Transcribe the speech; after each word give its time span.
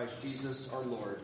Christ 0.00 0.22
Jesus 0.22 0.72
our 0.72 0.80
Lord. 0.80 1.20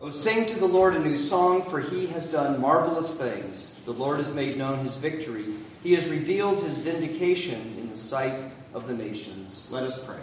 O 0.00 0.08
sing 0.10 0.46
to 0.46 0.60
the 0.60 0.64
Lord 0.64 0.94
a 0.94 1.00
new 1.00 1.16
song, 1.16 1.60
for 1.60 1.80
he 1.80 2.06
has 2.06 2.30
done 2.30 2.60
marvelous 2.60 3.20
things. 3.20 3.80
The 3.84 3.92
Lord 3.92 4.18
has 4.18 4.32
made 4.32 4.56
known 4.56 4.78
his 4.78 4.94
victory. 4.94 5.46
He 5.82 5.94
has 5.94 6.08
revealed 6.08 6.60
his 6.60 6.76
vindication 6.76 7.60
in 7.78 7.90
the 7.90 7.98
sight 7.98 8.38
of 8.74 8.86
the 8.86 8.94
nations. 8.94 9.66
Let 9.72 9.82
us 9.82 10.06
pray. 10.06 10.20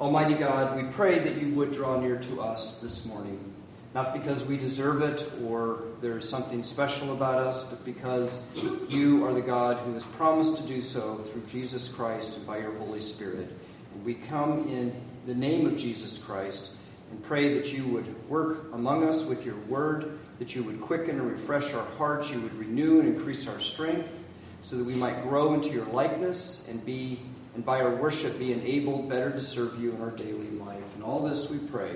Almighty 0.00 0.36
God, 0.36 0.82
we 0.82 0.90
pray 0.90 1.18
that 1.18 1.36
you 1.36 1.54
would 1.54 1.70
draw 1.70 2.00
near 2.00 2.16
to 2.16 2.40
us 2.40 2.80
this 2.80 3.04
morning, 3.04 3.52
not 3.94 4.14
because 4.14 4.48
we 4.48 4.56
deserve 4.56 5.02
it 5.02 5.30
or 5.44 5.82
there 6.00 6.16
is 6.16 6.26
something 6.26 6.62
special 6.62 7.12
about 7.12 7.46
us, 7.46 7.68
but 7.70 7.84
because 7.84 8.48
you 8.88 9.22
are 9.26 9.34
the 9.34 9.42
God 9.42 9.76
who 9.84 9.92
has 9.92 10.06
promised 10.06 10.56
to 10.62 10.66
do 10.66 10.80
so 10.80 11.16
through 11.16 11.42
Jesus 11.50 11.94
Christ 11.94 12.38
and 12.38 12.46
by 12.46 12.56
your 12.56 12.72
Holy 12.76 13.02
Spirit. 13.02 13.52
And 13.92 14.02
we 14.02 14.14
come 14.14 14.66
in 14.70 14.98
the 15.28 15.34
name 15.34 15.66
of 15.66 15.76
Jesus 15.76 16.24
Christ 16.24 16.74
and 17.10 17.22
pray 17.22 17.52
that 17.52 17.70
you 17.70 17.84
would 17.88 18.30
work 18.30 18.72
among 18.72 19.06
us 19.06 19.28
with 19.28 19.44
your 19.44 19.56
word, 19.68 20.18
that 20.38 20.56
you 20.56 20.62
would 20.62 20.80
quicken 20.80 21.18
and 21.18 21.30
refresh 21.30 21.74
our 21.74 21.84
hearts, 21.98 22.32
you 22.32 22.40
would 22.40 22.54
renew 22.54 22.98
and 22.98 23.14
increase 23.14 23.46
our 23.46 23.60
strength, 23.60 24.24
so 24.62 24.76
that 24.76 24.84
we 24.84 24.94
might 24.94 25.22
grow 25.24 25.52
into 25.52 25.68
your 25.68 25.84
likeness 25.86 26.66
and 26.68 26.84
be 26.84 27.20
and 27.54 27.64
by 27.64 27.82
our 27.82 27.94
worship 27.94 28.38
be 28.38 28.52
enabled 28.52 29.10
better 29.10 29.30
to 29.30 29.40
serve 29.40 29.78
you 29.78 29.92
in 29.92 30.00
our 30.00 30.12
daily 30.12 30.50
life. 30.52 30.94
And 30.94 31.04
all 31.04 31.20
this 31.20 31.50
we 31.50 31.58
pray 31.58 31.90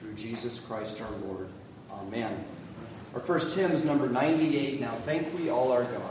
through 0.00 0.14
Jesus 0.14 0.60
Christ 0.60 1.00
our 1.00 1.10
Lord. 1.26 1.48
Amen. 1.90 2.44
Our 3.14 3.20
first 3.20 3.56
hymn 3.56 3.70
is 3.70 3.82
number 3.82 4.08
98. 4.08 4.78
Now 4.78 4.90
thank 4.90 5.32
we 5.38 5.48
all 5.48 5.72
our 5.72 5.84
God. 5.84 6.07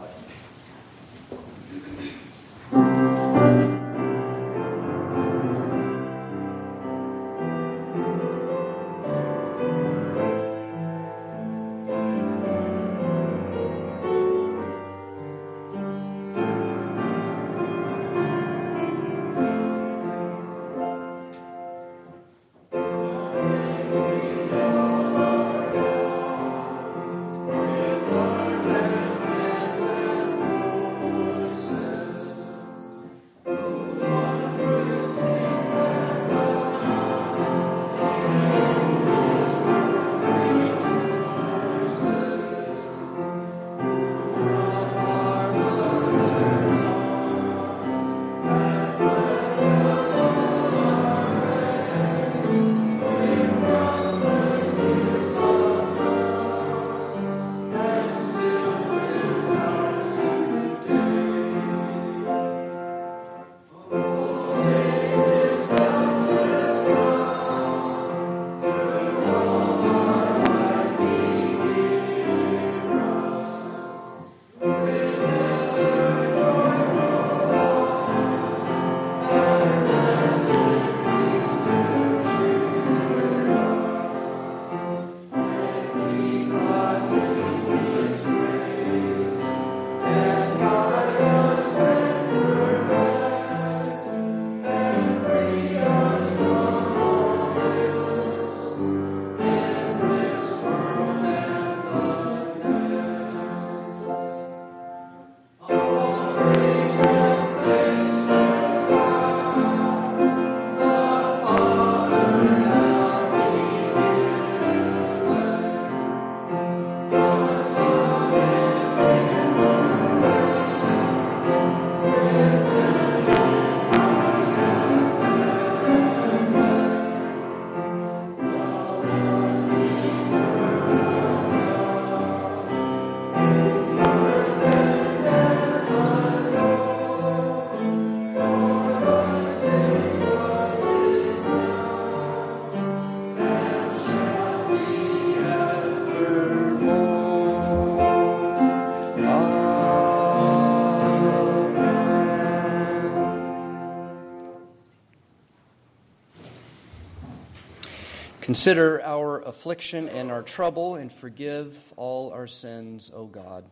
Consider 158.58 159.04
our 159.04 159.42
affliction 159.44 160.10
and 160.10 160.32
our 160.32 160.42
trouble 160.42 160.96
and 160.96 161.12
forgive 161.12 161.94
all 161.96 162.32
our 162.32 162.48
sins, 162.48 163.12
O 163.14 163.28
God. 163.28 163.64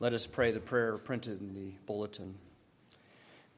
Let 0.00 0.14
us 0.14 0.26
pray 0.26 0.52
the 0.52 0.58
prayer 0.58 0.96
printed 0.96 1.42
in 1.42 1.52
the 1.52 1.74
bulletin. 1.84 2.36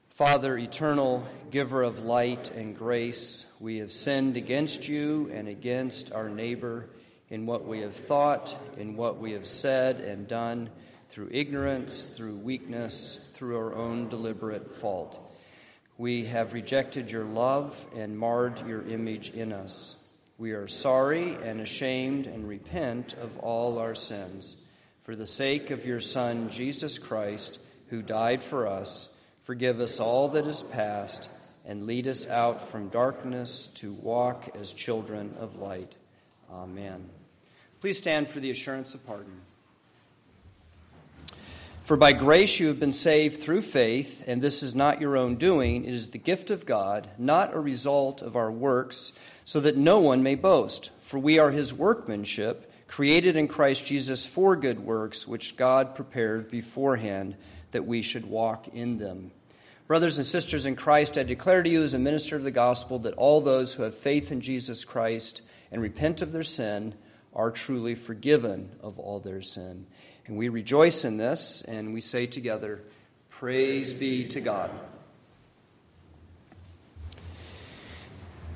Father, 0.09 0.57
eternal, 0.57 1.25
giver 1.49 1.81
of 1.81 2.03
light 2.03 2.51
and 2.51 2.77
grace, 2.77 3.49
we 3.61 3.77
have 3.77 3.93
sinned 3.93 4.35
against 4.35 4.85
you 4.89 5.31
and 5.33 5.47
against 5.47 6.11
our 6.11 6.27
neighbor 6.27 6.89
in 7.29 7.45
what 7.45 7.65
we 7.65 7.79
have 7.79 7.95
thought, 7.95 8.53
in 8.77 8.97
what 8.97 9.17
we 9.17 9.31
have 9.31 9.47
said 9.47 10.01
and 10.01 10.27
done, 10.27 10.69
through 11.09 11.29
ignorance, 11.31 12.07
through 12.07 12.35
weakness, 12.35 13.31
through 13.33 13.55
our 13.55 13.73
own 13.73 14.09
deliberate 14.09 14.75
fault. 14.75 15.25
We 15.97 16.25
have 16.25 16.51
rejected 16.51 17.09
your 17.09 17.23
love 17.23 17.85
and 17.95 18.19
marred 18.19 18.67
your 18.67 18.85
image 18.85 19.29
in 19.29 19.53
us. 19.53 20.01
We 20.37 20.51
are 20.51 20.67
sorry 20.67 21.37
and 21.43 21.61
ashamed 21.61 22.27
and 22.27 22.45
repent 22.47 23.13
of 23.13 23.37
all 23.39 23.77
our 23.77 23.95
sins. 23.95 24.57
For 25.03 25.15
the 25.15 25.25
sake 25.25 25.71
of 25.71 25.85
your 25.85 26.01
Son, 26.01 26.49
Jesus 26.49 26.97
Christ, 26.97 27.59
who 27.87 28.01
died 28.01 28.43
for 28.43 28.67
us, 28.67 29.15
forgive 29.43 29.79
us 29.79 30.01
all 30.01 30.27
that 30.29 30.45
is 30.45 30.61
past 30.61 31.29
and 31.65 31.85
lead 31.85 32.07
us 32.07 32.27
out 32.27 32.67
from 32.67 32.89
darkness 32.89 33.67
to 33.75 33.93
walk 33.93 34.49
as 34.59 34.73
children 34.73 35.33
of 35.39 35.57
light. 35.57 35.95
Amen. 36.51 37.09
Please 37.79 37.97
stand 37.97 38.27
for 38.27 38.41
the 38.41 38.51
assurance 38.51 38.93
of 38.93 39.05
pardon. 39.07 39.39
For 41.85 41.95
by 41.95 42.13
grace 42.13 42.59
you 42.59 42.67
have 42.67 42.79
been 42.79 42.91
saved 42.91 43.41
through 43.41 43.61
faith, 43.61 44.23
and 44.27 44.41
this 44.41 44.63
is 44.63 44.73
not 44.73 44.99
your 44.99 45.15
own 45.15 45.35
doing, 45.35 45.85
it 45.85 45.93
is 45.93 46.09
the 46.09 46.17
gift 46.17 46.49
of 46.49 46.65
God, 46.65 47.07
not 47.17 47.53
a 47.53 47.59
result 47.59 48.21
of 48.21 48.35
our 48.35 48.51
works 48.51 49.13
so 49.45 49.59
that 49.61 49.77
no 49.77 49.99
one 49.99 50.23
may 50.23 50.35
boast. 50.35 50.89
For 51.01 51.19
we 51.19 51.39
are 51.39 51.51
his 51.51 51.73
workmanship, 51.73 52.71
created 52.87 53.37
in 53.37 53.47
Christ 53.47 53.85
Jesus 53.85 54.25
for 54.25 54.55
good 54.55 54.79
works, 54.79 55.27
which 55.27 55.55
God 55.55 55.95
prepared 55.95 56.49
beforehand 56.49 57.35
that 57.71 57.85
we 57.85 58.01
should 58.01 58.25
walk 58.25 58.67
in 58.69 58.97
them. 58.97 59.31
Brothers 59.87 60.17
and 60.17 60.25
sisters 60.25 60.65
in 60.65 60.75
Christ, 60.75 61.17
I 61.17 61.23
declare 61.23 61.61
to 61.61 61.69
you 61.69 61.83
as 61.83 61.93
a 61.93 61.99
minister 61.99 62.35
of 62.35 62.43
the 62.43 62.49
gospel 62.49 62.97
that 62.99 63.13
all 63.13 63.39
those 63.39 63.75
who 63.75 63.83
have 63.83 63.93
faith 63.93 64.31
in 64.31 64.41
Jesus 64.41 64.83
Christ 64.83 65.43
and 65.71 65.79
repent 65.79 66.23
of 66.23 66.31
their 66.31 66.43
sin 66.43 66.95
are 67.35 67.51
truly 67.51 67.93
forgiven 67.93 68.71
of 68.81 68.97
all 68.97 69.19
their 69.19 69.43
sin. 69.43 69.85
And 70.25 70.37
we 70.37 70.49
rejoice 70.49 71.05
in 71.05 71.17
this, 71.17 71.61
and 71.61 71.93
we 71.93 72.01
say 72.01 72.25
together, 72.25 72.81
Praise 73.29 73.93
be 73.93 74.25
to 74.29 74.41
God. 74.41 74.71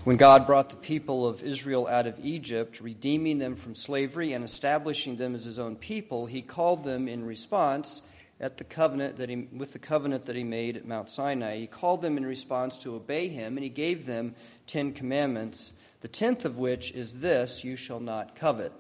When 0.06 0.16
God 0.16 0.48
brought 0.48 0.70
the 0.70 0.78
people 0.78 1.28
of 1.28 1.44
Israel 1.44 1.86
out 1.86 2.08
of 2.08 2.24
Egypt, 2.24 2.80
redeeming 2.80 3.38
them 3.38 3.56
from 3.56 3.76
slavery 3.76 4.32
and 4.32 4.46
establishing 4.46 5.18
them 5.18 5.36
as 5.36 5.44
his 5.44 5.60
own 5.60 5.76
people, 5.76 6.26
he 6.26 6.42
called 6.42 6.86
them 6.86 7.10
in 7.10 7.26
response 7.26 8.02
at 8.40 8.58
the 8.58 8.64
covenant 8.64 9.18
that 9.18 9.28
he, 9.28 9.50
with 9.52 9.74
the 9.74 9.80
covenant 9.80 10.26
that 10.26 10.38
he 10.38 10.44
made 10.46 10.78
at 10.78 10.88
Mount 10.88 11.10
Sinai. 11.10 11.58
He 11.58 11.68
called 11.68 12.02
them 12.02 12.16
in 12.16 12.26
response 12.26 12.78
to 12.80 12.96
obey 12.96 13.28
him, 13.28 13.58
and 13.58 13.64
he 13.64 13.70
gave 13.70 14.06
them 14.06 14.36
Ten 14.68 14.94
Commandments, 14.94 15.74
the 16.00 16.08
tenth 16.08 16.46
of 16.46 16.58
which 16.58 16.92
is 16.92 17.16
this 17.16 17.66
You 17.66 17.76
shall 17.76 18.00
not 18.00 18.38
covet. 18.38 18.72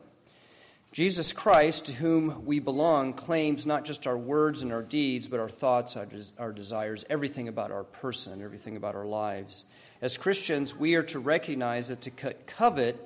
Jesus 0.93 1.33
Christ, 1.33 1.87
to 1.87 1.93
whom 1.93 2.45
we 2.45 2.59
belong, 2.59 3.11
claims 3.13 3.65
not 3.65 3.83
just 3.83 4.07
our 4.07 4.17
words 4.17 4.61
and 4.61 4.71
our 4.71 4.81
deeds, 4.81 5.27
but 5.27 5.41
our 5.41 5.49
thoughts, 5.49 5.97
our, 5.97 6.05
des- 6.05 6.31
our 6.39 6.53
desires, 6.53 7.03
everything 7.09 7.49
about 7.49 7.71
our 7.71 7.83
person, 7.83 8.41
everything 8.41 8.77
about 8.77 8.95
our 8.95 9.05
lives. 9.05 9.65
As 10.01 10.15
Christians, 10.15 10.73
we 10.73 10.95
are 10.95 11.03
to 11.03 11.19
recognize 11.19 11.89
that 11.89 11.99
to 12.01 12.11
covet 12.11 13.05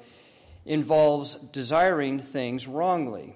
involves 0.64 1.34
desiring 1.34 2.20
things 2.20 2.68
wrongly. 2.68 3.36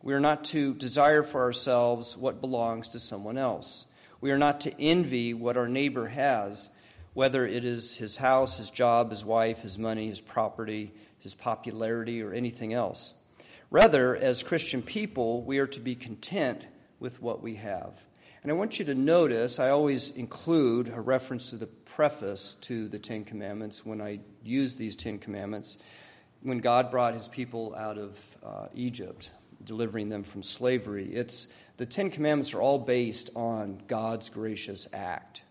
We 0.00 0.14
are 0.14 0.20
not 0.20 0.44
to 0.46 0.74
desire 0.74 1.24
for 1.24 1.42
ourselves 1.42 2.16
what 2.16 2.40
belongs 2.40 2.88
to 2.90 3.00
someone 3.00 3.36
else. 3.36 3.86
We 4.20 4.30
are 4.30 4.38
not 4.38 4.60
to 4.60 4.80
envy 4.80 5.34
what 5.34 5.56
our 5.56 5.66
neighbor 5.66 6.06
has, 6.06 6.70
whether 7.14 7.44
it 7.44 7.64
is 7.64 7.96
his 7.96 8.18
house, 8.18 8.58
his 8.58 8.70
job, 8.70 9.10
his 9.10 9.24
wife, 9.24 9.62
his 9.62 9.76
money, 9.76 10.08
his 10.08 10.20
property, 10.20 10.92
his 11.18 11.34
popularity, 11.34 12.22
or 12.22 12.32
anything 12.32 12.72
else. 12.72 13.14
Rather, 13.70 14.14
as 14.14 14.44
Christian 14.44 14.82
people, 14.82 15.42
we 15.42 15.58
are 15.58 15.66
to 15.66 15.80
be 15.80 15.96
content 15.96 16.62
with 17.00 17.20
what 17.20 17.42
we 17.42 17.56
have. 17.56 18.04
And 18.44 18.52
I 18.52 18.54
want 18.54 18.78
you 18.78 18.84
to 18.84 18.94
notice, 18.94 19.58
I 19.58 19.70
always 19.70 20.14
include 20.14 20.88
a 20.88 21.00
reference 21.00 21.50
to 21.50 21.56
the 21.56 21.66
preface 21.94 22.54
to 22.54 22.88
the 22.88 22.98
Ten 22.98 23.24
Commandments 23.24 23.86
when 23.86 24.00
I 24.00 24.18
use 24.42 24.74
these 24.74 24.96
Ten 24.96 25.18
Commandments. 25.18 25.78
When 26.42 26.58
God 26.58 26.90
brought 26.90 27.14
his 27.14 27.28
people 27.28 27.74
out 27.76 27.98
of 27.98 28.36
uh, 28.44 28.66
Egypt, 28.74 29.30
delivering 29.64 30.08
them 30.08 30.24
from 30.24 30.42
slavery, 30.42 31.14
it's, 31.14 31.52
the 31.76 31.86
Ten 31.86 32.10
Commandments 32.10 32.52
are 32.52 32.60
all 32.60 32.80
based 32.80 33.30
on 33.36 33.80
God's 33.86 34.28
gracious 34.28 34.88
act. 34.92 35.42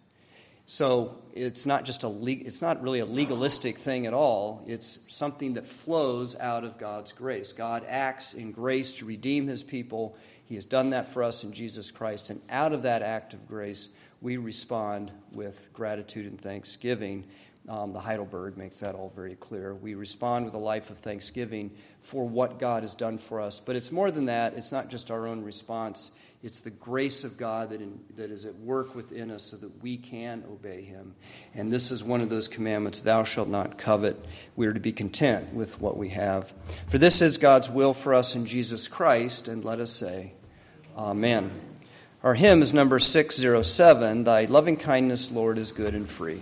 So 0.65 1.21
it's 1.33 1.65
not 1.65 1.85
just 1.85 2.03
a 2.03 2.09
it's 2.25 2.61
not 2.61 2.81
really 2.81 2.99
a 2.99 3.05
legalistic 3.05 3.77
thing 3.77 4.05
at 4.05 4.13
all. 4.13 4.63
It's 4.65 4.99
something 5.09 5.55
that 5.55 5.67
flows 5.67 6.37
out 6.37 6.63
of 6.63 6.77
God's 6.77 7.11
grace. 7.11 7.51
God 7.51 7.85
acts 7.87 8.33
in 8.33 8.53
grace 8.53 8.95
to 8.95 9.05
redeem 9.05 9.47
his 9.47 9.61
people. 9.61 10.17
He 10.45 10.55
has 10.55 10.65
done 10.65 10.91
that 10.91 11.09
for 11.09 11.23
us 11.23 11.43
in 11.43 11.51
Jesus 11.51 11.91
Christ 11.91 12.29
and 12.29 12.41
out 12.49 12.71
of 12.71 12.83
that 12.83 13.01
act 13.01 13.33
of 13.33 13.45
grace 13.47 13.89
we 14.23 14.37
respond 14.37 15.11
with 15.33 15.69
gratitude 15.73 16.25
and 16.25 16.39
thanksgiving. 16.39 17.25
Um, 17.67 17.91
the 17.91 17.99
Heidelberg 17.99 18.57
makes 18.57 18.79
that 18.79 18.95
all 18.95 19.11
very 19.13 19.35
clear. 19.35 19.75
We 19.75 19.95
respond 19.95 20.45
with 20.45 20.53
a 20.53 20.59
life 20.59 20.89
of 20.89 20.97
thanksgiving 20.97 21.71
for 21.99 22.25
what 22.25 22.57
God 22.57 22.83
has 22.83 22.95
done 22.95 23.17
for 23.17 23.41
us. 23.41 23.59
But 23.59 23.75
it's 23.75 23.91
more 23.91 24.11
than 24.11 24.25
that. 24.25 24.53
It's 24.53 24.71
not 24.71 24.89
just 24.89 25.11
our 25.11 25.27
own 25.27 25.43
response, 25.43 26.11
it's 26.41 26.59
the 26.59 26.71
grace 26.71 27.23
of 27.23 27.37
God 27.37 27.69
that, 27.69 27.81
in, 27.81 27.99
that 28.17 28.29
is 28.31 28.45
at 28.45 28.55
work 28.55 28.95
within 28.95 29.31
us 29.31 29.43
so 29.43 29.57
that 29.57 29.81
we 29.81 29.97
can 29.97 30.43
obey 30.49 30.81
Him. 30.81 31.15
And 31.53 31.71
this 31.71 31.89
is 31.91 32.03
one 32.03 32.21
of 32.21 32.29
those 32.29 32.49
commandments 32.49 32.99
Thou 33.01 33.23
shalt 33.23 33.47
not 33.47 33.77
covet. 33.77 34.25
We 34.57 34.67
are 34.67 34.73
to 34.73 34.79
be 34.79 34.91
content 34.91 35.53
with 35.53 35.79
what 35.79 35.97
we 35.97 36.09
have. 36.09 36.53
For 36.87 36.97
this 36.97 37.21
is 37.21 37.37
God's 37.37 37.69
will 37.69 37.93
for 37.93 38.13
us 38.13 38.35
in 38.35 38.45
Jesus 38.45 38.89
Christ. 38.89 39.47
And 39.47 39.63
let 39.63 39.79
us 39.79 39.91
say, 39.91 40.33
Amen. 40.97 41.72
Our 42.23 42.35
hymn 42.35 42.61
is 42.61 42.73
number 42.73 42.99
607 42.99 44.23
Thy 44.23 44.45
loving 44.45 44.77
kindness, 44.77 45.29
Lord, 45.29 45.57
is 45.57 45.73
good 45.73 45.93
and 45.93 46.09
free. 46.09 46.41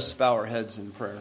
us 0.00 0.14
bow 0.14 0.34
our 0.34 0.46
heads 0.46 0.78
in 0.78 0.90
prayer. 0.92 1.18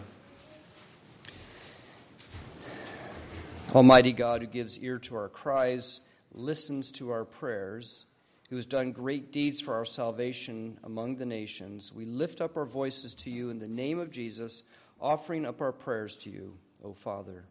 Almighty 3.75 4.13
God, 4.13 4.39
who 4.39 4.48
gives 4.48 4.79
ear 4.79 4.98
to 5.00 5.17
our 5.17 5.27
cries, 5.27 6.00
listens 6.31 6.89
to 6.91 7.09
our 7.09 7.25
prayers, 7.25 8.05
who 8.50 8.55
has 8.55 8.65
done 8.65 8.93
great 8.93 9.33
deeds 9.33 9.59
for 9.59 9.74
our 9.74 9.83
salvation 9.83 10.79
among 10.86 11.17
the 11.17 11.25
nations, 11.25 11.91
we 11.93 12.05
lift 12.05 12.39
up 12.39 12.55
our 12.55 12.63
voices 12.63 13.13
to 13.15 13.29
you 13.29 13.50
in 13.50 13.59
the 13.59 13.67
name 13.67 14.00
of 14.00 14.12
Jesus, 14.12 14.63
offering 15.01 15.45
up 15.45 15.59
our 15.59 15.74
prayers 15.74 16.15
to 16.15 16.29
you, 16.29 16.57
O 16.81 16.93
Father. 16.93 17.43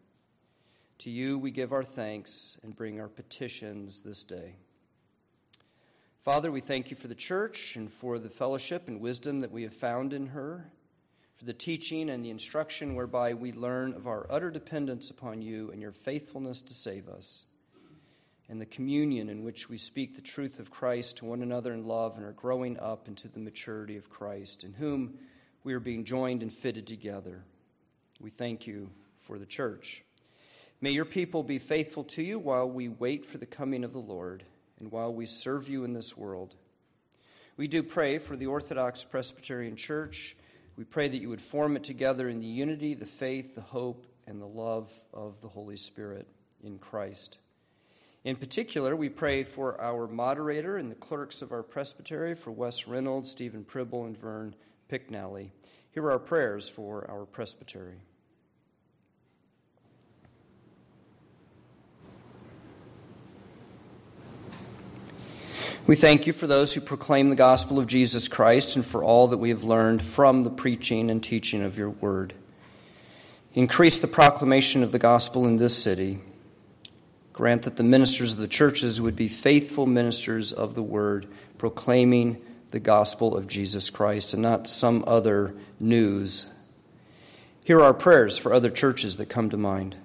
To 0.97 1.11
you 1.11 1.37
we 1.37 1.51
give 1.51 1.73
our 1.73 1.83
thanks 1.83 2.57
and 2.63 2.75
bring 2.75 2.99
our 2.99 3.07
petitions 3.07 4.01
this 4.01 4.23
day. 4.23 4.55
Father, 6.23 6.51
we 6.51 6.59
thank 6.59 6.89
you 6.89 6.97
for 6.97 7.07
the 7.07 7.13
church 7.13 7.75
and 7.75 7.91
for 7.91 8.17
the 8.17 8.29
fellowship 8.29 8.87
and 8.87 8.99
wisdom 8.99 9.41
that 9.41 9.51
we 9.51 9.61
have 9.61 9.75
found 9.75 10.11
in 10.11 10.25
her 10.25 10.71
for 11.39 11.45
the 11.45 11.53
teaching 11.53 12.09
and 12.09 12.23
the 12.23 12.29
instruction 12.29 12.95
whereby 12.95 13.33
we 13.33 13.53
learn 13.53 13.93
of 13.93 14.07
our 14.07 14.27
utter 14.29 14.51
dependence 14.51 15.09
upon 15.09 15.41
you 15.41 15.71
and 15.71 15.81
your 15.81 15.93
faithfulness 15.93 16.59
to 16.59 16.73
save 16.73 17.07
us, 17.07 17.45
and 18.49 18.59
the 18.59 18.65
communion 18.65 19.29
in 19.29 19.45
which 19.45 19.69
we 19.69 19.77
speak 19.77 20.15
the 20.15 20.21
truth 20.21 20.59
of 20.59 20.69
Christ 20.69 21.17
to 21.17 21.25
one 21.25 21.41
another 21.41 21.73
in 21.73 21.85
love 21.85 22.17
and 22.17 22.25
are 22.25 22.33
growing 22.33 22.77
up 22.77 23.07
into 23.07 23.29
the 23.29 23.39
maturity 23.39 23.95
of 23.95 24.09
Christ, 24.09 24.65
in 24.65 24.73
whom 24.73 25.17
we 25.63 25.73
are 25.73 25.79
being 25.79 26.03
joined 26.03 26.43
and 26.43 26.51
fitted 26.51 26.85
together. 26.85 27.41
We 28.19 28.31
thank 28.31 28.67
you 28.67 28.89
for 29.19 29.39
the 29.39 29.45
church. 29.45 30.03
May 30.81 30.91
your 30.91 31.05
people 31.05 31.41
be 31.41 31.59
faithful 31.59 32.03
to 32.05 32.21
you 32.21 32.37
while 32.37 32.69
we 32.69 32.89
wait 32.89 33.25
for 33.25 33.37
the 33.37 33.45
coming 33.45 33.85
of 33.85 33.93
the 33.93 33.99
Lord 33.99 34.43
and 34.77 34.91
while 34.91 35.13
we 35.13 35.25
serve 35.25 35.69
you 35.69 35.85
in 35.85 35.93
this 35.93 36.17
world. 36.17 36.55
We 37.55 37.69
do 37.69 37.81
pray 37.81 38.17
for 38.17 38.35
the 38.35 38.47
Orthodox 38.47 39.05
Presbyterian 39.05 39.77
Church. 39.77 40.35
We 40.79 40.85
pray 40.85 41.09
that 41.09 41.17
you 41.17 41.27
would 41.27 41.41
form 41.41 41.75
it 41.75 41.83
together 41.83 42.29
in 42.29 42.39
the 42.39 42.47
unity, 42.47 42.93
the 42.93 43.05
faith, 43.05 43.53
the 43.53 43.59
hope, 43.59 44.07
and 44.25 44.41
the 44.41 44.47
love 44.47 44.89
of 45.13 45.41
the 45.41 45.49
Holy 45.49 45.75
Spirit 45.75 46.25
in 46.63 46.79
Christ. 46.79 47.37
In 48.23 48.37
particular, 48.37 48.95
we 48.95 49.09
pray 49.09 49.43
for 49.43 49.79
our 49.81 50.07
moderator 50.07 50.77
and 50.77 50.89
the 50.89 50.95
clerks 50.95 51.41
of 51.41 51.51
our 51.51 51.63
presbytery, 51.63 52.33
for 52.33 52.51
Wes 52.51 52.87
Reynolds, 52.87 53.29
Stephen 53.29 53.65
Pribble, 53.65 54.05
and 54.05 54.17
Vern 54.17 54.55
Picknally. 54.89 55.51
Here 55.91 56.03
are 56.03 56.11
our 56.11 56.17
prayers 56.17 56.69
for 56.69 57.05
our 57.11 57.25
presbytery. 57.25 57.99
We 65.89 65.95
thank 65.95 66.27
you 66.27 66.33
for 66.33 66.45
those 66.45 66.71
who 66.71 66.81
proclaim 66.81 67.29
the 67.29 67.35
gospel 67.35 67.79
of 67.79 67.87
Jesus 67.87 68.27
Christ 68.27 68.75
and 68.75 68.85
for 68.85 69.03
all 69.03 69.29
that 69.29 69.39
we 69.39 69.49
have 69.49 69.63
learned 69.63 70.03
from 70.03 70.43
the 70.43 70.51
preaching 70.51 71.09
and 71.09 71.23
teaching 71.23 71.63
of 71.63 71.79
your 71.79 71.89
word. 71.89 72.35
Increase 73.55 73.97
the 73.97 74.05
proclamation 74.05 74.83
of 74.83 74.91
the 74.91 74.99
gospel 74.99 75.47
in 75.47 75.57
this 75.57 75.75
city. 75.75 76.19
Grant 77.33 77.63
that 77.63 77.77
the 77.77 77.83
ministers 77.83 78.33
of 78.33 78.37
the 78.37 78.47
churches 78.47 79.01
would 79.01 79.15
be 79.15 79.27
faithful 79.27 79.87
ministers 79.87 80.53
of 80.53 80.75
the 80.75 80.83
word, 80.83 81.25
proclaiming 81.57 82.39
the 82.69 82.79
gospel 82.79 83.35
of 83.35 83.47
Jesus 83.47 83.89
Christ 83.89 84.31
and 84.35 84.43
not 84.43 84.67
some 84.67 85.03
other 85.07 85.55
news. 85.79 86.53
Here 87.63 87.79
are 87.79 87.85
our 87.85 87.95
prayers 87.95 88.37
for 88.37 88.53
other 88.53 88.69
churches 88.69 89.17
that 89.17 89.29
come 89.29 89.49
to 89.49 89.57
mind. 89.57 89.95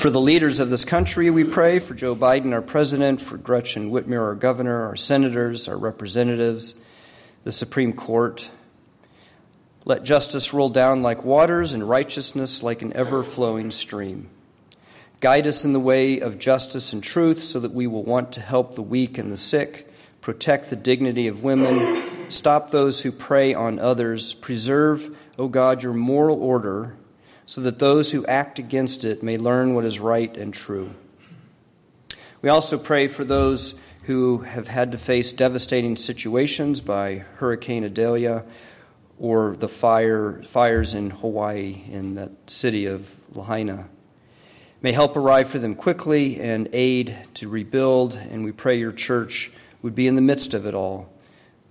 For 0.00 0.08
the 0.08 0.18
leaders 0.18 0.60
of 0.60 0.70
this 0.70 0.86
country, 0.86 1.28
we 1.28 1.44
pray 1.44 1.78
for 1.78 1.92
Joe 1.92 2.16
Biden, 2.16 2.54
our 2.54 2.62
president, 2.62 3.20
for 3.20 3.36
Gretchen 3.36 3.90
Whitmer, 3.90 4.22
our 4.22 4.34
governor, 4.34 4.86
our 4.86 4.96
senators, 4.96 5.68
our 5.68 5.76
representatives, 5.76 6.74
the 7.44 7.52
Supreme 7.52 7.92
Court. 7.92 8.50
Let 9.84 10.04
justice 10.04 10.54
roll 10.54 10.70
down 10.70 11.02
like 11.02 11.22
waters 11.22 11.74
and 11.74 11.86
righteousness 11.86 12.62
like 12.62 12.80
an 12.80 12.94
ever 12.94 13.22
flowing 13.22 13.70
stream. 13.70 14.30
Guide 15.20 15.46
us 15.46 15.66
in 15.66 15.74
the 15.74 15.78
way 15.78 16.20
of 16.20 16.38
justice 16.38 16.94
and 16.94 17.04
truth 17.04 17.44
so 17.44 17.60
that 17.60 17.74
we 17.74 17.86
will 17.86 18.02
want 18.02 18.32
to 18.32 18.40
help 18.40 18.76
the 18.76 18.80
weak 18.80 19.18
and 19.18 19.30
the 19.30 19.36
sick, 19.36 19.92
protect 20.22 20.70
the 20.70 20.76
dignity 20.76 21.26
of 21.26 21.44
women, 21.44 22.30
stop 22.30 22.70
those 22.70 23.02
who 23.02 23.12
prey 23.12 23.52
on 23.52 23.78
others, 23.78 24.32
preserve, 24.32 25.14
O 25.38 25.46
God, 25.46 25.82
your 25.82 25.92
moral 25.92 26.42
order 26.42 26.96
so 27.50 27.60
that 27.62 27.80
those 27.80 28.12
who 28.12 28.24
act 28.26 28.60
against 28.60 29.04
it 29.04 29.24
may 29.24 29.36
learn 29.36 29.74
what 29.74 29.84
is 29.84 29.98
right 29.98 30.36
and 30.36 30.54
true. 30.54 30.94
We 32.42 32.48
also 32.48 32.78
pray 32.78 33.08
for 33.08 33.24
those 33.24 33.80
who 34.04 34.42
have 34.42 34.68
had 34.68 34.92
to 34.92 34.98
face 34.98 35.32
devastating 35.32 35.96
situations 35.96 36.80
by 36.80 37.24
Hurricane 37.38 37.82
Idalia 37.82 38.44
or 39.18 39.56
the 39.56 39.66
fire, 39.66 40.40
fires 40.44 40.94
in 40.94 41.10
Hawaii 41.10 41.82
in 41.90 42.14
that 42.14 42.30
city 42.46 42.86
of 42.86 43.16
Lahaina. 43.34 43.88
May 44.80 44.92
help 44.92 45.16
arrive 45.16 45.48
for 45.48 45.58
them 45.58 45.74
quickly 45.74 46.40
and 46.40 46.68
aid 46.72 47.16
to 47.34 47.48
rebuild, 47.48 48.14
and 48.14 48.44
we 48.44 48.52
pray 48.52 48.78
your 48.78 48.92
church 48.92 49.50
would 49.82 49.96
be 49.96 50.06
in 50.06 50.14
the 50.14 50.22
midst 50.22 50.54
of 50.54 50.66
it 50.66 50.74
all, 50.74 51.12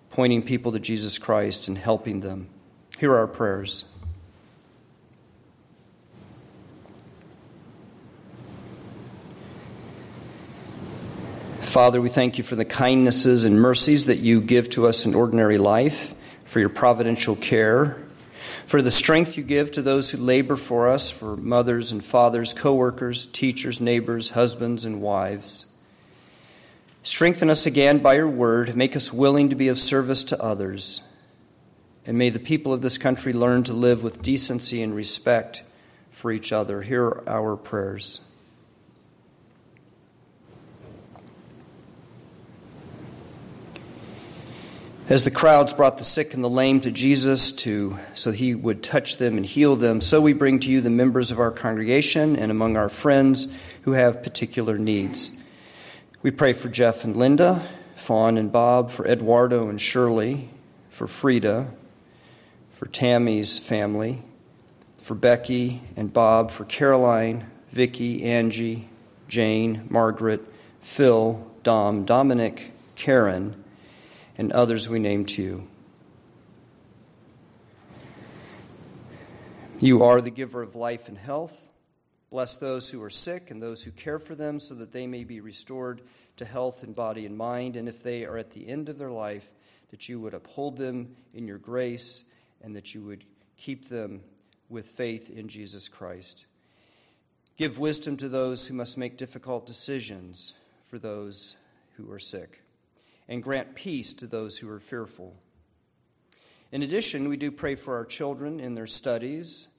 pointing 0.09 0.41
people 0.41 0.73
to 0.73 0.79
Jesus 0.79 1.17
Christ 1.17 1.69
and 1.69 1.77
helping 1.77 2.19
them. 2.19 2.49
Here 2.97 3.13
are 3.13 3.19
our 3.19 3.27
prayers. 3.27 3.85
Father, 11.69 12.01
we 12.01 12.09
thank 12.09 12.39
you 12.39 12.43
for 12.43 12.55
the 12.55 12.65
kindnesses 12.65 13.45
and 13.45 13.61
mercies 13.61 14.07
that 14.07 14.17
you 14.17 14.41
give 14.41 14.71
to 14.71 14.87
us 14.87 15.05
in 15.05 15.13
ordinary 15.13 15.59
life, 15.59 16.15
for 16.43 16.59
your 16.59 16.67
providential 16.67 17.35
care, 17.35 17.95
for 18.65 18.81
the 18.81 18.89
strength 18.89 19.37
you 19.37 19.43
give 19.43 19.69
to 19.73 19.83
those 19.83 20.09
who 20.09 20.17
labor 20.17 20.55
for 20.55 20.87
us, 20.87 21.11
for 21.11 21.37
mothers 21.37 21.91
and 21.91 22.03
fathers, 22.03 22.53
co 22.53 22.73
workers, 22.73 23.27
teachers, 23.27 23.79
neighbors, 23.79 24.31
husbands, 24.31 24.83
and 24.83 24.99
wives. 24.99 25.67
Strengthen 27.03 27.51
us 27.51 27.67
again 27.67 27.99
by 27.99 28.15
your 28.15 28.27
word. 28.27 28.75
Make 28.75 28.95
us 28.95 29.13
willing 29.13 29.49
to 29.49 29.55
be 29.55 29.67
of 29.67 29.79
service 29.79 30.23
to 30.23 30.41
others. 30.41 31.03
And 32.03 32.17
may 32.17 32.31
the 32.31 32.39
people 32.39 32.73
of 32.73 32.81
this 32.81 32.97
country 32.97 33.31
learn 33.31 33.63
to 33.65 33.73
live 33.73 34.01
with 34.01 34.23
decency 34.23 34.81
and 34.81 34.95
respect 34.95 35.61
for 36.09 36.31
each 36.31 36.51
other. 36.51 36.81
Hear 36.81 37.21
our 37.27 37.55
prayers. 37.55 38.21
As 45.09 45.23
the 45.23 45.31
crowds 45.31 45.73
brought 45.73 45.97
the 45.97 46.03
sick 46.03 46.35
and 46.35 46.43
the 46.43 46.49
lame 46.49 46.81
to 46.81 46.91
Jesus 46.91 47.51
to 47.53 47.97
so 48.13 48.29
he 48.31 48.53
would 48.53 48.83
touch 48.83 49.17
them 49.17 49.37
and 49.37 49.45
heal 49.45 49.75
them, 49.75 50.01
so 50.01 50.21
we 50.21 50.33
bring 50.33 50.59
to 50.59 50.69
you 50.69 50.81
the 50.81 50.91
members 50.91 51.31
of 51.31 51.39
our 51.39 51.49
congregation 51.49 52.35
and 52.35 52.51
among 52.51 52.77
our 52.77 52.89
friends 52.89 53.51
who 53.81 53.93
have 53.93 54.21
particular 54.21 54.77
needs. 54.77 55.31
We 56.21 56.29
pray 56.29 56.53
for 56.53 56.69
Jeff 56.69 57.05
and 57.05 57.17
Linda, 57.17 57.67
Fawn 57.95 58.37
and 58.37 58.51
Bob, 58.51 58.91
for 58.91 59.07
Eduardo 59.07 59.67
and 59.67 59.81
Shirley, 59.81 60.51
for 60.91 61.07
Frida, 61.07 61.71
for 62.73 62.85
Tammy's 62.85 63.57
family, 63.57 64.21
for 65.01 65.15
Becky 65.15 65.81
and 65.95 66.13
Bob, 66.13 66.51
for 66.51 66.65
Caroline, 66.65 67.49
Vicky, 67.71 68.21
Angie, 68.21 68.87
Jane, 69.27 69.87
Margaret, 69.89 70.45
Phil, 70.81 71.51
Dom, 71.63 72.05
Dominic, 72.05 72.73
Karen, 72.95 73.55
and 74.39 74.53
others 74.53 74.87
we 74.87 74.99
name 74.99 75.25
to 75.25 75.41
you. 75.41 75.67
You 79.81 80.03
are 80.03 80.21
the 80.21 80.31
giver 80.31 80.61
of 80.61 80.75
life 80.75 81.09
and 81.09 81.17
health. 81.17 81.69
Bless 82.31 82.55
those 82.55 82.89
who 82.89 83.03
are 83.03 83.09
sick 83.09 83.51
and 83.51 83.61
those 83.61 83.83
who 83.83 83.91
care 83.91 84.17
for 84.17 84.35
them 84.35 84.61
so 84.61 84.75
that 84.75 84.93
they 84.93 85.07
may 85.07 85.25
be 85.25 85.41
restored 85.41 86.01
to 86.37 86.45
health 86.45 86.85
in 86.85 86.93
body 86.93 87.25
and 87.25 87.37
mind. 87.37 87.75
And 87.75 87.89
if 87.89 88.01
they 88.01 88.23
are 88.23 88.37
at 88.37 88.51
the 88.51 88.65
end 88.65 88.87
of 88.87 88.97
their 88.97 89.11
life, 89.11 89.49
that 89.91 90.07
you 90.07 90.21
would 90.21 90.33
uphold 90.33 90.77
them 90.77 91.17
in 91.33 91.45
your 91.45 91.57
grace 91.57 92.23
and 92.61 92.73
that 92.77 92.95
you 92.95 93.01
would 93.01 93.25
keep 93.57 93.89
them 93.89 94.21
with 94.69 94.85
faith 94.85 95.29
in 95.29 95.49
Jesus 95.49 95.89
Christ. 95.89 96.45
Give 97.57 97.77
wisdom 97.77 98.15
to 98.15 98.29
those 98.29 98.67
who 98.67 98.73
must 98.73 98.97
make 98.97 99.17
difficult 99.17 99.65
decisions 99.65 100.53
for 100.85 100.97
those 100.97 101.57
who 101.97 102.09
are 102.09 102.19
sick 102.19 102.61
and 103.29 103.43
grant 103.43 103.75
peace 103.75 104.11
to 104.15 104.27
those 104.27 104.57
who 104.57 104.69
are 104.69 104.79
fearful. 104.79 105.37
In 106.71 106.81
addition, 106.81 107.29
we 107.29 107.37
do 107.37 107.51
pray 107.51 107.75
for 107.75 107.95
our 107.95 108.03
children 108.03 108.59
in 108.59 108.73
their 108.73 108.87
studies. 108.87 109.69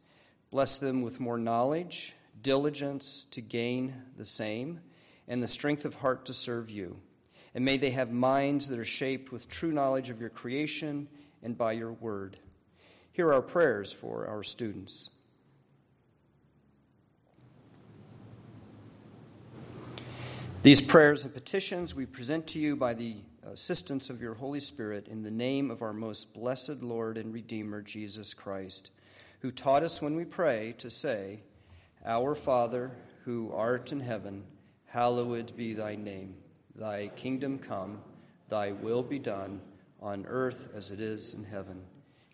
Bless 0.53 0.79
them 0.79 1.03
with 1.03 1.21
more 1.21 1.37
knowledge, 1.37 2.15
diligence 2.41 3.25
to 3.33 3.41
gain 3.41 3.93
the 4.17 4.25
same, 4.25 4.81
and 5.29 5.43
the 5.43 5.49
strength 5.49 5.85
of 5.85 5.97
heart 5.97 6.25
to 6.27 6.33
serve 6.33 6.71
you. 6.71 6.97
And 7.53 7.65
may 7.65 7.77
they 7.77 7.91
have 7.91 8.13
minds 8.13 8.69
that 8.69 8.79
are 8.79 8.85
shaped 8.85 9.33
with 9.33 9.49
true 9.49 9.73
knowledge 9.73 10.11
of 10.11 10.21
your 10.21 10.31
creation 10.31 11.09
and 11.43 11.59
by 11.59 11.73
your 11.73 11.93
word. 11.93 12.37
Here 13.13 13.27
are 13.27 13.35
our 13.35 13.43
prayers 13.43 13.93
for 13.93 14.29
our 14.29 14.45
students. 14.45 15.11
These 20.63 20.81
prayers 20.81 21.25
and 21.25 21.35
petitions 21.35 21.95
we 21.95 22.07
present 22.07 22.47
to 22.49 22.61
you 22.61 22.77
by 22.77 22.95
the 22.95 23.17
assistance 23.51 24.11
of 24.11 24.23
your 24.23 24.35
Holy 24.35 24.61
Spirit 24.61 25.09
in 25.09 25.23
the 25.23 25.31
name 25.31 25.71
of 25.71 25.83
our 25.83 25.93
most 25.93 26.33
blessed 26.35 26.83
Lord 26.83 27.19
and 27.19 27.35
Redeemer, 27.35 27.83
Jesus 27.83 28.33
Christ, 28.33 28.91
who 29.41 29.51
taught 29.51 29.83
us 29.83 30.01
when 30.01 30.15
we 30.15 30.25
pray 30.25 30.75
to 30.79 30.91
say, 30.91 31.41
Our 32.05 32.35
Father, 32.35 32.93
who 33.25 33.53
art 33.53 33.91
in 33.93 34.01
heaven, 34.01 34.45
hallowed 34.87 35.57
be 35.57 35.75
thy 35.75 35.97
name. 35.97 36.37
Thy 36.77 37.09
kingdom 37.09 37.59
come, 37.59 38.01
thy 38.49 38.73
will 38.73 39.03
be 39.03 39.19
done, 39.19 39.61
on 40.01 40.27
earth 40.29 40.69
as 40.75 40.91
it 40.91 41.01
is 41.01 41.35
in 41.35 41.45
heaven. 41.45 41.83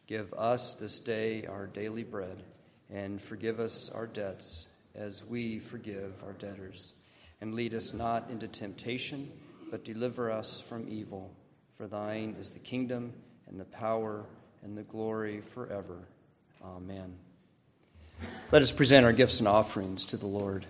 Give 0.06 0.32
us 0.34 0.74
this 0.74 0.98
day 0.98 1.46
our 1.46 1.66
daily 1.66 2.04
bread, 2.04 2.42
and 2.90 3.20
forgive 3.20 3.58
us 3.58 3.90
our 3.90 4.06
debts 4.06 4.68
as 4.94 5.24
we 5.24 5.58
forgive 5.58 6.22
our 6.24 6.34
debtors. 6.34 6.92
And 7.40 7.54
lead 7.54 7.74
us 7.74 7.92
not 7.92 8.30
into 8.30 8.48
temptation 8.48 9.30
but 9.70 9.84
deliver 9.84 10.30
us 10.30 10.60
from 10.60 10.88
evil. 10.88 11.34
For 11.76 11.86
thine 11.86 12.36
is 12.38 12.50
the 12.50 12.58
kingdom 12.58 13.12
and 13.48 13.60
the 13.60 13.64
power 13.64 14.24
and 14.62 14.76
the 14.76 14.82
glory 14.82 15.40
forever. 15.40 15.98
Amen. 16.64 17.16
Let 18.50 18.62
us 18.62 18.72
present 18.72 19.04
our 19.04 19.12
gifts 19.12 19.40
and 19.40 19.48
offerings 19.48 20.04
to 20.06 20.16
the 20.16 20.26
Lord. 20.26 20.66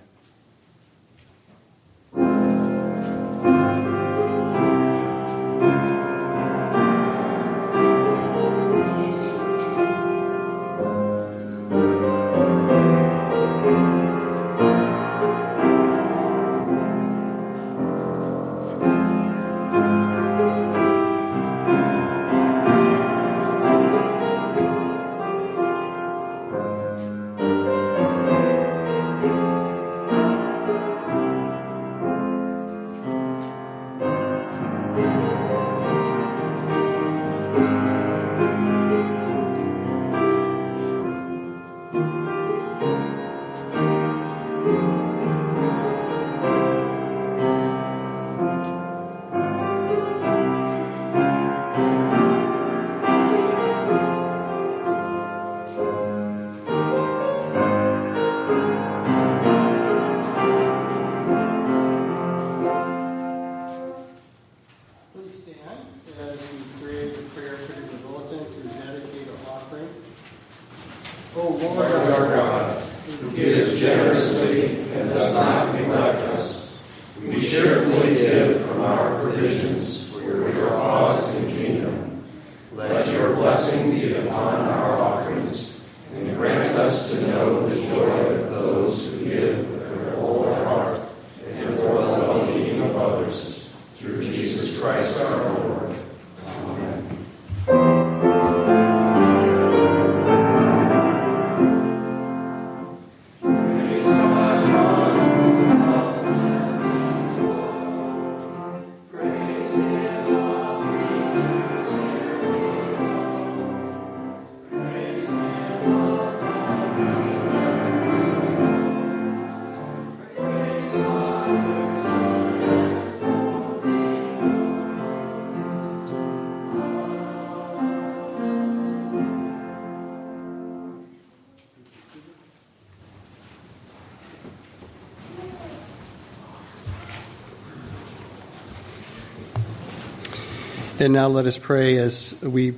And 140.98 141.12
now 141.12 141.28
let 141.28 141.44
us 141.44 141.58
pray 141.58 141.98
as 141.98 142.40
we 142.40 142.72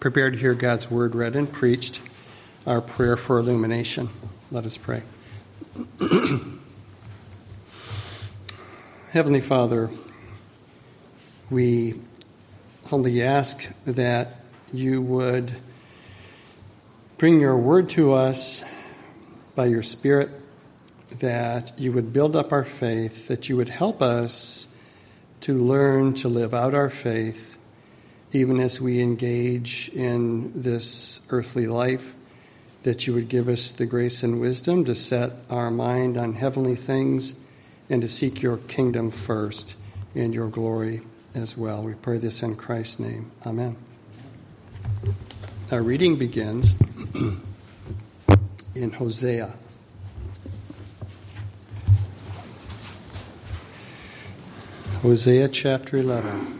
prepare 0.00 0.28
to 0.28 0.36
hear 0.36 0.54
God's 0.54 0.90
word 0.90 1.14
read 1.14 1.36
and 1.36 1.50
preached, 1.50 2.00
our 2.66 2.80
prayer 2.80 3.16
for 3.16 3.38
illumination. 3.38 4.08
Let 4.50 4.66
us 4.66 4.76
pray. 4.76 5.04
Heavenly 9.10 9.40
Father, 9.40 9.88
we 11.48 11.94
humbly 12.88 13.22
ask 13.22 13.68
that 13.84 14.40
you 14.72 15.00
would 15.00 15.52
bring 17.18 17.38
your 17.38 17.56
word 17.56 17.88
to 17.90 18.14
us 18.14 18.64
by 19.54 19.66
your 19.66 19.84
Spirit, 19.84 20.28
that 21.20 21.78
you 21.78 21.92
would 21.92 22.12
build 22.12 22.34
up 22.34 22.52
our 22.52 22.64
faith, 22.64 23.28
that 23.28 23.48
you 23.48 23.56
would 23.56 23.68
help 23.68 24.02
us 24.02 24.74
to 25.42 25.54
learn 25.54 26.14
to 26.14 26.28
live 26.28 26.52
out 26.52 26.74
our 26.74 26.90
faith 26.90 27.58
even 28.32 28.60
as 28.60 28.80
we 28.80 29.00
engage 29.00 29.90
in 29.94 30.52
this 30.60 31.26
earthly 31.30 31.66
life, 31.66 32.14
that 32.82 33.06
you 33.06 33.14
would 33.14 33.28
give 33.28 33.48
us 33.48 33.72
the 33.72 33.86
grace 33.86 34.22
and 34.22 34.40
wisdom 34.40 34.84
to 34.84 34.94
set 34.94 35.32
our 35.50 35.70
mind 35.70 36.16
on 36.16 36.34
heavenly 36.34 36.76
things 36.76 37.38
and 37.88 38.00
to 38.02 38.08
seek 38.08 38.40
your 38.40 38.56
kingdom 38.56 39.10
first 39.10 39.74
and 40.14 40.34
your 40.34 40.48
glory 40.48 41.02
as 41.34 41.56
well. 41.56 41.82
We 41.82 41.94
pray 41.94 42.18
this 42.18 42.42
in 42.42 42.56
Christ's 42.56 43.00
name. 43.00 43.30
Amen. 43.44 43.76
Our 45.70 45.82
reading 45.82 46.16
begins 46.16 46.74
in 48.74 48.92
Hosea. 48.92 49.52
Hosea 55.02 55.48
chapter 55.48 55.96
11. 55.96 56.59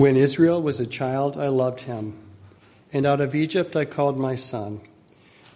When 0.00 0.16
Israel 0.16 0.62
was 0.62 0.80
a 0.80 0.86
child, 0.86 1.36
I 1.36 1.48
loved 1.48 1.80
him, 1.80 2.18
and 2.90 3.04
out 3.04 3.20
of 3.20 3.34
Egypt 3.34 3.76
I 3.76 3.84
called 3.84 4.18
my 4.18 4.34
son. 4.34 4.80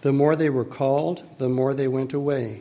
The 0.03 0.13
more 0.13 0.37
they 0.37 0.51
were 0.51 0.67
called, 0.67 1.23
the 1.39 1.49
more 1.49 1.73
they 1.73 1.89
went 1.89 2.13
away. 2.13 2.61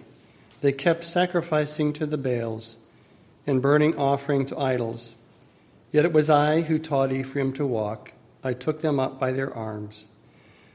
They 0.62 0.72
kept 0.72 1.04
sacrificing 1.04 1.92
to 1.94 2.06
the 2.06 2.18
Baals 2.18 2.78
and 3.46 3.62
burning 3.62 3.98
offering 3.98 4.46
to 4.46 4.58
idols. 4.58 5.16
Yet 5.92 6.06
it 6.06 6.14
was 6.14 6.30
I 6.30 6.62
who 6.62 6.80
taught 6.80 7.12
Ephraim 7.12 7.52
to 7.54 7.66
walk. 7.66 8.14
I 8.46 8.54
took 8.54 8.82
them 8.82 8.98
up 8.98 9.20
by 9.20 9.34
their 9.34 9.54
arms. 9.54 10.08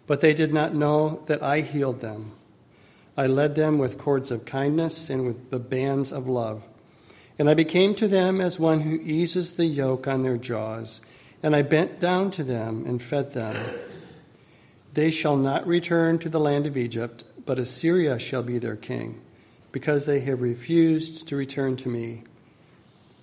But 0.08 0.20
they 0.20 0.34
did 0.34 0.52
not 0.52 0.74
know 0.74 1.22
that 1.26 1.42
I 1.42 1.60
healed 1.60 2.00
them. 2.00 2.32
I 3.16 3.26
led 3.26 3.54
them 3.54 3.78
with 3.78 3.98
cords 3.98 4.30
of 4.30 4.44
kindness 4.44 5.10
and 5.10 5.26
with 5.26 5.50
the 5.50 5.58
bands 5.58 6.10
of 6.10 6.26
love. 6.26 6.62
And 7.38 7.48
I 7.48 7.54
became 7.54 7.94
to 7.96 8.08
them 8.08 8.40
as 8.40 8.58
one 8.58 8.80
who 8.80 8.98
eases 9.00 9.52
the 9.52 9.66
yoke 9.66 10.08
on 10.08 10.22
their 10.24 10.36
jaws, 10.36 11.02
and 11.42 11.54
I 11.54 11.62
bent 11.62 12.00
down 12.00 12.32
to 12.32 12.42
them 12.42 12.84
and 12.86 13.02
fed 13.02 13.32
them. 13.32 13.54
They 14.94 15.10
shall 15.10 15.36
not 15.36 15.66
return 15.66 16.18
to 16.20 16.28
the 16.28 16.40
land 16.40 16.66
of 16.66 16.76
Egypt, 16.76 17.22
but 17.44 17.58
Assyria 17.58 18.18
shall 18.18 18.42
be 18.42 18.58
their 18.58 18.76
king, 18.76 19.20
because 19.72 20.06
they 20.06 20.20
have 20.20 20.40
refused 20.40 21.28
to 21.28 21.36
return 21.36 21.76
to 21.76 21.88
me. 21.88 22.24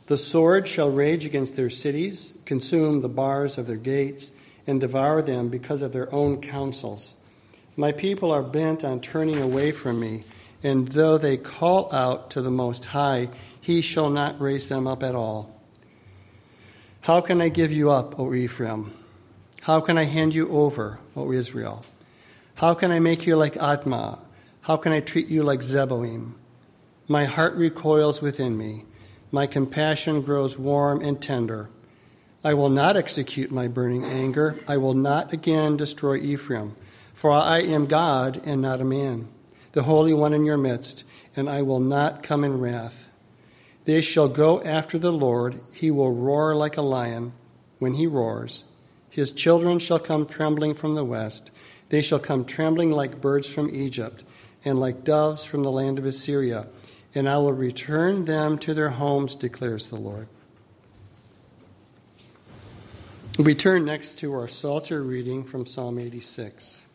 The 0.07 0.17
sword 0.17 0.67
shall 0.67 0.91
rage 0.91 1.25
against 1.25 1.55
their 1.55 1.71
cities, 1.71 2.33
consume 2.45 3.01
the 3.01 3.09
bars 3.09 3.57
of 3.57 3.65
their 3.65 3.75
gates, 3.75 4.31
and 4.67 4.81
devour 4.81 5.21
them 5.21 5.49
because 5.49 5.81
of 5.81 5.93
their 5.93 6.13
own 6.13 6.41
counsels. 6.41 7.15
My 7.77 7.91
people 7.91 8.31
are 8.31 8.41
bent 8.41 8.83
on 8.83 9.01
turning 9.01 9.41
away 9.41 9.71
from 9.71 9.99
me, 9.99 10.23
and 10.63 10.87
though 10.87 11.17
they 11.17 11.37
call 11.37 11.93
out 11.93 12.31
to 12.31 12.41
the 12.41 12.51
Most 12.51 12.85
High, 12.85 13.29
he 13.59 13.81
shall 13.81 14.09
not 14.09 14.39
raise 14.39 14.69
them 14.69 14.87
up 14.87 15.03
at 15.03 15.15
all. 15.15 15.59
How 17.01 17.21
can 17.21 17.41
I 17.41 17.49
give 17.49 17.71
you 17.71 17.91
up, 17.91 18.19
O 18.19 18.33
Ephraim? 18.33 18.91
How 19.61 19.79
can 19.81 19.97
I 19.97 20.05
hand 20.05 20.33
you 20.33 20.49
over, 20.49 20.99
O 21.15 21.31
Israel? 21.31 21.83
How 22.55 22.73
can 22.73 22.91
I 22.91 22.99
make 22.99 23.27
you 23.27 23.35
like 23.35 23.55
Admah? 23.55 24.19
How 24.61 24.77
can 24.77 24.91
I 24.91 25.01
treat 25.01 25.27
you 25.27 25.43
like 25.43 25.59
Zeboim? 25.59 26.33
My 27.07 27.25
heart 27.25 27.53
recoils 27.55 28.21
within 28.21 28.57
me. 28.57 28.85
My 29.31 29.45
compassion 29.45 30.21
grows 30.21 30.57
warm 30.57 31.01
and 31.01 31.21
tender. 31.21 31.69
I 32.45 32.53
will 32.53 32.69
not 32.69 32.95
execute 32.95 33.49
my 33.49 33.67
burning 33.67 34.03
anger. 34.03 34.59
I 34.67 34.77
will 34.77 34.93
not 34.93 35.33
again 35.33 35.77
destroy 35.77 36.17
Ephraim. 36.17 36.75
For 37.15 37.31
I 37.31 37.61
am 37.61 37.87
God 37.87 38.39
and 38.45 38.61
not 38.61 38.79
a 38.79 38.85
man, 38.85 39.29
the 39.71 39.81
Holy 39.81 40.13
One 40.13 40.31
in 40.31 40.45
your 40.45 40.55
midst, 40.55 41.05
and 41.35 41.49
I 41.49 41.63
will 41.63 41.79
not 41.79 42.21
come 42.21 42.43
in 42.43 42.59
wrath. 42.59 43.09
They 43.85 43.99
shall 43.99 44.27
go 44.27 44.61
after 44.61 44.99
the 44.99 45.11
Lord. 45.11 45.59
He 45.71 45.89
will 45.89 46.11
roar 46.11 46.55
like 46.55 46.77
a 46.77 46.83
lion 46.83 47.33
when 47.79 47.95
he 47.95 48.05
roars. 48.05 48.65
His 49.09 49.31
children 49.31 49.79
shall 49.79 49.97
come 49.97 50.27
trembling 50.27 50.75
from 50.75 50.93
the 50.93 51.03
west. 51.03 51.49
They 51.89 52.01
shall 52.03 52.19
come 52.19 52.45
trembling 52.45 52.91
like 52.91 53.21
birds 53.21 53.51
from 53.51 53.73
Egypt, 53.73 54.23
and 54.63 54.79
like 54.79 55.03
doves 55.03 55.45
from 55.45 55.63
the 55.63 55.71
land 55.71 55.97
of 55.97 56.05
Assyria. 56.05 56.67
And 57.15 57.27
I 57.27 57.39
will 57.39 57.53
return 57.53 58.25
them 58.25 58.59
to 58.59 58.75
their 58.75 58.89
homes, 58.89 59.33
declares 59.33 59.89
the 59.89 59.95
Lord. 59.95 60.27
We 63.37 63.53
turn 63.53 63.83
next 63.83 64.19
to 64.19 64.33
our 64.33 64.47
Psalter 64.47 65.03
reading 65.03 65.43
from 65.43 65.65
Psalm 65.65 65.99
86. 65.99 66.85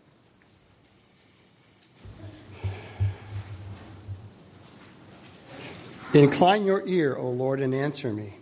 Incline 6.15 6.65
your 6.65 6.83
ear, 6.87 7.15
O 7.15 7.29
Lord, 7.29 7.61
and 7.61 7.75
answer 7.75 8.11
me. 8.11 8.39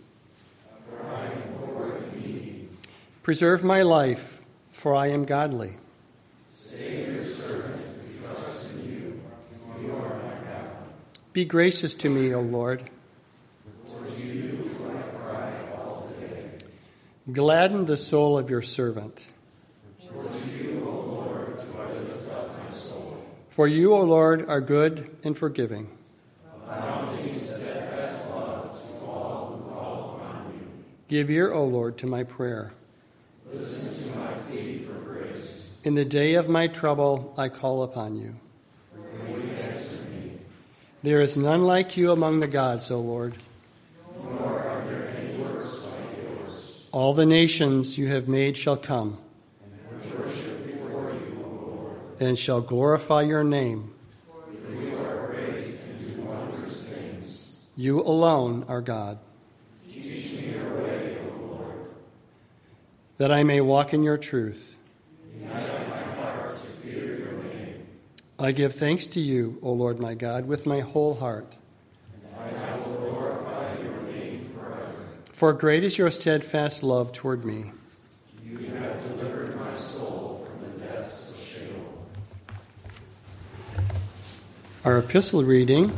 Preserve 3.21 3.65
my 3.65 3.81
life, 3.81 4.39
for 4.71 4.95
I 4.95 5.07
am 5.07 5.25
godly. 5.25 5.75
In 6.79 7.25
you. 8.87 9.21
Be 11.33 11.43
gracious 11.43 11.93
to 11.95 12.09
me, 12.09 12.33
O 12.33 12.39
Lord. 12.39 12.89
Gladden 17.31 17.85
the 17.85 17.97
soul 17.97 18.37
of 18.37 18.49
your 18.49 18.61
servant. 18.61 19.25
For 23.49 23.67
you, 23.67 23.93
O 23.93 24.01
Lord, 24.03 24.47
are 24.47 24.61
good 24.61 25.17
and 25.23 25.37
forgiving. 25.37 25.89
Give 31.09 31.29
ear, 31.31 31.51
O 31.51 31.65
Lord, 31.65 31.97
to 31.97 32.07
my 32.07 32.23
prayer. 32.23 32.71
Listen 33.51 34.11
to 34.11 34.19
my 34.19 34.31
plea 34.47 34.77
for 34.77 34.93
grace. 34.93 35.81
In 35.83 35.95
the 35.95 36.05
day 36.05 36.35
of 36.35 36.47
my 36.47 36.67
trouble, 36.67 37.33
I 37.35 37.49
call 37.49 37.81
upon 37.81 38.15
you. 38.15 38.35
There 41.01 41.19
is 41.19 41.35
none 41.35 41.63
like 41.63 41.97
you 41.97 42.11
among 42.11 42.41
the 42.41 42.47
gods, 42.47 42.91
O 42.91 42.99
Lord. 42.99 43.33
Nor 44.21 44.59
are 44.59 44.85
there 44.85 45.15
any 45.17 45.41
works 45.41 45.85
like 45.85 46.21
yours. 46.21 46.78
All 46.91 47.13
the 47.13 47.25
nations 47.25 47.97
you 47.97 48.07
have 48.07 48.27
made 48.27 48.57
shall 48.57 48.77
come 48.77 49.19
you, 50.03 51.95
and 52.19 52.37
shall 52.37 52.61
glorify 52.61 53.21
your 53.21 53.43
name. 53.43 53.93
You 57.75 58.01
alone 58.01 58.65
are 58.67 58.81
God. 58.81 59.19
Teach 59.89 60.33
me 60.33 60.51
your 60.51 60.73
way, 60.83 61.15
O 61.17 61.45
Lord. 61.45 61.95
that 63.17 63.31
I 63.31 63.43
may 63.43 63.61
walk 63.61 63.93
in 63.93 64.03
your 64.03 64.17
truth. 64.17 64.75
I 68.37 68.51
give 68.53 68.73
thanks 68.75 69.05
to 69.07 69.19
you, 69.19 69.59
O 69.61 69.71
Lord 69.73 69.99
my 69.99 70.13
God, 70.13 70.45
with 70.45 70.65
my 70.65 70.79
whole 70.79 71.15
heart. 71.15 71.57
And 72.37 72.57
I 72.57 72.75
will 72.77 73.11
glorify 73.11 73.77
your 73.79 74.01
name 74.03 74.43
forever. 74.43 75.07
For 75.39 75.53
great 75.53 75.85
is 75.85 75.97
your 75.97 76.11
steadfast 76.11 76.83
love 76.83 77.13
toward 77.13 77.45
me. 77.45 77.71
You 78.43 78.57
have 78.57 79.01
delivered 79.07 79.55
my 79.55 79.73
soul 79.73 80.45
from 80.45 80.69
the 80.69 80.85
depths 80.85 81.31
of 81.31 81.39
Sheol. 81.39 82.07
Our 84.83 84.97
epistle 84.97 85.45
reading 85.45 85.97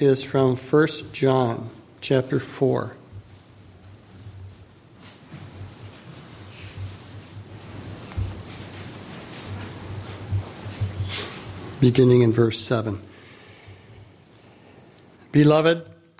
is 0.00 0.24
from 0.24 0.56
1 0.56 0.88
John 1.12 1.70
chapter 2.00 2.40
4. 2.40 2.96
Beginning 11.80 12.22
in 12.22 12.32
verse 12.32 12.58
7. 12.58 13.00
Beloved, 15.30 15.88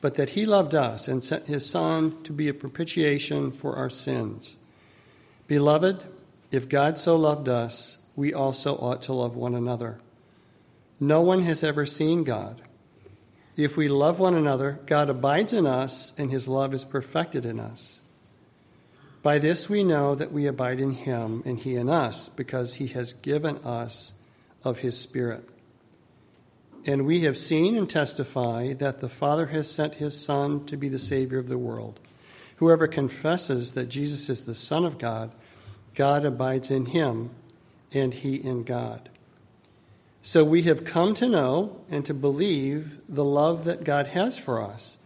but 0.00 0.14
that 0.14 0.30
he 0.30 0.46
loved 0.46 0.74
us 0.74 1.08
and 1.08 1.24
sent 1.24 1.46
his 1.46 1.68
son 1.68 2.22
to 2.22 2.32
be 2.32 2.48
a 2.48 2.54
propitiation 2.54 3.50
for 3.50 3.76
our 3.76 3.90
sins. 3.90 4.56
Beloved, 5.46 6.04
if 6.50 6.68
God 6.68 6.98
so 6.98 7.16
loved 7.16 7.48
us, 7.48 7.98
we 8.14 8.32
also 8.32 8.76
ought 8.76 9.02
to 9.02 9.12
love 9.12 9.36
one 9.36 9.54
another. 9.54 10.00
No 11.00 11.20
one 11.20 11.42
has 11.42 11.62
ever 11.62 11.86
seen 11.86 12.24
God. 12.24 12.62
If 13.56 13.76
we 13.76 13.88
love 13.88 14.20
one 14.20 14.34
another, 14.34 14.80
God 14.86 15.10
abides 15.10 15.52
in 15.52 15.66
us, 15.66 16.12
and 16.16 16.30
his 16.30 16.46
love 16.46 16.72
is 16.74 16.84
perfected 16.84 17.44
in 17.44 17.58
us. 17.58 18.00
By 19.22 19.38
this 19.38 19.68
we 19.68 19.82
know 19.82 20.14
that 20.14 20.32
we 20.32 20.46
abide 20.46 20.80
in 20.80 20.92
him, 20.92 21.42
and 21.44 21.58
he 21.58 21.74
in 21.74 21.88
us, 21.88 22.28
because 22.28 22.76
he 22.76 22.86
has 22.88 23.12
given 23.12 23.58
us 23.58 24.14
of 24.62 24.78
his 24.78 24.98
Spirit. 24.98 25.48
And 26.84 27.04
we 27.06 27.20
have 27.22 27.36
seen 27.36 27.76
and 27.76 27.88
testify 27.88 28.72
that 28.74 29.00
the 29.00 29.08
Father 29.08 29.48
has 29.48 29.70
sent 29.70 29.94
his 29.94 30.18
Son 30.18 30.64
to 30.66 30.76
be 30.76 30.88
the 30.88 30.98
Savior 30.98 31.38
of 31.38 31.48
the 31.48 31.58
world. 31.58 32.00
Whoever 32.56 32.88
confesses 32.88 33.72
that 33.72 33.88
Jesus 33.88 34.28
is 34.28 34.42
the 34.42 34.54
Son 34.54 34.84
of 34.84 34.98
God, 34.98 35.32
God 35.94 36.24
abides 36.24 36.70
in 36.70 36.86
him, 36.86 37.30
and 37.92 38.14
he 38.14 38.36
in 38.36 38.64
God. 38.64 39.08
So 40.22 40.44
we 40.44 40.62
have 40.64 40.84
come 40.84 41.14
to 41.14 41.28
know 41.28 41.80
and 41.90 42.04
to 42.04 42.14
believe 42.14 42.98
the 43.08 43.24
love 43.24 43.64
that 43.64 43.84
God 43.84 44.08
has 44.08 44.38
for 44.38 44.62
us. 44.62 44.98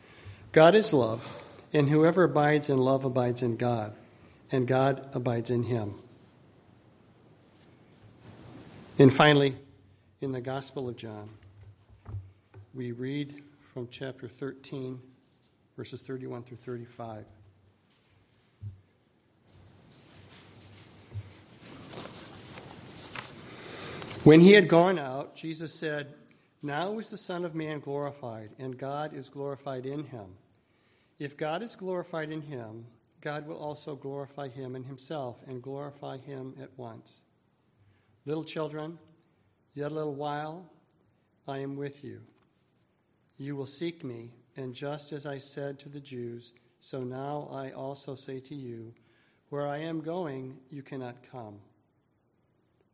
God 0.53 0.75
is 0.75 0.93
love, 0.93 1.45
and 1.73 1.89
whoever 1.89 2.25
abides 2.25 2.69
in 2.69 2.79
love 2.79 3.05
abides 3.05 3.43
in 3.43 3.57
God, 3.57 3.93
and 4.51 4.67
God 4.67 5.09
abides 5.15 5.51
in 5.51 5.65
him. 5.65 5.95
And 8.99 9.13
finally, 9.13 9.57
in 10.21 10.33
the 10.33 10.41
Gospel 10.41 10.89
of 10.89 10.97
John, 10.97 11.31
we 12.75 12.93
read 12.93 13.43
from 13.75 13.87
chapter 13.91 14.27
13, 14.27 14.99
verses 15.77 16.01
31 16.01 16.43
through 16.43 16.57
35. 16.57 17.27
When 24.25 24.41
he 24.41 24.53
had 24.53 24.69
gone 24.69 24.99
out, 24.99 25.35
Jesus 25.35 25.75
said, 25.75 26.15
Now 26.63 26.99
is 26.99 27.11
the 27.11 27.19
Son 27.19 27.45
of 27.45 27.55
Man 27.55 27.81
glorified, 27.81 28.51
and 28.59 28.79
God 28.79 29.13
is 29.13 29.29
glorified 29.29 29.85
in 29.85 30.05
him. 30.05 30.37
If 31.19 31.37
God 31.37 31.63
is 31.63 31.77
glorified 31.77 32.31
in 32.31 32.41
him, 32.41 32.87
God 33.21 33.47
will 33.47 33.59
also 33.59 33.97
glorify 33.97 34.49
him 34.49 34.75
in 34.77 34.85
himself 34.85 35.37
and 35.47 35.63
glorify 35.63 36.17
him 36.17 36.55
at 36.61 36.71
once. 36.79 37.21
Little 38.25 38.45
children, 38.45 38.99
yet 39.75 39.93
a 39.93 39.95
little 39.95 40.15
while 40.15 40.65
I 41.47 41.59
am 41.59 41.77
with 41.77 42.03
you. 42.03 42.23
You 43.43 43.57
will 43.57 43.67
seek 43.67 44.05
me, 44.05 44.31
and 44.57 44.73
just 44.73 45.13
as 45.13 45.27
I 45.27 45.39
said 45.39 45.81
to 45.81 45.89
the 45.89 45.99
Jews, 45.99 46.53
so 46.79 47.03
now 47.03 47.49
I 47.51 47.73
also 47.73 48.15
say 48.15 48.39
to 48.39 48.55
you, 48.55 48.95
Where 49.49 49.67
I 49.67 49.79
am 49.79 50.01
going, 50.01 50.59
you 50.71 50.81
cannot 50.81 51.17
come. 51.29 51.59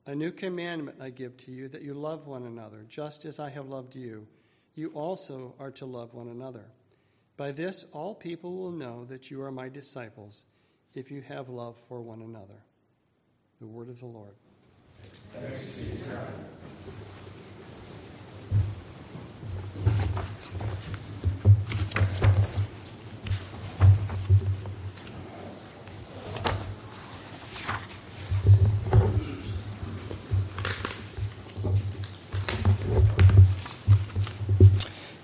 A 0.06 0.14
new 0.14 0.32
commandment 0.32 1.02
I 1.02 1.10
give 1.10 1.36
to 1.44 1.52
you 1.52 1.68
that 1.68 1.82
you 1.82 1.92
love 1.92 2.26
one 2.26 2.46
another, 2.46 2.86
just 2.88 3.26
as 3.26 3.38
I 3.38 3.50
have 3.50 3.68
loved 3.68 3.94
you. 3.94 4.26
You 4.74 4.88
also 4.94 5.54
are 5.60 5.70
to 5.72 5.84
love 5.84 6.14
one 6.14 6.28
another. 6.28 6.64
By 7.36 7.52
this, 7.52 7.84
all 7.92 8.14
people 8.14 8.56
will 8.56 8.72
know 8.72 9.04
that 9.04 9.30
you 9.30 9.42
are 9.42 9.52
my 9.52 9.68
disciples 9.68 10.46
if 10.94 11.10
you 11.10 11.20
have 11.20 11.50
love 11.50 11.76
for 11.90 12.00
one 12.00 12.22
another. 12.22 12.62
The 13.60 13.66
word 13.66 13.90
of 13.90 14.00
the 14.00 14.06
Lord. 14.06 14.34
Thanks 15.02 15.68
be 15.72 15.94
to 15.94 16.04
God. 16.04 17.07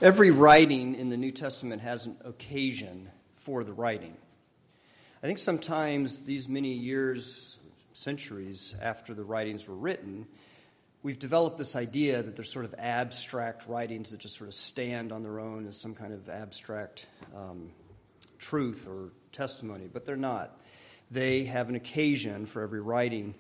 Every 0.05 0.31
writing 0.31 0.97
in 0.97 1.09
the 1.09 1.17
New 1.17 1.31
Testament 1.31 1.81
has 1.81 2.05
an 2.05 2.19
occasion 2.27 3.09
for 3.37 3.65
the 3.65 3.73
writing. 3.73 4.15
I 5.23 5.27
think 5.27 5.39
sometimes 5.39 6.27
these 6.27 6.47
many 6.47 6.75
years, 6.75 7.57
centuries 7.93 8.75
after 8.83 9.15
the 9.15 9.25
writings 9.25 9.67
were 9.67 9.75
written, 9.75 10.27
we've 11.03 11.19
developed 11.19 11.57
this 11.57 11.75
idea 11.75 12.23
that 12.23 12.37
they're 12.37 12.45
sort 12.45 12.67
of 12.67 12.75
abstract 12.77 13.67
writings 13.67 14.11
that 14.11 14.21
just 14.21 14.37
sort 14.37 14.49
of 14.49 14.53
stand 14.53 15.11
on 15.11 15.23
their 15.23 15.41
own 15.41 15.67
as 15.67 15.81
some 15.81 15.95
kind 15.95 16.13
of 16.13 16.29
abstract 16.29 17.07
um, 17.35 17.71
truth 18.39 18.87
or 18.87 19.11
testimony, 19.33 19.89
but 19.91 20.05
they're 20.05 20.17
not. 20.17 20.61
They 21.11 21.45
have 21.45 21.71
an 21.71 21.77
occasion 21.77 22.45
for 22.45 22.61
every 22.61 22.83
writing. 22.83 23.35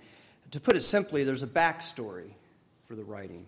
To 0.53 0.61
put 0.61 0.77
it 0.77 0.81
simply, 0.81 1.25
there's 1.25 1.43
a 1.43 1.47
backstory 1.47 2.31
for 2.89 2.95
the 2.95 3.05
writing. 3.05 3.45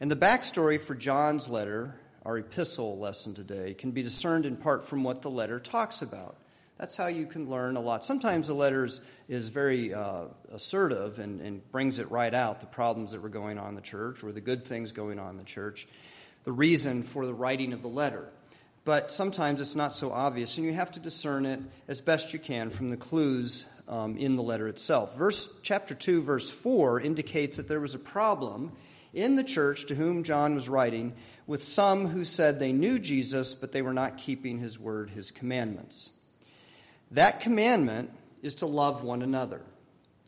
And 0.00 0.10
the 0.10 0.16
backstory 0.16 0.80
for 0.80 0.96
John's 0.96 1.48
letter 1.48 1.94
our 2.26 2.38
epistle 2.38 2.98
lesson 2.98 3.34
today 3.34 3.72
can 3.72 3.92
be 3.92 4.02
discerned 4.02 4.46
in 4.46 4.56
part 4.56 4.84
from 4.84 5.04
what 5.04 5.22
the 5.22 5.30
letter 5.30 5.60
talks 5.60 6.02
about. 6.02 6.36
That's 6.76 6.96
how 6.96 7.06
you 7.06 7.24
can 7.24 7.48
learn 7.48 7.76
a 7.76 7.80
lot. 7.80 8.04
Sometimes 8.04 8.48
the 8.48 8.54
letter 8.54 8.84
is, 9.28 9.48
very 9.48 9.94
uh, 9.94 10.24
assertive 10.52 11.20
and, 11.20 11.40
and 11.40 11.70
brings 11.70 12.00
it 12.00 12.10
right 12.10 12.34
out 12.34 12.60
the 12.60 12.66
problems 12.66 13.12
that 13.12 13.22
were 13.22 13.28
going 13.28 13.58
on 13.58 13.68
in 13.68 13.74
the 13.76 13.80
church 13.80 14.24
or 14.24 14.32
the 14.32 14.40
good 14.40 14.62
things 14.62 14.90
going 14.90 15.20
on 15.20 15.30
in 15.30 15.36
the 15.38 15.44
church, 15.44 15.86
the 16.42 16.50
reason 16.50 17.04
for 17.04 17.26
the 17.26 17.32
writing 17.32 17.72
of 17.72 17.80
the 17.80 17.88
letter. 17.88 18.28
But 18.84 19.12
sometimes 19.12 19.60
it's 19.60 19.76
not 19.76 19.94
so 19.94 20.10
obvious, 20.10 20.58
and 20.58 20.66
you 20.66 20.72
have 20.72 20.90
to 20.92 21.00
discern 21.00 21.46
it 21.46 21.60
as 21.86 22.00
best 22.00 22.32
you 22.32 22.40
can 22.40 22.70
from 22.70 22.90
the 22.90 22.96
clues 22.96 23.66
um, 23.88 24.16
in 24.16 24.34
the 24.34 24.42
letter 24.42 24.66
itself. 24.66 25.16
Verse 25.16 25.60
chapter 25.62 25.94
two, 25.94 26.22
verse 26.22 26.50
four 26.50 27.00
indicates 27.00 27.56
that 27.56 27.68
there 27.68 27.80
was 27.80 27.94
a 27.94 28.00
problem 28.00 28.72
in 29.16 29.34
the 29.34 29.42
church 29.42 29.86
to 29.86 29.94
whom 29.94 30.22
John 30.22 30.54
was 30.54 30.68
writing 30.68 31.14
with 31.46 31.64
some 31.64 32.06
who 32.08 32.24
said 32.24 32.58
they 32.58 32.72
knew 32.72 32.98
Jesus, 32.98 33.54
but 33.54 33.72
they 33.72 33.82
were 33.82 33.94
not 33.94 34.18
keeping 34.18 34.58
his 34.58 34.78
word, 34.78 35.10
his 35.10 35.30
commandments. 35.30 36.10
That 37.10 37.40
commandment 37.40 38.10
is 38.42 38.56
to 38.56 38.66
love 38.66 39.02
one 39.02 39.22
another. 39.22 39.62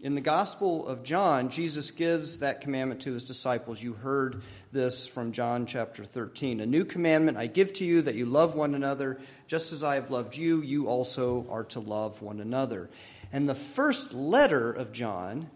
In 0.00 0.14
the 0.14 0.20
Gospel 0.20 0.86
of 0.86 1.02
John, 1.02 1.50
Jesus 1.50 1.90
gives 1.90 2.38
that 2.38 2.60
commandment 2.60 3.02
to 3.02 3.12
his 3.12 3.24
disciples. 3.24 3.82
You 3.82 3.94
heard 3.94 4.42
this 4.70 5.08
from 5.08 5.32
John 5.32 5.66
chapter 5.66 6.04
13. 6.04 6.60
A 6.60 6.66
new 6.66 6.84
commandment 6.84 7.36
I 7.36 7.48
give 7.48 7.72
to 7.74 7.84
you 7.84 8.02
that 8.02 8.14
you 8.14 8.24
love 8.24 8.54
one 8.54 8.76
another. 8.76 9.18
Just 9.48 9.72
as 9.72 9.82
I 9.82 9.96
have 9.96 10.10
loved 10.10 10.36
you, 10.36 10.62
you 10.62 10.86
also 10.86 11.46
are 11.50 11.64
to 11.64 11.80
love 11.80 12.22
one 12.22 12.38
another. 12.38 12.88
And 13.32 13.48
the 13.48 13.56
first 13.56 14.14
letter 14.14 14.72
of 14.72 14.92
John 14.92 15.50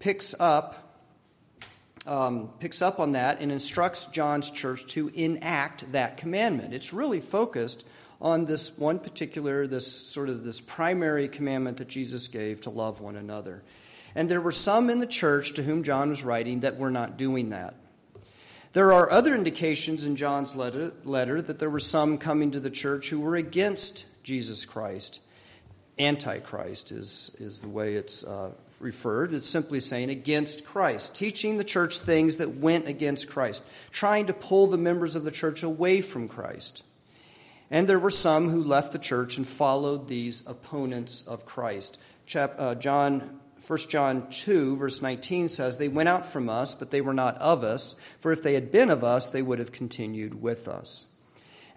picks 0.00 0.34
up, 0.38 0.87
um, 2.08 2.50
picks 2.58 2.82
up 2.82 2.98
on 2.98 3.12
that 3.12 3.40
and 3.40 3.52
instructs 3.52 4.06
John's 4.06 4.50
church 4.50 4.86
to 4.88 5.08
enact 5.14 5.92
that 5.92 6.16
commandment. 6.16 6.74
It's 6.74 6.92
really 6.92 7.20
focused 7.20 7.86
on 8.20 8.46
this 8.46 8.76
one 8.78 8.98
particular, 8.98 9.66
this 9.66 9.86
sort 9.90 10.28
of 10.28 10.42
this 10.42 10.60
primary 10.60 11.28
commandment 11.28 11.76
that 11.76 11.88
Jesus 11.88 12.26
gave 12.26 12.60
to 12.62 12.70
love 12.70 13.00
one 13.00 13.16
another. 13.16 13.62
And 14.14 14.28
there 14.28 14.40
were 14.40 14.52
some 14.52 14.90
in 14.90 14.98
the 14.98 15.06
church 15.06 15.54
to 15.54 15.62
whom 15.62 15.84
John 15.84 16.08
was 16.08 16.24
writing 16.24 16.60
that 16.60 16.78
were 16.78 16.90
not 16.90 17.16
doing 17.16 17.50
that. 17.50 17.74
There 18.72 18.92
are 18.92 19.10
other 19.10 19.34
indications 19.34 20.06
in 20.06 20.16
John's 20.16 20.56
letter, 20.56 20.92
letter 21.04 21.40
that 21.42 21.58
there 21.58 21.70
were 21.70 21.80
some 21.80 22.18
coming 22.18 22.50
to 22.50 22.60
the 22.60 22.70
church 22.70 23.08
who 23.10 23.20
were 23.20 23.36
against 23.36 24.06
Jesus 24.24 24.64
Christ. 24.64 25.20
Antichrist 25.98 26.92
is, 26.92 27.34
is 27.38 27.60
the 27.60 27.68
way 27.68 27.94
it's 27.94 28.24
uh, 28.24 28.52
referred. 28.78 29.34
It's 29.34 29.48
simply 29.48 29.80
saying 29.80 30.10
against 30.10 30.64
Christ, 30.64 31.14
teaching 31.14 31.58
the 31.58 31.64
church 31.64 31.98
things 31.98 32.36
that 32.36 32.56
went 32.56 32.86
against 32.86 33.28
Christ, 33.28 33.62
trying 33.90 34.26
to 34.26 34.32
pull 34.32 34.66
the 34.66 34.78
members 34.78 35.16
of 35.16 35.24
the 35.24 35.30
church 35.30 35.62
away 35.62 36.00
from 36.00 36.28
Christ. 36.28 36.82
And 37.70 37.86
there 37.86 37.98
were 37.98 38.10
some 38.10 38.48
who 38.48 38.62
left 38.62 38.92
the 38.92 38.98
church 38.98 39.36
and 39.36 39.46
followed 39.46 40.08
these 40.08 40.46
opponents 40.46 41.26
of 41.26 41.44
Christ. 41.44 41.98
Chap, 42.26 42.54
uh, 42.58 42.74
John 42.74 43.40
1 43.66 43.78
John 43.90 44.30
2, 44.30 44.76
verse 44.76 45.02
19 45.02 45.50
says, 45.50 45.76
They 45.76 45.88
went 45.88 46.08
out 46.08 46.24
from 46.24 46.48
us, 46.48 46.74
but 46.74 46.90
they 46.90 47.02
were 47.02 47.12
not 47.12 47.36
of 47.36 47.62
us, 47.62 47.96
for 48.18 48.32
if 48.32 48.42
they 48.42 48.54
had 48.54 48.72
been 48.72 48.88
of 48.88 49.04
us, 49.04 49.28
they 49.28 49.42
would 49.42 49.58
have 49.58 49.72
continued 49.72 50.40
with 50.40 50.68
us. 50.68 51.06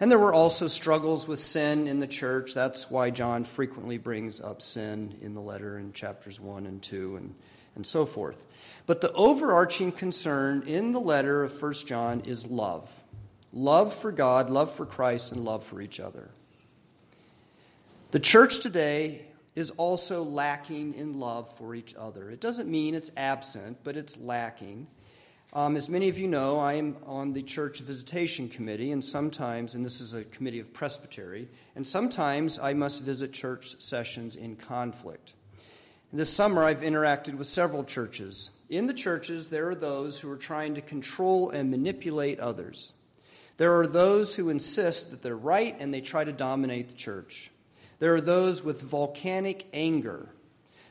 And 0.02 0.10
there 0.10 0.18
were 0.18 0.34
also 0.34 0.66
struggles 0.66 1.28
with 1.28 1.38
sin 1.38 1.86
in 1.86 2.00
the 2.00 2.08
church. 2.08 2.54
That's 2.54 2.90
why 2.90 3.10
John 3.10 3.44
frequently 3.44 3.98
brings 3.98 4.40
up 4.40 4.60
sin 4.60 5.16
in 5.22 5.32
the 5.32 5.40
letter 5.40 5.78
in 5.78 5.92
chapters 5.92 6.40
1 6.40 6.66
and 6.66 6.82
2 6.82 7.14
and, 7.14 7.36
and 7.76 7.86
so 7.86 8.04
forth. 8.04 8.44
But 8.86 9.00
the 9.00 9.12
overarching 9.12 9.92
concern 9.92 10.64
in 10.66 10.90
the 10.90 10.98
letter 10.98 11.44
of 11.44 11.62
1 11.62 11.72
John 11.86 12.22
is 12.22 12.44
love 12.44 12.90
love 13.52 13.94
for 13.94 14.10
God, 14.10 14.50
love 14.50 14.74
for 14.74 14.86
Christ, 14.86 15.30
and 15.30 15.44
love 15.44 15.62
for 15.62 15.80
each 15.80 16.00
other. 16.00 16.30
The 18.10 18.18
church 18.18 18.58
today 18.58 19.26
is 19.54 19.70
also 19.70 20.24
lacking 20.24 20.94
in 20.94 21.20
love 21.20 21.48
for 21.58 21.76
each 21.76 21.94
other. 21.94 22.28
It 22.28 22.40
doesn't 22.40 22.68
mean 22.68 22.96
it's 22.96 23.12
absent, 23.16 23.78
but 23.84 23.96
it's 23.96 24.18
lacking. 24.18 24.88
Um, 25.54 25.76
as 25.76 25.90
many 25.90 26.08
of 26.08 26.18
you 26.18 26.28
know, 26.28 26.58
I 26.58 26.74
am 26.74 26.96
on 27.04 27.34
the 27.34 27.42
church 27.42 27.80
visitation 27.80 28.48
committee, 28.48 28.90
and 28.90 29.04
sometimes, 29.04 29.74
and 29.74 29.84
this 29.84 30.00
is 30.00 30.14
a 30.14 30.24
committee 30.24 30.60
of 30.60 30.72
presbytery, 30.72 31.46
and 31.76 31.86
sometimes 31.86 32.58
I 32.58 32.72
must 32.72 33.02
visit 33.02 33.34
church 33.34 33.78
sessions 33.78 34.34
in 34.34 34.56
conflict. 34.56 35.34
This 36.10 36.32
summer, 36.32 36.64
I've 36.64 36.80
interacted 36.80 37.36
with 37.36 37.46
several 37.46 37.84
churches. 37.84 38.50
In 38.70 38.86
the 38.86 38.94
churches, 38.94 39.48
there 39.48 39.68
are 39.68 39.74
those 39.74 40.18
who 40.18 40.30
are 40.30 40.38
trying 40.38 40.74
to 40.74 40.80
control 40.80 41.50
and 41.50 41.70
manipulate 41.70 42.40
others. 42.40 42.94
There 43.58 43.78
are 43.78 43.86
those 43.86 44.34
who 44.34 44.48
insist 44.48 45.10
that 45.10 45.22
they're 45.22 45.36
right 45.36 45.76
and 45.78 45.92
they 45.92 46.00
try 46.00 46.24
to 46.24 46.32
dominate 46.32 46.88
the 46.88 46.96
church. 46.96 47.50
There 47.98 48.14
are 48.14 48.20
those 48.22 48.64
with 48.64 48.80
volcanic 48.80 49.66
anger. 49.74 50.30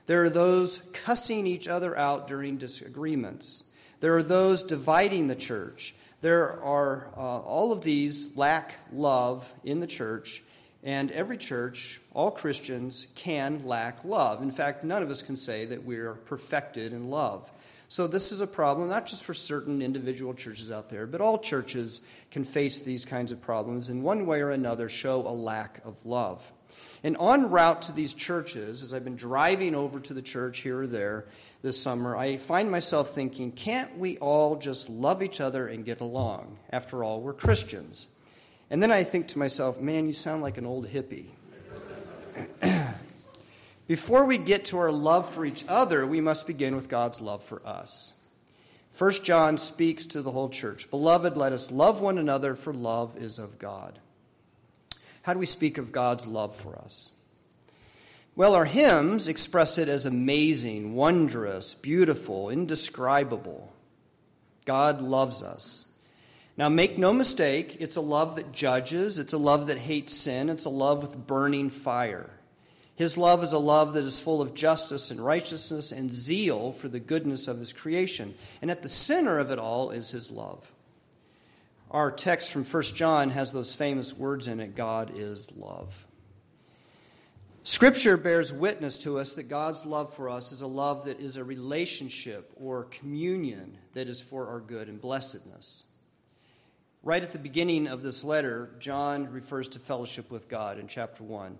There 0.06 0.24
are 0.24 0.30
those 0.30 0.90
cussing 0.94 1.48
each 1.48 1.68
other 1.68 1.98
out 1.98 2.28
during 2.28 2.58
disagreements. 2.58 3.64
There 4.02 4.18
are 4.18 4.24
those 4.24 4.64
dividing 4.64 5.28
the 5.28 5.36
church. 5.36 5.94
There 6.22 6.60
are 6.64 7.08
uh, 7.16 7.20
all 7.20 7.72
of 7.72 7.84
these 7.84 8.36
lack 8.36 8.76
love 8.92 9.52
in 9.64 9.80
the 9.80 9.88
church, 9.88 10.44
and 10.84 11.12
every 11.12 11.38
church, 11.38 12.02
all 12.16 12.32
Christians, 12.32 13.06
can 13.14 13.66
lack 13.66 14.04
love. 14.04 14.42
In 14.42 14.52
fact, 14.52 14.84
none 14.84 15.04
of 15.04 15.12
us 15.12 15.22
can 15.22 15.38
say 15.38 15.66
that 15.66 15.86
we 15.86 15.98
are 15.98 16.16
perfected 16.16 16.94
in 16.94 17.12
love. 17.12 17.48
So, 17.90 18.08
this 18.08 18.32
is 18.32 18.42
a 18.42 18.48
problem 18.48 18.90
not 18.90 19.06
just 19.06 19.24
for 19.24 19.36
certain 19.36 19.84
individual 19.84 20.34
churches 20.34 20.72
out 20.72 20.90
there, 20.90 21.06
but 21.06 21.22
all 21.22 21.38
churches 21.38 22.02
can 22.32 22.44
face 22.44 22.80
these 22.80 23.06
kinds 23.06 23.32
of 23.32 23.42
problems 23.42 23.90
in 23.90 24.02
one 24.02 24.26
way 24.26 24.42
or 24.42 24.50
another, 24.50 24.90
show 24.90 25.28
a 25.28 25.30
lack 25.30 25.80
of 25.86 25.96
love. 26.06 26.52
And 27.04 27.18
en 27.20 27.52
route 27.52 27.84
to 27.84 27.92
these 27.92 28.14
churches, 28.14 28.82
as 28.82 28.94
I've 28.94 29.04
been 29.04 29.16
driving 29.16 29.76
over 29.76 30.00
to 30.00 30.14
the 30.14 30.22
church 30.22 30.60
here 30.60 30.82
or 30.82 30.88
there 30.88 31.26
this 31.62 31.82
summer, 31.82 32.16
I 32.16 32.38
find 32.38 32.72
myself 32.72 33.14
thinking, 33.14 33.52
can't 33.52 33.98
we 33.98 34.18
all 34.18 34.56
just 34.56 34.90
love 34.90 35.22
each 35.22 35.40
other 35.40 35.68
and 35.68 35.86
get 35.86 36.02
along? 36.02 36.58
After 36.72 37.04
all, 37.04 37.22
we're 37.22 37.34
Christians. 37.34 38.08
And 38.70 38.82
then 38.82 38.92
I 38.92 39.04
think 39.04 39.28
to 39.30 39.40
myself, 39.40 39.80
man, 39.80 40.08
you 40.08 40.14
sound 40.14 40.42
like 40.42 40.58
an 40.58 40.66
old 40.66 40.88
hippie. 40.88 41.28
Before 43.88 44.26
we 44.26 44.38
get 44.38 44.66
to 44.66 44.80
our 44.80 44.92
love 44.92 45.30
for 45.30 45.46
each 45.46 45.66
other, 45.68 46.08
we 46.08 46.22
must 46.22 46.48
begin 46.48 46.76
with 46.76 46.90
God's 46.90 47.22
love 47.22 47.44
for 47.44 47.62
us. 47.68 48.14
First 48.94 49.24
John 49.24 49.58
speaks 49.58 50.06
to 50.08 50.22
the 50.22 50.32
whole 50.32 50.50
church 50.50 50.90
Beloved, 50.90 51.38
let 51.38 51.54
us 51.54 51.72
love 51.72 52.02
one 52.02 52.18
another, 52.18 52.56
for 52.56 52.74
love 52.74 53.18
is 53.18 53.38
of 53.38 53.60
God. 53.60 54.00
How 55.24 55.34
do 55.34 55.40
we 55.40 55.46
speak 55.46 55.78
of 55.78 55.92
God's 55.92 56.26
love 56.26 56.56
for 56.56 56.76
us? 56.78 57.12
Well, 58.36 58.56
our 58.56 58.66
hymns 58.66 59.28
express 59.28 59.78
it 59.78 59.90
as 59.90 60.06
amazing, 60.06 60.96
wondrous, 60.96 61.76
beautiful, 61.76 62.50
indescribable. 62.50 63.74
God 64.66 65.02
loves 65.02 65.44
us. 65.44 65.86
Now, 66.58 66.70
make 66.70 66.98
no 66.98 67.12
mistake, 67.12 67.78
it's 67.80 67.96
a 67.96 68.02
love 68.02 68.36
that 68.36 68.52
judges, 68.52 69.18
it's 69.18 69.34
a 69.34 69.38
love 69.38 69.68
that 69.68 69.78
hates 69.78 70.14
sin, 70.14 70.50
it's 70.50 70.66
a 70.66 70.70
love 70.70 71.02
with 71.02 71.28
burning 71.28 71.70
fire. 71.70 72.30
His 72.96 73.18
love 73.18 73.44
is 73.44 73.54
a 73.54 73.60
love 73.60 73.94
that 73.94 74.04
is 74.04 74.20
full 74.20 74.42
of 74.42 74.54
justice 74.54 75.12
and 75.12 75.20
righteousness 75.20 75.92
and 75.92 76.12
zeal 76.12 76.72
for 76.72 76.88
the 76.88 77.00
goodness 77.00 77.48
of 77.48 77.58
his 77.58 77.74
creation. 77.74 78.36
And 78.62 78.70
at 78.70 78.84
the 78.84 78.90
center 78.90 79.40
of 79.40 79.50
it 79.50 79.58
all 79.58 79.92
is 79.92 80.12
his 80.12 80.30
love. 80.30 80.72
Our 81.90 82.12
text 82.12 82.52
from 82.52 82.64
1 82.64 82.84
John 82.84 83.32
has 83.32 83.52
those 83.52 83.74
famous 83.74 84.16
words 84.16 84.48
in 84.48 84.60
it 84.60 84.76
God 84.76 85.12
is 85.16 85.52
love. 85.58 86.06
Scripture 87.64 88.18
bears 88.18 88.52
witness 88.52 88.98
to 89.00 89.20
us 89.20 89.36
that 89.36 89.44
God's 89.44 89.86
love 89.86 90.12
for 90.16 90.30
us 90.30 90.52
is 90.52 90.64
a 90.64 90.68
love 90.68 91.06
that 91.06 91.20
is 91.20 91.38
a 91.38 91.44
relationship 91.44 92.52
or 92.56 92.86
communion 92.86 93.78
that 93.94 94.08
is 94.08 94.20
for 94.20 94.48
our 94.48 94.60
good 94.60 94.90
and 94.90 95.00
blessedness. 95.00 95.84
Right 97.04 97.22
at 97.22 97.34
the 97.34 97.40
beginning 97.40 97.88
of 97.88 98.02
this 98.02 98.24
letter, 98.24 98.72
John 98.80 99.32
refers 99.32 99.68
to 99.70 99.80
fellowship 99.80 100.32
with 100.32 100.50
God 100.50 100.80
in 100.80 100.88
chapter 100.88 101.24
1. 101.24 101.60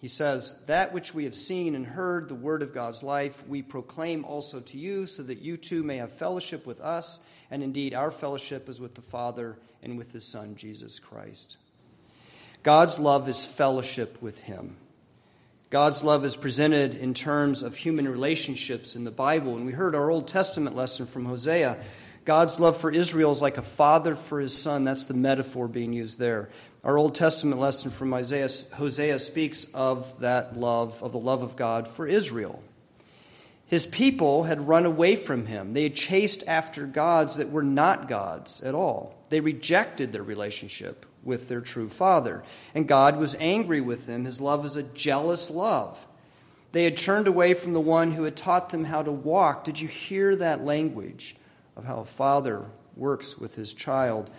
He 0.00 0.08
says, 0.08 0.60
That 0.66 0.92
which 0.92 1.14
we 1.14 1.24
have 1.24 1.36
seen 1.36 1.76
and 1.76 1.86
heard, 1.86 2.28
the 2.28 2.34
word 2.34 2.62
of 2.62 2.74
God's 2.74 3.04
life, 3.04 3.46
we 3.46 3.62
proclaim 3.62 4.24
also 4.24 4.58
to 4.58 4.78
you, 4.78 5.06
so 5.06 5.22
that 5.22 5.40
you 5.40 5.56
too 5.56 5.84
may 5.84 5.98
have 5.98 6.12
fellowship 6.12 6.66
with 6.66 6.80
us. 6.80 7.20
And 7.50 7.62
indeed, 7.62 7.94
our 7.94 8.10
fellowship 8.10 8.68
is 8.68 8.80
with 8.80 8.94
the 8.94 9.02
Father 9.02 9.56
and 9.84 9.96
with 9.96 10.12
His 10.12 10.24
Son, 10.24 10.56
Jesus 10.56 10.98
Christ. 10.98 11.58
God's 12.64 12.98
love 12.98 13.28
is 13.28 13.44
fellowship 13.44 14.20
with 14.20 14.40
Him. 14.40 14.76
God's 15.70 16.02
love 16.02 16.24
is 16.24 16.34
presented 16.34 16.94
in 16.94 17.12
terms 17.12 17.62
of 17.62 17.76
human 17.76 18.08
relationships 18.08 18.96
in 18.96 19.04
the 19.04 19.10
Bible. 19.10 19.54
And 19.56 19.66
we 19.66 19.72
heard 19.72 19.94
our 19.94 20.10
Old 20.10 20.26
Testament 20.26 20.74
lesson 20.74 21.04
from 21.04 21.26
Hosea. 21.26 21.76
God's 22.24 22.58
love 22.58 22.78
for 22.78 22.90
Israel 22.90 23.32
is 23.32 23.42
like 23.42 23.58
a 23.58 23.62
father 23.62 24.16
for 24.16 24.40
his 24.40 24.56
son. 24.56 24.84
That's 24.84 25.04
the 25.04 25.14
metaphor 25.14 25.68
being 25.68 25.92
used 25.92 26.18
there. 26.18 26.48
Our 26.84 26.96
Old 26.96 27.14
Testament 27.14 27.60
lesson 27.60 27.90
from 27.90 28.14
Isaiah, 28.14 28.48
Hosea 28.76 29.18
speaks 29.18 29.66
of 29.74 30.20
that 30.20 30.56
love, 30.56 31.02
of 31.02 31.12
the 31.12 31.18
love 31.18 31.42
of 31.42 31.54
God 31.54 31.86
for 31.86 32.06
Israel. 32.06 32.62
His 33.66 33.84
people 33.84 34.44
had 34.44 34.66
run 34.66 34.86
away 34.86 35.16
from 35.16 35.44
him. 35.44 35.74
They 35.74 35.82
had 35.82 35.94
chased 35.94 36.44
after 36.48 36.86
gods 36.86 37.36
that 37.36 37.50
were 37.50 37.62
not 37.62 38.08
gods 38.08 38.62
at 38.62 38.74
all. 38.74 39.14
They 39.28 39.40
rejected 39.40 40.12
their 40.12 40.22
relationship 40.22 41.04
with 41.22 41.48
their 41.48 41.60
true 41.60 41.88
father. 41.88 42.42
And 42.74 42.88
God 42.88 43.16
was 43.16 43.36
angry 43.38 43.80
with 43.80 44.06
them. 44.06 44.24
His 44.24 44.40
love 44.40 44.64
is 44.64 44.76
a 44.76 44.82
jealous 44.82 45.50
love. 45.50 46.06
They 46.72 46.84
had 46.84 46.96
turned 46.96 47.26
away 47.26 47.54
from 47.54 47.72
the 47.72 47.80
one 47.80 48.12
who 48.12 48.24
had 48.24 48.36
taught 48.36 48.70
them 48.70 48.84
how 48.84 49.02
to 49.02 49.12
walk. 49.12 49.64
Did 49.64 49.80
you 49.80 49.88
hear 49.88 50.36
that 50.36 50.64
language 50.64 51.36
of 51.76 51.84
how 51.84 52.00
a 52.00 52.04
father 52.04 52.66
works 52.96 53.38
with 53.38 53.54
his 53.54 53.72
child? 53.72 54.30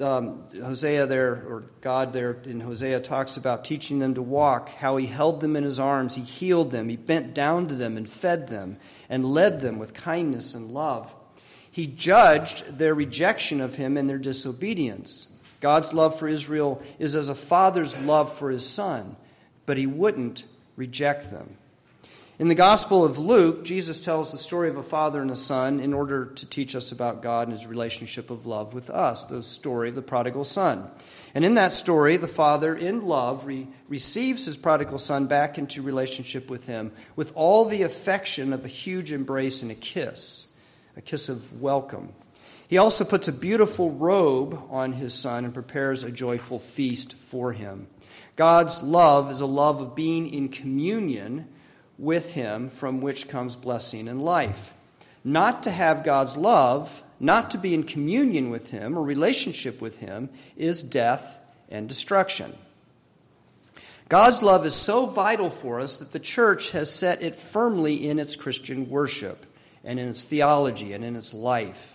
um, 0.00 0.44
Hosea 0.52 1.06
there, 1.06 1.32
or 1.32 1.64
God 1.80 2.12
there 2.12 2.38
in 2.44 2.60
Hosea, 2.60 3.00
talks 3.00 3.36
about 3.36 3.64
teaching 3.64 3.98
them 3.98 4.14
to 4.14 4.22
walk, 4.22 4.70
how 4.70 4.96
he 4.96 5.06
held 5.06 5.40
them 5.40 5.56
in 5.56 5.64
his 5.64 5.78
arms, 5.78 6.14
he 6.14 6.22
healed 6.22 6.70
them, 6.70 6.88
he 6.88 6.96
bent 6.96 7.34
down 7.34 7.68
to 7.68 7.74
them 7.74 7.96
and 7.96 8.10
fed 8.10 8.48
them, 8.48 8.78
and 9.08 9.24
led 9.24 9.60
them 9.60 9.78
with 9.78 9.94
kindness 9.94 10.54
and 10.54 10.72
love. 10.72 11.14
He 11.70 11.86
judged 11.86 12.78
their 12.78 12.94
rejection 12.94 13.60
of 13.60 13.76
him 13.76 13.96
and 13.96 14.08
their 14.08 14.18
disobedience. 14.18 15.31
God's 15.62 15.94
love 15.94 16.18
for 16.18 16.26
Israel 16.26 16.82
is 16.98 17.14
as 17.14 17.28
a 17.28 17.34
father's 17.36 17.96
love 18.02 18.36
for 18.36 18.50
his 18.50 18.68
son, 18.68 19.16
but 19.64 19.78
he 19.78 19.86
wouldn't 19.86 20.42
reject 20.76 21.30
them. 21.30 21.56
In 22.40 22.48
the 22.48 22.56
Gospel 22.56 23.04
of 23.04 23.16
Luke, 23.16 23.64
Jesus 23.64 24.00
tells 24.00 24.32
the 24.32 24.38
story 24.38 24.68
of 24.68 24.76
a 24.76 24.82
father 24.82 25.22
and 25.22 25.30
a 25.30 25.36
son 25.36 25.78
in 25.78 25.94
order 25.94 26.26
to 26.26 26.46
teach 26.46 26.74
us 26.74 26.90
about 26.90 27.22
God 27.22 27.46
and 27.46 27.56
his 27.56 27.68
relationship 27.68 28.28
of 28.30 28.44
love 28.44 28.74
with 28.74 28.90
us, 28.90 29.24
the 29.26 29.44
story 29.44 29.90
of 29.90 29.94
the 29.94 30.02
prodigal 30.02 30.42
son. 30.42 30.90
And 31.32 31.44
in 31.44 31.54
that 31.54 31.72
story, 31.72 32.16
the 32.16 32.26
father, 32.26 32.74
in 32.74 33.02
love, 33.02 33.46
re- 33.46 33.68
receives 33.88 34.46
his 34.46 34.56
prodigal 34.56 34.98
son 34.98 35.26
back 35.26 35.58
into 35.58 35.80
relationship 35.80 36.50
with 36.50 36.66
him 36.66 36.90
with 37.14 37.32
all 37.36 37.66
the 37.66 37.82
affection 37.82 38.52
of 38.52 38.64
a 38.64 38.68
huge 38.68 39.12
embrace 39.12 39.62
and 39.62 39.70
a 39.70 39.76
kiss, 39.76 40.52
a 40.96 41.00
kiss 41.00 41.28
of 41.28 41.62
welcome. 41.62 42.12
He 42.72 42.78
also 42.78 43.04
puts 43.04 43.28
a 43.28 43.32
beautiful 43.32 43.90
robe 43.90 44.58
on 44.70 44.94
his 44.94 45.12
son 45.12 45.44
and 45.44 45.52
prepares 45.52 46.02
a 46.02 46.10
joyful 46.10 46.58
feast 46.58 47.12
for 47.12 47.52
him. 47.52 47.86
God's 48.34 48.82
love 48.82 49.30
is 49.30 49.42
a 49.42 49.46
love 49.46 49.82
of 49.82 49.94
being 49.94 50.32
in 50.32 50.48
communion 50.48 51.48
with 51.98 52.32
him 52.32 52.70
from 52.70 53.02
which 53.02 53.28
comes 53.28 53.56
blessing 53.56 54.08
and 54.08 54.24
life. 54.24 54.72
Not 55.22 55.62
to 55.64 55.70
have 55.70 56.02
God's 56.02 56.34
love, 56.38 57.02
not 57.20 57.50
to 57.50 57.58
be 57.58 57.74
in 57.74 57.84
communion 57.84 58.48
with 58.48 58.70
him 58.70 58.96
or 58.96 59.02
relationship 59.02 59.82
with 59.82 59.98
him, 59.98 60.30
is 60.56 60.82
death 60.82 61.40
and 61.68 61.90
destruction. 61.90 62.54
God's 64.08 64.42
love 64.42 64.64
is 64.64 64.74
so 64.74 65.04
vital 65.04 65.50
for 65.50 65.78
us 65.78 65.98
that 65.98 66.12
the 66.12 66.18
church 66.18 66.70
has 66.70 66.90
set 66.90 67.20
it 67.20 67.36
firmly 67.36 68.08
in 68.08 68.18
its 68.18 68.34
Christian 68.34 68.88
worship 68.88 69.44
and 69.84 70.00
in 70.00 70.08
its 70.08 70.22
theology 70.22 70.94
and 70.94 71.04
in 71.04 71.16
its 71.16 71.34
life. 71.34 71.91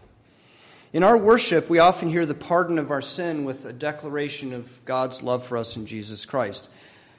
In 0.93 1.03
our 1.03 1.17
worship, 1.17 1.69
we 1.69 1.79
often 1.79 2.07
hear 2.07 2.25
the 2.25 2.33
pardon 2.33 2.79
of 2.79 2.91
our 2.91 3.01
sin 3.01 3.43
with 3.43 3.65
a 3.65 3.73
declaration 3.73 4.53
of 4.53 4.85
God's 4.85 5.21
love 5.21 5.45
for 5.45 5.57
us 5.57 5.75
in 5.75 5.85
Jesus 5.85 6.25
Christ. 6.25 6.69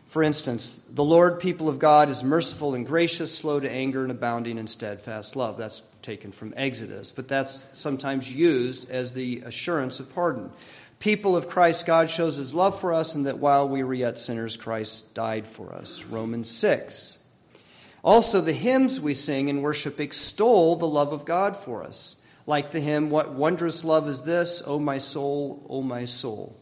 For 0.07 0.23
instance, 0.23 0.71
the 0.91 1.05
Lord, 1.05 1.39
people 1.39 1.69
of 1.69 1.79
God, 1.79 2.09
is 2.09 2.25
merciful 2.25 2.75
and 2.75 2.87
gracious, 2.87 3.37
slow 3.37 3.61
to 3.61 3.71
anger, 3.71 4.03
and 4.03 4.11
abounding 4.11 4.57
in 4.57 4.69
steadfast 4.69 5.37
love. 5.37 5.59
That's 5.59 5.83
taken 6.01 6.33
from 6.33 6.55
Exodus, 6.57 7.13
but 7.13 7.29
that's 7.29 7.63
sometimes 7.75 8.35
used 8.35 8.91
as 8.91 9.13
the 9.13 9.43
assurance 9.45 10.01
of 10.01 10.15
pardon. 10.15 10.51
People 10.99 11.37
of 11.37 11.51
Christ, 11.51 11.87
God 11.87 12.11
shows 12.11 12.37
his 12.37 12.55
love 12.55 12.81
for 12.81 12.95
us, 12.95 13.15
and 13.15 13.27
that 13.27 13.37
while 13.37 13.69
we 13.69 13.83
were 13.83 13.93
yet 13.93 14.19
sinners, 14.19 14.57
Christ 14.57 15.15
died 15.15 15.47
for 15.47 15.75
us. 15.75 16.07
Romans 16.07 16.49
6. 16.51 17.23
Also, 18.03 18.41
the 18.41 18.55
hymns 18.55 18.99
we 18.99 19.13
sing 19.13 19.49
in 19.49 19.61
worship 19.61 20.01
extol 20.01 20.77
the 20.77 20.89
love 20.89 21.13
of 21.13 21.27
God 21.27 21.55
for 21.55 21.83
us, 21.83 22.18
like 22.49 22.71
the 22.71 22.81
hymn, 22.81 23.11
What 23.11 23.35
Wondrous 23.35 23.85
Love 23.85 24.09
is 24.09 24.23
This, 24.23 24.63
O 24.67 24.79
my 24.79 24.97
soul, 24.97 25.67
O 25.69 25.83
my 25.83 26.07
soul. 26.07 26.57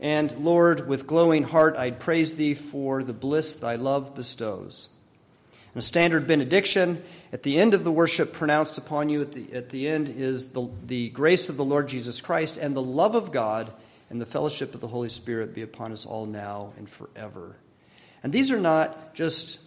And 0.00 0.36
Lord, 0.38 0.88
with 0.88 1.06
glowing 1.06 1.44
heart, 1.44 1.76
I'd 1.76 2.00
praise 2.00 2.34
thee 2.34 2.54
for 2.54 3.04
the 3.04 3.12
bliss 3.12 3.54
thy 3.54 3.76
love 3.76 4.16
bestows. 4.16 4.88
And 5.72 5.80
a 5.80 5.86
standard 5.86 6.26
benediction 6.26 7.00
at 7.32 7.44
the 7.44 7.60
end 7.60 7.74
of 7.74 7.84
the 7.84 7.92
worship 7.92 8.32
pronounced 8.32 8.76
upon 8.76 9.08
you 9.08 9.20
at 9.20 9.30
the, 9.30 9.52
at 9.52 9.68
the 9.68 9.88
end 9.88 10.08
is 10.08 10.50
the, 10.50 10.68
the 10.86 11.10
grace 11.10 11.48
of 11.48 11.56
the 11.56 11.64
Lord 11.64 11.86
Jesus 11.88 12.20
Christ 12.20 12.56
and 12.56 12.74
the 12.74 12.82
love 12.82 13.14
of 13.14 13.30
God 13.30 13.72
and 14.10 14.20
the 14.20 14.26
fellowship 14.26 14.74
of 14.74 14.80
the 14.80 14.88
Holy 14.88 15.08
Spirit 15.08 15.54
be 15.54 15.62
upon 15.62 15.92
us 15.92 16.06
all 16.06 16.26
now 16.26 16.72
and 16.76 16.90
forever. 16.90 17.54
And 18.24 18.32
these 18.32 18.50
are 18.50 18.58
not 18.58 19.14
just 19.14 19.60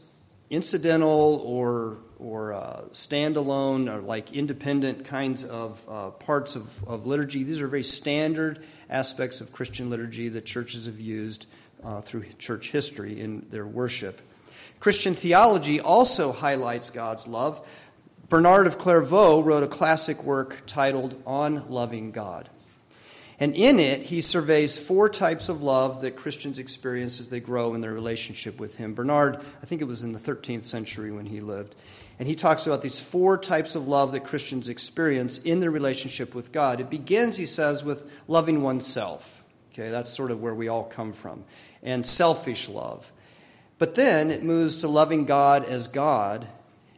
incidental 0.50 1.42
or, 1.46 1.98
or 2.20 2.54
uh, 2.54 2.82
standalone 2.92 3.94
or 3.94 4.02
like 4.02 4.34
independent 4.34 5.06
kinds 5.06 5.44
of 5.44 5.84
uh, 5.90 6.10
parts 6.12 6.56
of, 6.56 6.84
of 6.88 7.06
liturgy. 7.06 7.44
These 7.44 7.62
are 7.62 7.68
very 7.68 7.84
standard 7.84 8.64
aspects 8.90 9.42
of 9.42 9.52
Christian 9.52 9.90
liturgy 9.90 10.30
that 10.30 10.46
churches 10.46 10.86
have 10.86 11.00
used 11.00 11.48
uh, 11.84 12.02
through 12.02 12.26
church 12.38 12.72
history 12.72 13.20
in 13.20 13.46
their 13.50 13.66
worship. 13.66 14.22
Christian 14.80 15.16
theology 15.16 15.80
also 15.80 16.32
highlights 16.32 16.90
God's 16.90 17.28
love. 17.28 17.66
Bernard 18.30 18.68
of 18.68 18.78
Clairvaux 18.78 19.42
wrote 19.42 19.64
a 19.64 19.68
classic 19.68 20.24
work 20.24 20.64
titled 20.66 21.22
On 21.26 21.70
Loving 21.70 22.12
God. 22.12 22.50
And 23.44 23.56
in 23.56 23.78
it, 23.78 24.04
he 24.04 24.22
surveys 24.22 24.78
four 24.78 25.10
types 25.10 25.50
of 25.50 25.62
love 25.62 26.02
that 26.04 26.16
Christians 26.16 26.60
experience 26.60 27.20
as 27.20 27.28
they 27.28 27.42
grow 27.42 27.74
in 27.74 27.82
their 27.82 27.92
relationship 27.92 28.58
with 28.58 28.76
him. 28.76 28.94
Bernard, 28.94 29.38
I 29.62 29.66
think 29.66 29.82
it 29.82 29.86
was 29.86 30.02
in 30.02 30.14
the 30.14 30.18
13th 30.18 30.64
century 30.64 31.12
when 31.12 31.26
he 31.26 31.42
lived. 31.42 31.76
And 32.18 32.26
he 32.26 32.36
talks 32.36 32.68
about 32.68 32.82
these 32.82 33.02
four 33.02 33.38
types 33.38 33.76
of 33.76 33.86
love 33.86 34.14
that 34.14 34.24
Christians 34.24 34.70
experience 34.70 35.40
in 35.40 35.60
their 35.60 35.72
relationship 35.72 36.34
with 36.34 36.54
God. 36.54 36.80
It 36.80 36.90
begins, 36.90 37.36
he 37.36 37.46
says, 37.46 37.84
with 37.84 38.10
loving 38.30 38.62
oneself. 38.62 39.44
Okay, 39.74 39.90
that's 39.90 40.14
sort 40.14 40.32
of 40.32 40.42
where 40.42 40.56
we 40.56 40.70
all 40.70 40.86
come 40.86 41.12
from. 41.12 41.44
And 41.82 42.08
selfish 42.08 42.70
love. 42.70 43.12
But 43.78 43.96
then 43.96 44.32
it 44.32 44.44
moves 44.44 44.78
to 44.78 44.88
loving 44.88 45.26
God 45.26 45.66
as 45.66 45.90
God. 45.90 46.48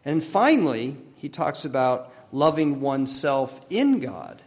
And 0.06 0.24
finally, 0.24 0.96
he 1.16 1.28
talks 1.28 1.66
about 1.66 2.14
loving 2.32 2.82
oneself 2.82 3.66
in 3.72 4.00
God 4.00 4.44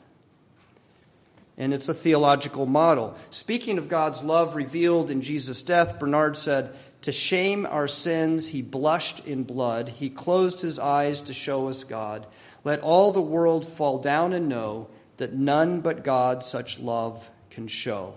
and 1.59 1.75
it's 1.75 1.89
a 1.89 1.95
theological 1.95 2.67
model. 2.67 3.17
Speaking 3.31 3.79
of 3.79 3.89
God's 3.89 4.23
love 4.23 4.55
revealed 4.55 5.11
in 5.11 5.21
Jesus' 5.21 5.61
death, 5.61 5.99
Bernard 5.99 6.37
said, 6.37 6.73
To 7.03 7.13
shame 7.13 7.67
our 7.67 7.89
sins, 7.89 8.47
he 8.47 8.63
blushed 8.63 9.27
in 9.27 9.43
blood. 9.43 9.89
He 9.89 10.09
closed 10.09 10.63
his 10.63 10.79
eyes 10.79 11.21
to 11.23 11.35
show 11.35 11.69
us 11.69 11.83
God. 11.83 12.27
Let 12.63 12.81
all 12.81 13.13
the 13.13 13.21
world 13.21 13.67
fall 13.67 13.99
down 13.99 14.33
and 14.33 14.49
know 14.49 14.89
that 15.17 15.35
none 15.35 15.81
but 15.81 16.05
God 16.05 16.45
such 16.45 16.79
love 16.79 17.29
can 17.51 17.67
show. 17.67 18.15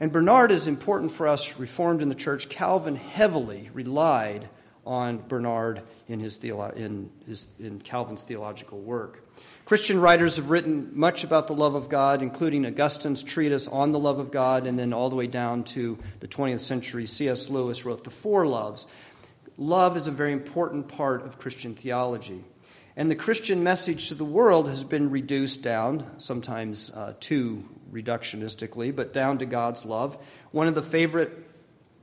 And 0.00 0.10
Bernard 0.10 0.50
is 0.50 0.66
important 0.66 1.12
for 1.12 1.28
us, 1.28 1.58
Reformed 1.58 2.00
in 2.00 2.08
the 2.08 2.14
church. 2.14 2.48
Calvin 2.48 2.96
heavily 2.96 3.70
relied 3.74 4.48
on 4.86 5.18
Bernard 5.28 5.82
in, 6.08 6.20
his 6.20 6.38
theolo- 6.38 6.74
in, 6.74 7.10
his, 7.26 7.48
in 7.58 7.80
Calvin's 7.80 8.22
theological 8.22 8.78
work. 8.78 9.22
Christian 9.66 10.00
writers 10.00 10.36
have 10.36 10.50
written 10.50 10.92
much 10.94 11.24
about 11.24 11.48
the 11.48 11.52
love 11.52 11.74
of 11.74 11.88
God, 11.88 12.22
including 12.22 12.64
Augustine's 12.64 13.24
treatise 13.24 13.66
on 13.66 13.90
the 13.90 13.98
love 13.98 14.20
of 14.20 14.30
God, 14.30 14.64
and 14.64 14.78
then 14.78 14.92
all 14.92 15.10
the 15.10 15.16
way 15.16 15.26
down 15.26 15.64
to 15.64 15.98
the 16.20 16.28
20th 16.28 16.60
century. 16.60 17.04
C.S. 17.04 17.50
Lewis 17.50 17.84
wrote 17.84 18.04
The 18.04 18.10
Four 18.10 18.46
Loves. 18.46 18.86
Love 19.58 19.96
is 19.96 20.06
a 20.06 20.12
very 20.12 20.32
important 20.32 20.86
part 20.86 21.22
of 21.26 21.40
Christian 21.40 21.74
theology. 21.74 22.44
And 22.94 23.10
the 23.10 23.16
Christian 23.16 23.64
message 23.64 24.06
to 24.06 24.14
the 24.14 24.24
world 24.24 24.68
has 24.68 24.84
been 24.84 25.10
reduced 25.10 25.64
down, 25.64 26.20
sometimes 26.20 26.94
uh, 26.94 27.14
too 27.18 27.68
reductionistically, 27.90 28.94
but 28.94 29.12
down 29.12 29.38
to 29.38 29.46
God's 29.46 29.84
love. 29.84 30.16
One 30.52 30.68
of 30.68 30.76
the 30.76 30.82
favorite 30.82 31.44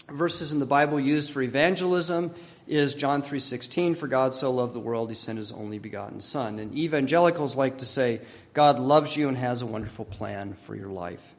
verses 0.10 0.52
in 0.52 0.60
the 0.60 0.66
Bible 0.66 1.00
used 1.00 1.32
for 1.32 1.42
evangelism 1.42 2.36
is 2.74 2.96
John 2.96 3.22
3:16 3.22 3.96
for 3.96 4.08
God 4.08 4.34
so 4.34 4.52
loved 4.52 4.74
the 4.74 4.80
world 4.80 5.10
he 5.10 5.16
sent 5.16 5.38
his 5.38 5.52
only 5.52 5.80
begotten 5.80 6.20
son. 6.20 6.60
And 6.60 6.76
evangelicals 6.76 7.56
like 7.56 7.78
to 7.78 7.86
say 7.86 8.22
God 8.54 8.80
loves 8.80 9.16
you 9.16 9.28
and 9.28 9.38
has 9.38 9.62
a 9.62 9.66
wonderful 9.66 10.06
plan 10.06 10.54
for 10.54 10.76
your 10.76 10.90
life. 10.90 11.34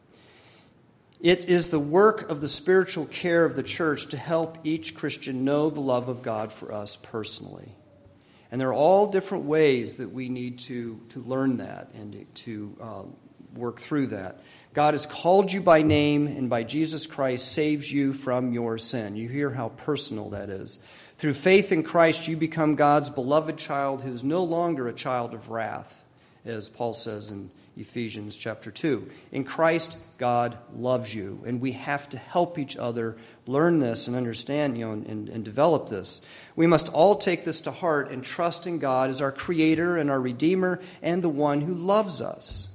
It 1.21 1.49
is 1.49 1.69
the 1.69 1.79
work 1.79 2.29
of 2.29 2.41
the 2.41 2.49
spiritual 2.49 3.07
care 3.07 3.45
of 3.45 3.57
the 3.57 3.63
church 3.63 4.09
to 4.09 4.17
help 4.17 4.59
each 4.63 4.95
Christian 4.95 5.45
know 5.45 5.71
the 5.71 5.81
love 5.81 6.09
of 6.09 6.23
God 6.23 6.53
for 6.53 6.73
us 6.73 6.97
personally. 6.97 7.75
And 8.53 8.61
there 8.61 8.69
are 8.69 8.75
all 8.75 9.07
different 9.07 9.45
ways 9.45 9.97
that 9.97 10.13
we 10.13 10.29
need 10.29 10.59
to, 10.61 11.01
to 11.11 11.21
learn 11.21 11.57
that 11.57 11.89
and 11.95 12.27
to 12.35 12.77
um, 12.81 13.17
work 13.55 13.81
through 13.81 14.09
that. 14.09 14.41
God 14.75 14.95
has 14.95 15.07
called 15.07 15.53
you 15.53 15.61
by 15.61 15.83
name 15.83 16.27
and 16.27 16.51
by 16.51 16.65
Jesus 16.65 17.07
Christ 17.07 17.53
saves 17.53 17.91
you 17.91 18.13
from 18.13 18.53
your 18.53 18.77
sin. 18.77 19.17
You 19.17 19.29
hear 19.29 19.51
how 19.51 19.69
personal 19.71 20.31
that 20.31 20.51
is. 20.51 20.79
Through 21.19 21.35
faith 21.35 21.71
in 21.73 21.83
Christ, 21.83 22.29
you 22.29 22.37
become 22.37 22.75
God's 22.75 23.11
beloved 23.11 23.57
child 23.57 24.03
who 24.03 24.13
is 24.13 24.25
no 24.25 24.45
longer 24.45 24.89
a 24.89 24.93
child 24.93 25.33
of 25.33 25.49
wrath, 25.49 26.05
as 26.45 26.69
Paul 26.69 26.93
says 26.93 27.31
in 27.31 27.51
Ephesians 27.77 28.37
chapter 28.37 28.71
2. 28.71 29.11
In 29.33 29.45
Christ, 29.45 29.99
God 30.19 30.59
loves 30.75 31.15
you, 31.15 31.43
and 31.47 31.61
we 31.61 31.73
have 31.73 32.09
to 32.11 32.19
help 32.19 32.59
each 32.59 32.77
other 32.77 33.17
learn 33.47 33.81
this 33.81 34.07
and 34.07 34.17
understand 34.17 34.79
you 34.79 34.87
know, 34.87 34.93
and, 34.93 35.29
and 35.29 35.45
develop 35.45 35.89
this. 35.89 36.21
We 36.55 36.67
must 36.67 36.93
all 36.93 37.17
take 37.17 37.45
this 37.45 37.61
to 37.63 37.71
heart 37.71 38.11
and 38.11 38.23
trust 38.23 38.67
in 38.67 38.79
God 38.79 39.11
as 39.11 39.21
our 39.21 39.33
Creator 39.33 39.97
and 39.97 40.11
our 40.11 40.21
Redeemer 40.21 40.81
and 41.03 41.23
the 41.23 41.29
one 41.29 41.61
who 41.61 41.75
loves 41.75 42.21
us. 42.21 42.69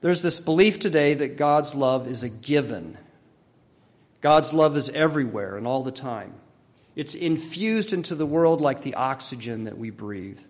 There's 0.00 0.22
this 0.22 0.38
belief 0.38 0.78
today 0.78 1.14
that 1.14 1.36
God's 1.36 1.74
love 1.74 2.08
is 2.08 2.22
a 2.22 2.28
given. 2.28 2.98
God's 4.20 4.52
love 4.52 4.76
is 4.76 4.90
everywhere 4.90 5.56
and 5.56 5.66
all 5.66 5.82
the 5.82 5.92
time. 5.92 6.34
It's 6.98 7.14
infused 7.14 7.92
into 7.92 8.16
the 8.16 8.26
world 8.26 8.60
like 8.60 8.82
the 8.82 8.96
oxygen 8.96 9.64
that 9.64 9.78
we 9.78 9.90
breathe. 9.90 10.40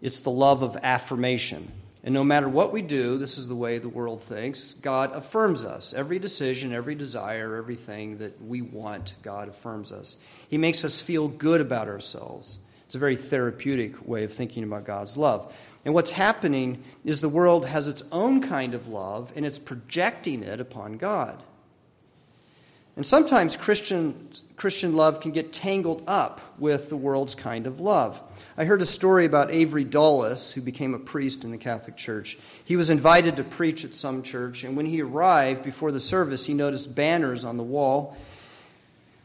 It's 0.00 0.20
the 0.20 0.30
love 0.30 0.62
of 0.62 0.78
affirmation. 0.82 1.70
And 2.02 2.14
no 2.14 2.24
matter 2.24 2.48
what 2.48 2.72
we 2.72 2.80
do, 2.80 3.18
this 3.18 3.36
is 3.36 3.46
the 3.46 3.54
way 3.54 3.76
the 3.76 3.86
world 3.86 4.22
thinks, 4.22 4.72
God 4.72 5.14
affirms 5.14 5.62
us. 5.62 5.92
Every 5.92 6.18
decision, 6.18 6.72
every 6.72 6.94
desire, 6.94 7.56
everything 7.56 8.16
that 8.18 8.42
we 8.42 8.62
want, 8.62 9.16
God 9.22 9.50
affirms 9.50 9.92
us. 9.92 10.16
He 10.48 10.56
makes 10.56 10.82
us 10.82 11.02
feel 11.02 11.28
good 11.28 11.60
about 11.60 11.88
ourselves. 11.88 12.60
It's 12.86 12.94
a 12.94 12.98
very 12.98 13.16
therapeutic 13.16 14.08
way 14.08 14.24
of 14.24 14.32
thinking 14.32 14.62
about 14.62 14.86
God's 14.86 15.18
love. 15.18 15.54
And 15.84 15.92
what's 15.92 16.12
happening 16.12 16.82
is 17.04 17.20
the 17.20 17.28
world 17.28 17.66
has 17.66 17.86
its 17.86 18.02
own 18.10 18.40
kind 18.40 18.72
of 18.72 18.88
love, 18.88 19.30
and 19.36 19.44
it's 19.44 19.58
projecting 19.58 20.42
it 20.42 20.58
upon 20.58 20.96
God. 20.96 21.42
And 22.96 23.06
sometimes 23.06 23.56
Christian, 23.56 24.30
Christian 24.56 24.96
love 24.96 25.20
can 25.20 25.30
get 25.30 25.52
tangled 25.52 26.02
up 26.06 26.40
with 26.58 26.88
the 26.88 26.96
world's 26.96 27.34
kind 27.34 27.66
of 27.66 27.80
love. 27.80 28.20
I 28.58 28.64
heard 28.64 28.82
a 28.82 28.86
story 28.86 29.24
about 29.24 29.50
Avery 29.50 29.84
Dulles, 29.84 30.52
who 30.52 30.60
became 30.60 30.92
a 30.92 30.98
priest 30.98 31.44
in 31.44 31.50
the 31.50 31.58
Catholic 31.58 31.96
Church. 31.96 32.36
He 32.64 32.76
was 32.76 32.90
invited 32.90 33.36
to 33.36 33.44
preach 33.44 33.84
at 33.84 33.94
some 33.94 34.22
church, 34.22 34.64
and 34.64 34.76
when 34.76 34.86
he 34.86 35.00
arrived 35.00 35.64
before 35.64 35.92
the 35.92 36.00
service, 36.00 36.44
he 36.44 36.54
noticed 36.54 36.94
banners 36.94 37.44
on 37.44 37.56
the 37.56 37.62
wall 37.62 38.16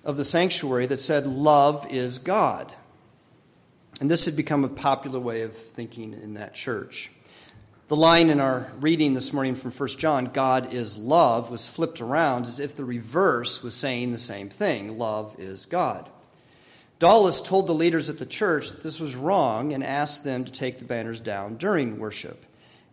of 0.05 0.15
the 0.17 0.23
sanctuary 0.23 0.85
that 0.85 0.99
said, 0.99 1.25
Love 1.25 1.87
is 1.91 2.19
God. 2.19 2.71
And 3.99 4.09
this 4.09 4.25
had 4.25 4.35
become 4.35 4.63
a 4.63 4.69
popular 4.69 5.19
way 5.19 5.41
of 5.41 5.55
thinking 5.55 6.13
in 6.13 6.35
that 6.35 6.53
church. 6.53 7.11
The 7.87 7.95
line 7.95 8.31
in 8.31 8.39
our 8.39 8.71
reading 8.79 9.13
this 9.13 9.31
morning 9.31 9.53
from 9.53 9.69
1 9.69 9.89
John, 9.89 10.25
God 10.33 10.73
is 10.73 10.97
love, 10.97 11.51
was 11.51 11.69
flipped 11.69 12.01
around 12.01 12.47
as 12.47 12.59
if 12.59 12.75
the 12.75 12.83
reverse 12.83 13.61
was 13.61 13.75
saying 13.75 14.11
the 14.11 14.17
same 14.17 14.49
thing 14.49 14.97
love 14.97 15.35
is 15.37 15.67
God. 15.67 16.09
Dulles 16.97 17.43
told 17.43 17.67
the 17.67 17.75
leaders 17.75 18.09
at 18.09 18.17
the 18.17 18.25
church 18.25 18.71
that 18.71 18.81
this 18.81 18.99
was 18.99 19.15
wrong 19.15 19.71
and 19.71 19.83
asked 19.83 20.23
them 20.23 20.45
to 20.45 20.51
take 20.51 20.79
the 20.79 20.85
banners 20.85 21.19
down 21.19 21.57
during 21.57 21.99
worship, 21.99 22.43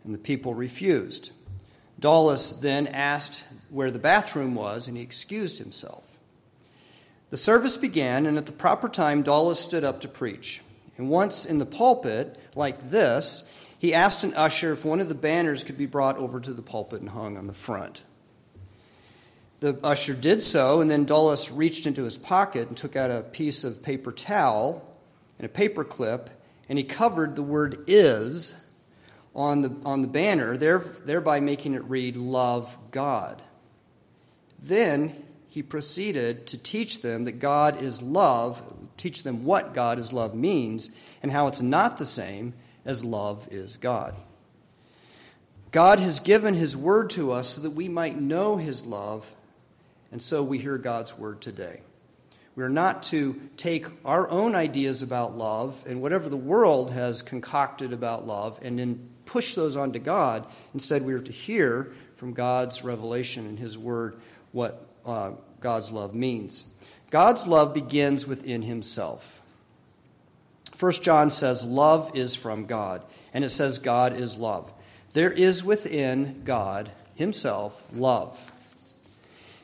and 0.03 0.13
the 0.13 0.19
people 0.19 0.53
refused. 0.53 1.31
Dulles 1.99 2.61
then 2.61 2.85
asked 2.85 3.45
where 3.71 3.89
the 3.89 3.97
bathroom 3.97 4.53
was, 4.53 4.87
and 4.87 4.95
he 4.95 5.01
excused 5.01 5.57
himself. 5.57 6.03
The 7.31 7.37
service 7.37 7.77
began, 7.77 8.27
and 8.27 8.37
at 8.37 8.45
the 8.45 8.51
proper 8.51 8.87
time, 8.87 9.23
Dulles 9.23 9.59
stood 9.59 9.83
up 9.83 10.01
to 10.01 10.07
preach. 10.07 10.61
And 10.99 11.09
once 11.09 11.47
in 11.47 11.57
the 11.57 11.65
pulpit, 11.65 12.39
like 12.55 12.91
this, 12.91 13.49
he 13.83 13.93
asked 13.93 14.23
an 14.23 14.33
usher 14.35 14.71
if 14.71 14.85
one 14.85 15.01
of 15.01 15.09
the 15.09 15.13
banners 15.13 15.61
could 15.61 15.77
be 15.77 15.85
brought 15.85 16.15
over 16.15 16.39
to 16.39 16.53
the 16.53 16.61
pulpit 16.61 17.01
and 17.01 17.09
hung 17.09 17.35
on 17.35 17.47
the 17.47 17.53
front. 17.53 18.01
The 19.59 19.77
usher 19.83 20.13
did 20.13 20.41
so, 20.41 20.79
and 20.79 20.89
then 20.89 21.03
Dulles 21.03 21.51
reached 21.51 21.85
into 21.85 22.05
his 22.05 22.17
pocket 22.17 22.69
and 22.69 22.77
took 22.77 22.95
out 22.95 23.11
a 23.11 23.23
piece 23.23 23.65
of 23.65 23.83
paper 23.83 24.13
towel 24.13 24.89
and 25.37 25.45
a 25.45 25.49
paper 25.49 25.83
clip, 25.83 26.29
and 26.69 26.77
he 26.77 26.85
covered 26.85 27.35
the 27.35 27.43
word 27.43 27.83
is 27.85 28.55
on 29.35 29.63
the, 29.63 29.75
on 29.83 30.01
the 30.01 30.07
banner, 30.07 30.55
thereby 30.55 31.41
making 31.41 31.73
it 31.73 31.83
read, 31.83 32.15
Love 32.15 32.77
God. 32.91 33.41
Then 34.61 35.25
he 35.49 35.61
proceeded 35.61 36.47
to 36.47 36.57
teach 36.57 37.01
them 37.01 37.25
that 37.25 37.33
God 37.33 37.83
is 37.83 38.01
love, 38.01 38.63
teach 38.95 39.23
them 39.23 39.43
what 39.43 39.73
God 39.73 39.99
is 39.99 40.13
love 40.13 40.35
means, 40.35 40.89
and 41.21 41.33
how 41.33 41.47
it's 41.47 41.61
not 41.61 41.97
the 41.97 42.05
same 42.05 42.53
as 42.85 43.03
love 43.03 43.47
is 43.51 43.77
God. 43.77 44.15
God 45.71 45.99
has 45.99 46.19
given 46.19 46.53
His 46.53 46.77
word 46.77 47.09
to 47.11 47.31
us 47.31 47.49
so 47.49 47.61
that 47.61 47.71
we 47.71 47.87
might 47.89 48.19
know 48.19 48.57
His 48.57 48.85
love, 48.85 49.31
and 50.11 50.21
so 50.21 50.43
we 50.43 50.59
hear 50.59 50.77
God's 50.77 51.17
word 51.17 51.41
today. 51.41 51.81
We 52.55 52.63
are 52.63 52.69
not 52.69 53.01
to 53.03 53.41
take 53.57 53.87
our 54.05 54.29
own 54.29 54.53
ideas 54.53 55.01
about 55.01 55.35
love 55.35 55.83
and 55.87 56.01
whatever 56.01 56.29
the 56.29 56.37
world 56.37 56.91
has 56.91 57.23
concocted 57.23 57.91
about 57.91 58.27
love 58.27 58.59
and 58.61 58.77
then 58.77 59.09
push 59.25 59.55
those 59.55 59.75
onto 59.75 59.97
God. 59.97 60.45
Instead, 60.75 61.03
we 61.03 61.13
are 61.13 61.19
to 61.19 61.31
hear 61.31 61.91
from 62.15 62.33
God's 62.33 62.83
revelation 62.83 63.47
in 63.47 63.57
His 63.57 63.75
Word 63.75 64.17
what 64.51 64.85
uh, 65.03 65.31
God's 65.59 65.91
love 65.91 66.13
means. 66.13 66.67
God's 67.09 67.47
love 67.47 67.73
begins 67.73 68.27
within 68.27 68.61
Himself. 68.61 69.32
1 70.83 70.91
John 70.91 71.29
says, 71.29 71.63
Love 71.63 72.11
is 72.13 72.35
from 72.35 72.65
God, 72.65 73.03
and 73.33 73.45
it 73.45 73.51
says, 73.51 73.77
God 73.77 74.19
is 74.19 74.35
love. 74.35 74.69
There 75.13 75.31
is 75.31 75.63
within 75.63 76.41
God 76.43 76.91
Himself 77.15 77.81
love. 77.93 78.51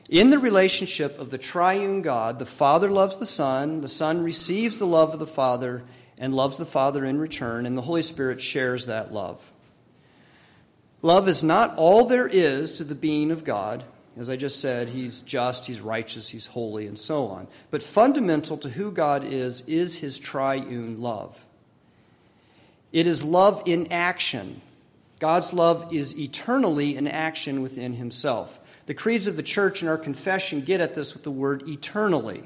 In 0.08 0.30
the 0.30 0.38
relationship 0.38 1.18
of 1.18 1.28
the 1.28 1.36
triune 1.36 2.00
God, 2.00 2.38
the 2.38 2.46
Father 2.46 2.88
loves 2.88 3.18
the 3.18 3.26
Son, 3.26 3.82
the 3.82 3.86
Son 3.86 4.24
receives 4.24 4.78
the 4.78 4.86
love 4.86 5.12
of 5.12 5.18
the 5.18 5.26
Father 5.26 5.82
and 6.16 6.34
loves 6.34 6.56
the 6.56 6.64
Father 6.64 7.04
in 7.04 7.20
return, 7.20 7.66
and 7.66 7.76
the 7.76 7.82
Holy 7.82 8.00
Spirit 8.00 8.40
shares 8.40 8.86
that 8.86 9.12
love. 9.12 9.52
Love 11.02 11.28
is 11.28 11.42
not 11.42 11.76
all 11.76 12.06
there 12.06 12.28
is 12.28 12.72
to 12.72 12.84
the 12.84 12.94
being 12.94 13.30
of 13.30 13.44
God. 13.44 13.84
As 14.16 14.28
I 14.28 14.36
just 14.36 14.60
said, 14.60 14.88
he's 14.88 15.20
just, 15.20 15.66
he's 15.66 15.80
righteous, 15.80 16.28
he's 16.28 16.46
holy, 16.46 16.86
and 16.86 16.98
so 16.98 17.26
on. 17.26 17.46
But 17.70 17.82
fundamental 17.82 18.56
to 18.58 18.68
who 18.68 18.90
God 18.90 19.24
is, 19.24 19.66
is 19.68 19.98
his 19.98 20.18
triune 20.18 21.00
love. 21.00 21.44
It 22.92 23.06
is 23.06 23.22
love 23.22 23.62
in 23.66 23.92
action. 23.92 24.62
God's 25.20 25.52
love 25.52 25.94
is 25.94 26.18
eternally 26.18 26.96
in 26.96 27.06
action 27.06 27.62
within 27.62 27.94
himself. 27.94 28.58
The 28.86 28.94
creeds 28.94 29.28
of 29.28 29.36
the 29.36 29.42
church 29.44 29.80
and 29.80 29.88
our 29.88 29.98
confession 29.98 30.62
get 30.62 30.80
at 30.80 30.94
this 30.94 31.14
with 31.14 31.22
the 31.22 31.30
word 31.30 31.68
eternally. 31.68 32.42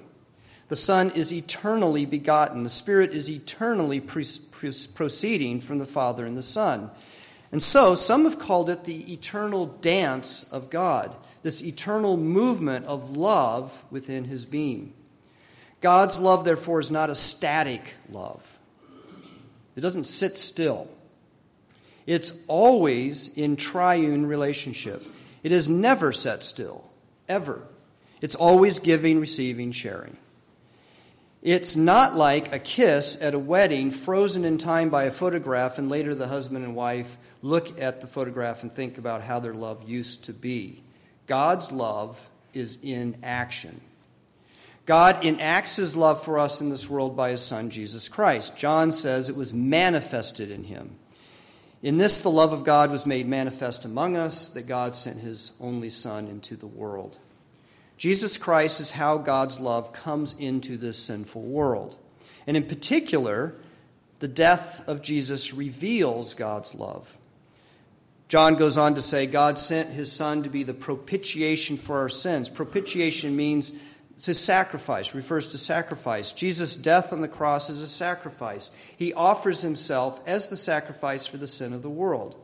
The 0.68 0.76
Son 0.76 1.10
is 1.12 1.32
eternally 1.32 2.04
begotten. 2.04 2.62
The 2.62 2.68
Spirit 2.68 3.14
is 3.14 3.30
eternally 3.30 4.00
pre- 4.00 4.26
pre- 4.50 4.72
proceeding 4.94 5.60
from 5.60 5.78
the 5.78 5.86
Father 5.86 6.26
and 6.26 6.36
the 6.36 6.42
Son. 6.42 6.90
And 7.52 7.62
so, 7.62 7.94
some 7.94 8.24
have 8.24 8.38
called 8.38 8.68
it 8.68 8.84
the 8.84 9.12
eternal 9.12 9.66
dance 9.66 10.52
of 10.52 10.68
God 10.68 11.14
this 11.44 11.62
eternal 11.62 12.16
movement 12.16 12.86
of 12.86 13.18
love 13.18 13.84
within 13.90 14.24
his 14.24 14.46
being. 14.46 14.94
God's 15.82 16.18
love, 16.18 16.46
therefore, 16.46 16.80
is 16.80 16.90
not 16.90 17.10
a 17.10 17.14
static 17.14 17.82
love, 18.10 18.58
it 19.76 19.82
doesn't 19.82 20.04
sit 20.04 20.38
still. 20.38 20.88
It's 22.06 22.42
always 22.48 23.36
in 23.36 23.56
triune 23.56 24.26
relationship. 24.26 25.02
It 25.42 25.52
is 25.52 25.70
never 25.70 26.12
set 26.12 26.44
still, 26.44 26.90
ever. 27.30 27.62
It's 28.20 28.34
always 28.34 28.78
giving, 28.78 29.20
receiving, 29.20 29.72
sharing. 29.72 30.18
It's 31.40 31.76
not 31.76 32.14
like 32.14 32.52
a 32.52 32.58
kiss 32.58 33.20
at 33.22 33.32
a 33.32 33.38
wedding 33.38 33.90
frozen 33.90 34.44
in 34.44 34.58
time 34.58 34.90
by 34.90 35.04
a 35.04 35.10
photograph, 35.10 35.78
and 35.78 35.88
later 35.88 36.14
the 36.14 36.28
husband 36.28 36.64
and 36.64 36.76
wife 36.76 37.16
look 37.40 37.80
at 37.80 38.02
the 38.02 38.06
photograph 38.06 38.62
and 38.62 38.70
think 38.70 38.98
about 38.98 39.22
how 39.22 39.40
their 39.40 39.54
love 39.54 39.88
used 39.88 40.24
to 40.24 40.34
be. 40.34 40.83
God's 41.26 41.72
love 41.72 42.20
is 42.52 42.78
in 42.82 43.16
action. 43.22 43.80
God 44.86 45.24
enacts 45.24 45.76
his 45.76 45.96
love 45.96 46.22
for 46.24 46.38
us 46.38 46.60
in 46.60 46.68
this 46.68 46.90
world 46.90 47.16
by 47.16 47.30
his 47.30 47.40
Son, 47.40 47.70
Jesus 47.70 48.08
Christ. 48.08 48.56
John 48.56 48.92
says 48.92 49.28
it 49.28 49.36
was 49.36 49.54
manifested 49.54 50.50
in 50.50 50.64
him. 50.64 50.96
In 51.82 51.96
this, 51.96 52.18
the 52.18 52.30
love 52.30 52.52
of 52.52 52.64
God 52.64 52.90
was 52.90 53.06
made 53.06 53.26
manifest 53.26 53.84
among 53.84 54.16
us, 54.16 54.48
that 54.50 54.66
God 54.66 54.96
sent 54.96 55.20
his 55.20 55.52
only 55.60 55.90
Son 55.90 56.28
into 56.28 56.56
the 56.56 56.66
world. 56.66 57.18
Jesus 57.96 58.36
Christ 58.36 58.80
is 58.80 58.90
how 58.90 59.18
God's 59.18 59.60
love 59.60 59.92
comes 59.92 60.34
into 60.38 60.76
this 60.76 60.98
sinful 60.98 61.42
world. 61.42 61.96
And 62.46 62.56
in 62.56 62.66
particular, 62.66 63.54
the 64.18 64.28
death 64.28 64.86
of 64.86 65.02
Jesus 65.02 65.54
reveals 65.54 66.34
God's 66.34 66.74
love. 66.74 67.16
John 68.34 68.56
goes 68.56 68.76
on 68.76 68.96
to 68.96 69.00
say, 69.00 69.26
God 69.26 69.60
sent 69.60 69.90
his 69.90 70.10
Son 70.10 70.42
to 70.42 70.50
be 70.50 70.64
the 70.64 70.74
propitiation 70.74 71.76
for 71.76 72.00
our 72.00 72.08
sins. 72.08 72.50
Propitiation 72.50 73.36
means 73.36 73.78
to 74.22 74.34
sacrifice, 74.34 75.14
refers 75.14 75.52
to 75.52 75.56
sacrifice. 75.56 76.32
Jesus' 76.32 76.74
death 76.74 77.12
on 77.12 77.20
the 77.20 77.28
cross 77.28 77.70
is 77.70 77.80
a 77.80 77.86
sacrifice. 77.86 78.72
He 78.96 79.14
offers 79.14 79.62
himself 79.62 80.20
as 80.26 80.48
the 80.48 80.56
sacrifice 80.56 81.28
for 81.28 81.36
the 81.36 81.46
sin 81.46 81.72
of 81.72 81.82
the 81.82 81.88
world. 81.88 82.34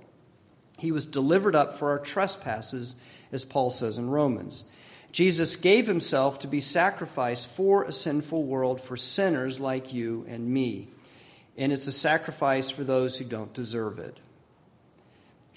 He 0.78 0.92
was 0.92 1.04
delivered 1.04 1.56
up 1.56 1.74
for 1.74 1.90
our 1.90 1.98
trespasses, 1.98 2.94
as 3.32 3.44
Paul 3.44 3.70
says 3.70 3.98
in 3.98 4.10
Romans. 4.10 4.62
Jesus 5.10 5.56
gave 5.56 5.88
himself 5.88 6.38
to 6.38 6.46
be 6.46 6.60
sacrificed 6.60 7.48
for 7.48 7.82
a 7.82 7.90
sinful 7.90 8.44
world, 8.44 8.80
for 8.80 8.96
sinners 8.96 9.58
like 9.58 9.92
you 9.92 10.24
and 10.28 10.54
me. 10.54 10.86
And 11.56 11.72
it's 11.72 11.88
a 11.88 11.92
sacrifice 11.92 12.70
for 12.70 12.84
those 12.84 13.18
who 13.18 13.24
don't 13.24 13.52
deserve 13.52 13.98
it. 13.98 14.18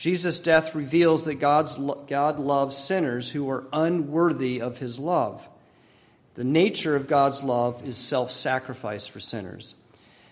Jesus' 0.04 0.40
death 0.40 0.76
reveals 0.76 1.24
that 1.24 1.36
God's, 1.36 1.78
God 2.08 2.38
loves 2.38 2.76
sinners 2.76 3.32
who 3.32 3.50
are 3.50 3.64
unworthy 3.72 4.60
of 4.60 4.80
his 4.80 5.00
love. 5.00 5.48
The 6.36 6.44
nature 6.44 6.98
of 6.98 7.08
God's 7.08 7.42
love 7.42 7.88
is 7.88 7.96
self 7.96 8.30
sacrifice 8.34 9.08
for 9.08 9.22
sinners. 9.22 9.76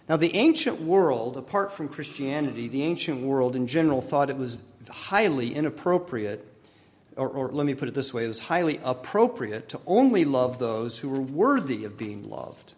Now, 0.09 0.17
the 0.17 0.35
ancient 0.35 0.81
world, 0.81 1.37
apart 1.37 1.71
from 1.71 1.87
Christianity, 1.87 2.67
the 2.67 2.83
ancient 2.83 3.21
world 3.21 3.55
in 3.55 3.65
general 3.65 4.01
thought 4.01 4.29
it 4.29 4.35
was 4.35 4.57
highly 4.89 5.55
inappropriate, 5.55 6.45
or, 7.15 7.29
or, 7.29 7.47
let 7.47 7.65
me 7.65 7.73
put 7.73 7.87
it 7.87 7.93
this 7.93 8.13
way 8.13 8.25
it 8.25 8.27
was 8.27 8.41
highly 8.41 8.81
appropriate 8.83 9.69
to 9.69 9.79
only 9.87 10.25
love 10.25 10.59
those 10.59 10.99
who 10.99 11.07
were 11.07 11.21
worthy 11.21 11.85
of 11.85 11.97
being 11.97 12.29
loved. 12.29 12.73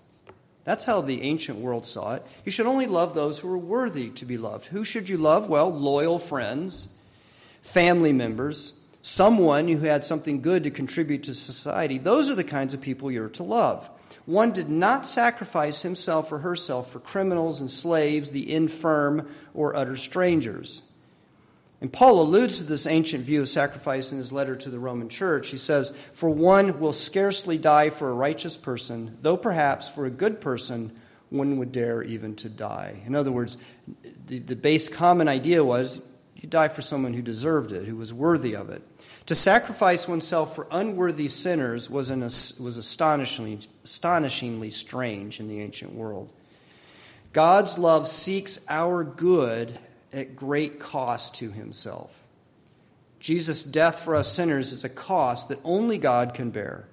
That's 0.64 0.86
how 0.86 1.02
the 1.02 1.22
ancient 1.22 1.60
world 1.60 1.86
saw 1.86 2.16
it. 2.16 2.26
You 2.46 2.52
should 2.52 2.68
only 2.68 2.88
love 2.88 3.14
those 3.14 3.40
who 3.40 3.52
are 3.52 3.58
worthy 3.58 4.10
to 4.12 4.26
be 4.26 4.38
loved. 4.38 4.68
Who 4.68 4.84
should 4.84 5.10
you 5.10 5.18
love? 5.18 5.50
Well, 5.50 5.70
loyal 5.72 6.20
friends, 6.20 6.88
family 7.62 8.14
members, 8.14 8.80
someone 9.02 9.68
who 9.68 9.80
had 9.80 10.06
something 10.06 10.42
good 10.42 10.64
to 10.64 10.72
contribute 10.72 11.24
to 11.24 11.34
society. 11.34 11.98
Those 11.98 12.30
are 12.30 12.36
the 12.36 12.44
kinds 12.46 12.74
of 12.74 12.82
people 12.82 13.12
you're 13.12 13.30
to 13.30 13.44
love. 13.44 13.90
One 14.26 14.54
did 14.54 14.70
not 14.70 15.06
sacrifice 15.06 15.82
himself 15.82 16.32
or 16.32 16.40
herself 16.40 16.92
for 16.92 17.00
criminals 17.00 17.60
and 17.60 17.70
slaves, 17.70 18.32
the 18.32 18.54
infirm, 18.54 19.28
or 19.54 19.76
utter 19.76 19.98
strangers. 19.98 20.84
And 21.84 21.92
Paul 21.92 22.22
alludes 22.22 22.60
to 22.60 22.64
this 22.64 22.88
ancient 22.88 23.26
view 23.26 23.42
of 23.42 23.50
sacrifice 23.50 24.14
in 24.14 24.18
his 24.18 24.32
letter 24.32 24.56
to 24.56 24.70
the 24.70 24.80
Roman 24.80 25.10
church. 25.10 25.50
He 25.50 25.58
says, 25.58 25.90
For 26.14 26.30
one 26.30 26.80
will 26.80 26.94
scarcely 26.94 27.58
die 27.58 27.90
for 27.90 28.10
a 28.10 28.14
righteous 28.14 28.56
person, 28.56 29.18
though 29.22 29.36
perhaps 29.36 29.90
for 29.90 30.06
a 30.06 30.10
good 30.10 30.40
person 30.40 30.94
one 31.30 31.58
would 31.58 31.74
dare 31.74 32.02
even 32.02 32.38
to 32.38 32.48
die. 32.48 33.02
In 33.06 33.16
other 33.16 33.34
words, 33.34 33.58
the, 34.28 34.40
the 34.40 34.56
base 34.56 34.88
common 34.88 35.28
idea 35.28 35.62
was 35.62 36.02
you 36.38 36.48
die 36.48 36.70
for 36.70 36.82
someone 36.82 37.14
who 37.14 37.22
deserved 37.22 37.74
it, 37.74 37.86
who 37.86 37.98
was 37.98 38.14
worthy 38.14 38.56
of 38.56 38.70
it. 38.70 38.82
To 39.26 39.36
sacrifice 39.36 40.08
oneself 40.08 40.56
for 40.56 40.68
unworthy 40.72 41.28
sinners 41.28 41.90
was, 41.90 42.10
an, 42.10 42.22
was 42.22 42.78
astonishingly, 42.78 43.60
astonishingly 43.84 44.72
strange 44.72 45.42
in 45.42 45.50
the 45.50 45.60
ancient 45.60 45.92
world. 45.92 46.30
God's 47.34 47.78
love 47.78 48.08
seeks 48.08 48.66
our 48.70 49.04
good 49.04 49.78
at 50.14 50.36
great 50.36 50.80
cost 50.80 51.36
to 51.36 51.52
himself. 51.52 52.24
Jesus' 53.20 53.64
death 53.64 54.02
for 54.02 54.16
us 54.16 54.32
sinners 54.32 54.74
is 54.74 54.84
a 54.84 54.90
cost 54.90 55.50
that 55.50 55.60
only 55.64 55.98
God 55.98 56.34
can 56.34 56.50
bear. 56.50 56.86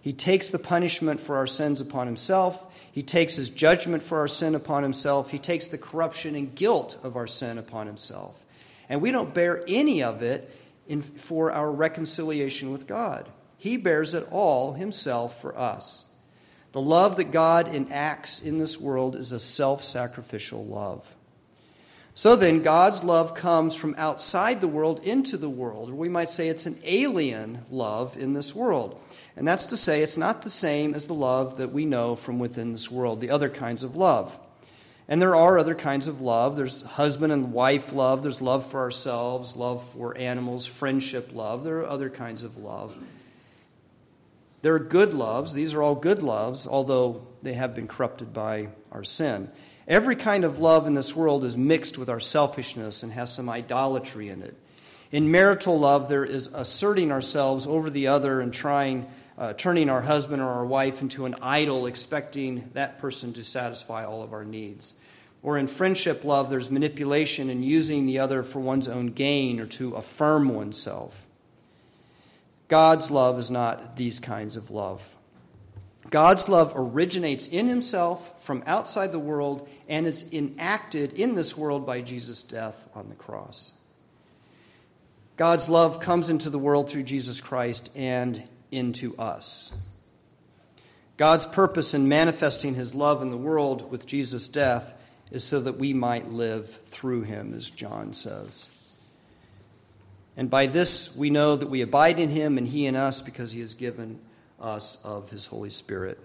He 0.00 0.12
takes 0.12 0.50
the 0.50 0.58
punishment 0.58 1.20
for 1.20 1.36
our 1.36 1.46
sins 1.46 1.80
upon 1.80 2.06
himself. 2.06 2.64
He 2.92 3.02
takes 3.02 3.34
his 3.34 3.48
judgment 3.48 4.02
for 4.02 4.18
our 4.18 4.28
sin 4.28 4.54
upon 4.54 4.82
himself. 4.82 5.30
He 5.30 5.38
takes 5.38 5.66
the 5.66 5.78
corruption 5.78 6.36
and 6.36 6.54
guilt 6.54 6.98
of 7.02 7.16
our 7.16 7.26
sin 7.26 7.58
upon 7.58 7.86
himself. 7.86 8.44
And 8.88 9.00
we 9.00 9.10
don't 9.10 9.34
bear 9.34 9.64
any 9.66 10.02
of 10.02 10.22
it 10.22 10.54
in, 10.86 11.02
for 11.02 11.50
our 11.50 11.72
reconciliation 11.72 12.70
with 12.70 12.86
God. 12.86 13.28
He 13.56 13.76
bears 13.76 14.14
it 14.14 14.28
all 14.30 14.74
himself 14.74 15.40
for 15.40 15.58
us. 15.58 16.04
The 16.72 16.80
love 16.80 17.16
that 17.16 17.32
God 17.32 17.74
enacts 17.74 18.42
in 18.42 18.58
this 18.58 18.78
world 18.78 19.16
is 19.16 19.32
a 19.32 19.40
self 19.40 19.84
sacrificial 19.84 20.64
love. 20.64 21.13
So 22.16 22.36
then, 22.36 22.62
God's 22.62 23.02
love 23.02 23.34
comes 23.34 23.74
from 23.74 23.96
outside 23.98 24.60
the 24.60 24.68
world 24.68 25.00
into 25.02 25.36
the 25.36 25.48
world, 25.48 25.90
or 25.90 25.94
we 25.94 26.08
might 26.08 26.30
say 26.30 26.48
it's 26.48 26.66
an 26.66 26.78
alien 26.84 27.64
love 27.70 28.16
in 28.16 28.34
this 28.34 28.54
world. 28.54 29.00
And 29.36 29.48
that's 29.48 29.66
to 29.66 29.76
say, 29.76 30.00
it's 30.00 30.16
not 30.16 30.42
the 30.42 30.50
same 30.50 30.94
as 30.94 31.06
the 31.06 31.14
love 31.14 31.56
that 31.56 31.72
we 31.72 31.86
know 31.86 32.14
from 32.14 32.38
within 32.38 32.70
this 32.70 32.88
world, 32.88 33.20
the 33.20 33.30
other 33.30 33.48
kinds 33.48 33.82
of 33.82 33.96
love. 33.96 34.38
And 35.08 35.20
there 35.20 35.34
are 35.34 35.58
other 35.58 35.74
kinds 35.74 36.06
of 36.06 36.20
love. 36.20 36.56
There's 36.56 36.84
husband 36.84 37.32
and 37.32 37.52
wife 37.52 37.92
love, 37.92 38.22
there's 38.22 38.40
love 38.40 38.70
for 38.70 38.80
ourselves, 38.80 39.56
love 39.56 39.86
for 39.90 40.16
animals, 40.16 40.66
friendship 40.66 41.30
love. 41.34 41.64
There 41.64 41.80
are 41.80 41.88
other 41.88 42.10
kinds 42.10 42.44
of 42.44 42.56
love. 42.56 42.96
There 44.62 44.74
are 44.74 44.78
good 44.78 45.12
loves. 45.12 45.52
These 45.52 45.74
are 45.74 45.82
all 45.82 45.94
good 45.94 46.22
loves, 46.22 46.66
although 46.66 47.26
they 47.42 47.52
have 47.54 47.74
been 47.74 47.88
corrupted 47.88 48.32
by 48.32 48.68
our 48.92 49.04
sin. 49.04 49.50
Every 49.86 50.16
kind 50.16 50.44
of 50.44 50.58
love 50.58 50.86
in 50.86 50.94
this 50.94 51.14
world 51.14 51.44
is 51.44 51.56
mixed 51.56 51.98
with 51.98 52.08
our 52.08 52.20
selfishness 52.20 53.02
and 53.02 53.12
has 53.12 53.32
some 53.32 53.48
idolatry 53.48 54.30
in 54.30 54.42
it. 54.42 54.56
In 55.12 55.30
marital 55.30 55.78
love, 55.78 56.08
there 56.08 56.24
is 56.24 56.48
asserting 56.48 57.12
ourselves 57.12 57.66
over 57.66 57.90
the 57.90 58.06
other 58.06 58.40
and 58.40 58.52
trying, 58.52 59.06
uh, 59.36 59.52
turning 59.52 59.90
our 59.90 60.00
husband 60.00 60.40
or 60.40 60.48
our 60.48 60.64
wife 60.64 61.02
into 61.02 61.26
an 61.26 61.36
idol, 61.42 61.86
expecting 61.86 62.70
that 62.72 62.98
person 62.98 63.32
to 63.34 63.44
satisfy 63.44 64.04
all 64.04 64.22
of 64.22 64.32
our 64.32 64.44
needs. 64.44 64.94
Or 65.42 65.58
in 65.58 65.66
friendship 65.66 66.24
love, 66.24 66.48
there's 66.48 66.70
manipulation 66.70 67.50
and 67.50 67.62
using 67.62 68.06
the 68.06 68.18
other 68.18 68.42
for 68.42 68.60
one's 68.60 68.88
own 68.88 69.08
gain 69.08 69.60
or 69.60 69.66
to 69.66 69.94
affirm 69.94 70.48
oneself. 70.48 71.26
God's 72.68 73.10
love 73.10 73.38
is 73.38 73.50
not 73.50 73.96
these 73.96 74.18
kinds 74.18 74.56
of 74.56 74.70
love. 74.70 75.14
God's 76.10 76.48
love 76.48 76.72
originates 76.74 77.46
in 77.46 77.68
Himself 77.68 78.42
from 78.42 78.62
outside 78.66 79.12
the 79.12 79.18
world 79.18 79.68
and 79.88 80.06
it's 80.06 80.32
enacted 80.32 81.12
in 81.12 81.34
this 81.34 81.56
world 81.56 81.86
by 81.86 82.00
Jesus' 82.00 82.42
death 82.42 82.88
on 82.94 83.08
the 83.08 83.14
cross. 83.14 83.72
God's 85.36 85.68
love 85.68 86.00
comes 86.00 86.30
into 86.30 86.50
the 86.50 86.58
world 86.58 86.88
through 86.88 87.02
Jesus 87.02 87.40
Christ 87.40 87.90
and 87.96 88.42
into 88.70 89.16
us. 89.16 89.76
God's 91.16 91.46
purpose 91.46 91.94
in 91.94 92.08
manifesting 92.08 92.74
his 92.74 92.94
love 92.94 93.22
in 93.22 93.30
the 93.30 93.36
world 93.36 93.90
with 93.90 94.06
Jesus' 94.06 94.48
death 94.48 94.94
is 95.30 95.44
so 95.44 95.60
that 95.60 95.78
we 95.78 95.92
might 95.92 96.30
live 96.30 96.68
through 96.86 97.22
him, 97.22 97.54
as 97.54 97.70
John 97.70 98.12
says. 98.12 98.68
And 100.36 100.50
by 100.50 100.66
this 100.66 101.14
we 101.16 101.30
know 101.30 101.56
that 101.56 101.70
we 101.70 101.82
abide 101.82 102.18
in 102.18 102.30
him 102.30 102.58
and 102.58 102.66
he 102.66 102.86
in 102.86 102.96
us 102.96 103.20
because 103.20 103.52
he 103.52 103.60
has 103.60 103.74
given 103.74 104.20
us 104.60 105.04
of 105.04 105.30
his 105.30 105.46
Holy 105.46 105.70
Spirit. 105.70 106.18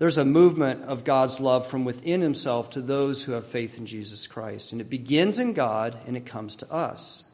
There's 0.00 0.16
a 0.16 0.24
movement 0.24 0.84
of 0.84 1.04
God's 1.04 1.40
love 1.40 1.66
from 1.66 1.84
within 1.84 2.22
himself 2.22 2.70
to 2.70 2.80
those 2.80 3.22
who 3.22 3.32
have 3.32 3.44
faith 3.44 3.76
in 3.76 3.84
Jesus 3.84 4.26
Christ. 4.26 4.72
And 4.72 4.80
it 4.80 4.88
begins 4.88 5.38
in 5.38 5.52
God 5.52 5.98
and 6.06 6.16
it 6.16 6.24
comes 6.24 6.56
to 6.56 6.72
us. 6.72 7.24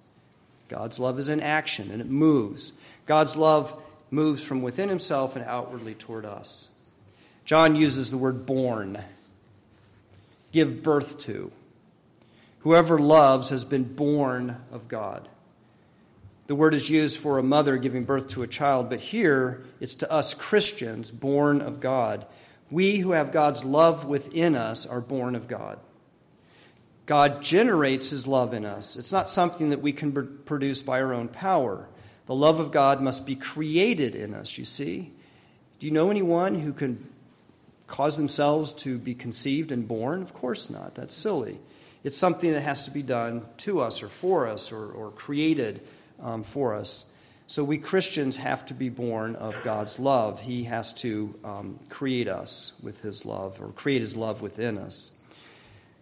God's 0.68 0.98
love 0.98 1.20
is 1.20 1.28
in 1.28 1.38
action 1.38 1.92
and 1.92 2.00
it 2.00 2.08
moves. 2.08 2.72
God's 3.06 3.36
love 3.36 3.80
moves 4.10 4.42
from 4.42 4.62
within 4.62 4.88
himself 4.88 5.36
and 5.36 5.44
outwardly 5.44 5.94
toward 5.94 6.24
us. 6.24 6.70
John 7.44 7.76
uses 7.76 8.10
the 8.10 8.18
word 8.18 8.46
born, 8.46 8.98
give 10.50 10.82
birth 10.82 11.20
to. 11.20 11.52
Whoever 12.60 12.98
loves 12.98 13.50
has 13.50 13.62
been 13.62 13.84
born 13.84 14.56
of 14.72 14.88
God. 14.88 15.28
The 16.48 16.56
word 16.56 16.74
is 16.74 16.90
used 16.90 17.20
for 17.20 17.38
a 17.38 17.44
mother 17.44 17.76
giving 17.76 18.02
birth 18.02 18.28
to 18.30 18.42
a 18.42 18.48
child, 18.48 18.90
but 18.90 18.98
here 18.98 19.64
it's 19.78 19.94
to 19.94 20.10
us 20.10 20.34
Christians, 20.34 21.12
born 21.12 21.60
of 21.60 21.78
God. 21.78 22.26
We 22.70 22.98
who 22.98 23.12
have 23.12 23.32
God's 23.32 23.64
love 23.64 24.04
within 24.04 24.54
us 24.54 24.86
are 24.86 25.00
born 25.00 25.34
of 25.34 25.48
God. 25.48 25.78
God 27.06 27.40
generates 27.40 28.10
his 28.10 28.26
love 28.26 28.52
in 28.52 28.64
us. 28.64 28.96
It's 28.96 29.12
not 29.12 29.30
something 29.30 29.70
that 29.70 29.80
we 29.80 29.92
can 29.92 30.40
produce 30.44 30.82
by 30.82 31.00
our 31.00 31.14
own 31.14 31.28
power. 31.28 31.88
The 32.26 32.34
love 32.34 32.58
of 32.58 32.72
God 32.72 33.00
must 33.00 33.24
be 33.24 33.36
created 33.36 34.16
in 34.16 34.34
us, 34.34 34.58
you 34.58 34.64
see. 34.64 35.12
Do 35.78 35.86
you 35.86 35.92
know 35.92 36.10
anyone 36.10 36.56
who 36.56 36.72
can 36.72 37.08
cause 37.86 38.16
themselves 38.16 38.72
to 38.72 38.98
be 38.98 39.14
conceived 39.14 39.70
and 39.70 39.86
born? 39.86 40.22
Of 40.22 40.34
course 40.34 40.68
not. 40.68 40.96
That's 40.96 41.14
silly. 41.14 41.58
It's 42.02 42.16
something 42.16 42.52
that 42.52 42.62
has 42.62 42.84
to 42.86 42.90
be 42.90 43.02
done 43.02 43.44
to 43.58 43.80
us 43.80 44.02
or 44.02 44.08
for 44.08 44.48
us 44.48 44.72
or, 44.72 44.90
or 44.90 45.10
created 45.12 45.80
um, 46.20 46.42
for 46.42 46.74
us. 46.74 47.08
So 47.48 47.62
we 47.62 47.78
Christians 47.78 48.36
have 48.38 48.66
to 48.66 48.74
be 48.74 48.88
born 48.88 49.36
of 49.36 49.56
God's 49.62 49.98
love. 49.98 50.40
He 50.40 50.64
has 50.64 50.92
to 50.94 51.34
um, 51.44 51.78
create 51.88 52.26
us 52.26 52.72
with 52.82 53.02
His 53.02 53.24
love 53.24 53.60
or 53.60 53.68
create 53.68 54.00
His 54.00 54.16
love 54.16 54.42
within 54.42 54.78
us. 54.78 55.12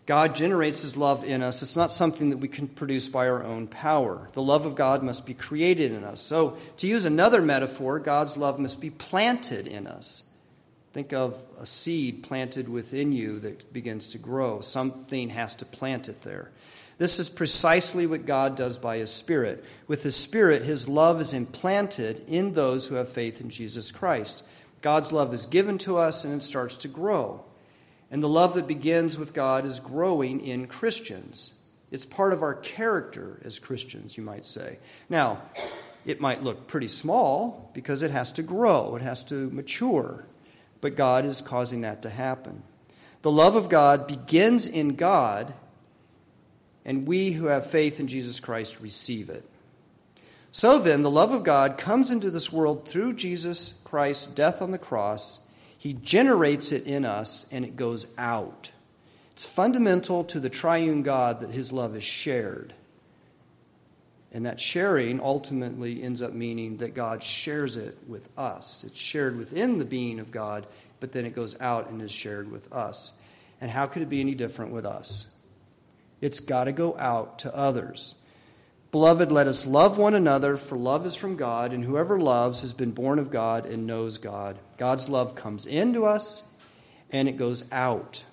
God 0.07 0.34
generates 0.34 0.82
His 0.82 0.97
love 0.97 1.22
in 1.24 1.42
us. 1.42 1.62
It's 1.62 1.76
not 1.76 1.92
something 1.92 2.30
that 2.30 2.38
we 2.38 2.49
can 2.49 2.68
produce 2.68 3.09
by 3.09 3.28
our 3.28 3.42
own 3.42 3.66
power. 3.66 4.28
The 4.32 4.42
love 4.42 4.64
of 4.64 4.74
God 4.74 5.03
must 5.03 5.26
be 5.26 5.34
created 5.34 5.92
in 5.92 6.05
us. 6.05 6.20
So, 6.20 6.57
to 6.78 6.86
use 6.86 7.05
another 7.05 7.40
metaphor, 7.42 7.99
God's 7.99 8.36
love 8.36 8.59
must 8.59 8.80
be 8.80 8.90
planted 8.90 9.66
in 9.66 9.86
us. 9.86 10.24
Think 10.92 11.12
of 11.12 11.42
a 11.59 11.66
seed 11.66 12.22
planted 12.22 12.68
within 12.68 13.12
you 13.12 13.38
that 13.40 13.72
begins 13.72 14.07
to 14.09 14.18
grow. 14.18 14.61
Something 14.61 15.30
has 15.30 15.55
to 15.57 15.64
plant 15.64 16.09
it 16.09 16.22
there. 16.22 16.51
This 16.99 17.18
is 17.18 17.28
precisely 17.28 18.07
what 18.07 18.26
God 18.26 18.57
does 18.57 18.78
by 18.78 18.99
His 18.99 19.11
Spirit. 19.11 19.64
With 19.86 20.03
His 20.03 20.16
Spirit, 20.16 20.62
His 20.62 20.88
love 20.88 21.20
is 21.20 21.32
implanted 21.32 22.24
in 22.28 22.55
those 22.55 22.86
who 22.86 22.95
have 22.95 23.09
faith 23.09 23.40
in 23.40 23.51
Jesus 23.51 23.90
Christ. 23.90 24.45
God's 24.80 25.12
love 25.12 25.34
is 25.34 25.47
given 25.47 25.78
to 25.78 25.97
us 25.97 26.24
and 26.24 26.34
it 26.34 26.45
starts 26.45 26.76
to 26.78 26.88
grow. 26.88 27.45
And 28.11 28.22
the 28.22 28.28
love 28.28 28.55
that 28.55 28.68
begins 28.68 29.18
with 29.18 29.34
God 29.34 29.64
is 29.64 29.80
growing 29.80 30.40
in 30.40 30.66
Christians. 30.66 31.55
It's 31.90 32.05
part 32.05 32.32
of 32.32 32.42
our 32.42 32.55
character 32.55 33.40
as 33.45 33.59
Christians, 33.59 34.16
you 34.16 34.22
might 34.22 34.45
say. 34.45 34.78
Now, 35.09 35.42
it 36.05 36.20
might 36.20 36.42
look 36.42 36.66
pretty 36.66 36.88
small 36.88 37.70
because 37.72 38.03
it 38.03 38.11
has 38.11 38.32
to 38.32 38.42
grow, 38.42 38.95
it 38.97 39.03
has 39.03 39.24
to 39.24 39.51
mature. 39.51 40.26
But 40.80 40.97
God 40.97 41.24
is 41.24 41.40
causing 41.40 41.80
that 41.80 42.03
to 42.03 42.11
happen. 42.11 42.62
The 43.22 43.32
love 43.32 43.57
of 43.57 43.70
God 43.70 44.07
begins 44.07 44.68
in 44.68 44.97
God 44.97 45.55
and 46.85 47.07
we 47.07 47.32
who 47.32 47.47
have 47.47 47.70
faith 47.70 48.01
in 48.01 48.07
Jesus 48.07 48.41
Christ 48.41 48.80
receive 48.80 49.30
it. 49.30 49.45
So 50.53 50.78
then, 50.78 51.03
the 51.03 51.11
love 51.11 51.32
of 51.32 51.43
God 51.43 51.78
comes 51.78 52.11
into 52.11 52.30
this 52.30 52.53
world 52.53 52.87
through 52.87 53.14
Jesus 53.14 53.80
Christ's 53.85 54.26
death 54.26 54.62
on 54.62 54.70
the 54.70 54.78
cross. 54.78 55.41
He 55.76 55.95
generates 55.95 56.70
it 56.70 56.87
in 56.87 57.05
us, 57.05 57.47
and 57.51 57.64
it 57.64 57.76
goes 57.76 58.07
out. 58.16 58.70
It's 59.32 59.45
fundamental 59.45 60.22
to 60.24 60.39
the 60.39 60.49
triune 60.49 61.03
God 61.03 61.41
that 61.41 61.51
his 61.51 61.72
love 61.72 61.97
is 61.97 62.05
shared. 62.05 62.72
And 64.30 64.47
that 64.47 64.61
sharing 64.61 65.20
ultimately 65.20 66.03
ends 66.03 66.22
up 66.22 66.32
meaning 66.32 66.76
that 66.76 66.95
God 66.95 67.22
shares 67.22 67.76
it 67.76 67.99
with 68.07 68.28
us. 68.39 68.85
It's 68.85 68.99
shared 68.99 69.37
within 69.37 69.78
the 69.78 69.85
being 69.85 70.20
of 70.20 70.30
God, 70.30 70.66
but 71.01 71.12
then 71.12 71.26
it 71.26 71.35
goes 71.35 71.61
out 71.61 71.91
and 71.91 72.01
is 72.01 72.12
shared 72.12 72.51
with 72.51 72.72
us. 72.72 73.20
And 73.61 73.70
how 73.70 73.87
could 73.87 74.03
it 74.03 74.09
be 74.09 74.20
any 74.20 74.35
different 74.35 74.72
with 74.72 74.87
us? 74.87 75.26
It's 76.24 76.40
got 76.40 76.64
to 76.64 76.72
go 76.72 76.96
out 76.96 77.40
to 77.40 77.54
others. 77.54 78.14
Beloved, 78.90 79.30
let 79.30 79.46
us 79.46 79.66
love 79.66 79.98
one 79.98 80.14
another, 80.14 80.56
for 80.56 80.78
love 80.78 81.04
is 81.04 81.14
from 81.14 81.36
God, 81.36 81.74
and 81.74 81.84
whoever 81.84 82.18
loves 82.18 82.62
has 82.62 82.72
been 82.72 82.92
born 82.92 83.18
of 83.18 83.30
God 83.30 83.66
and 83.66 83.86
knows 83.86 84.16
God. 84.16 84.58
God's 84.78 85.10
love 85.10 85.34
comes 85.34 85.66
into 85.66 86.06
us 86.06 86.42
and 87.10 87.28
it 87.28 87.36
goes 87.36 87.70
out. 87.70 88.24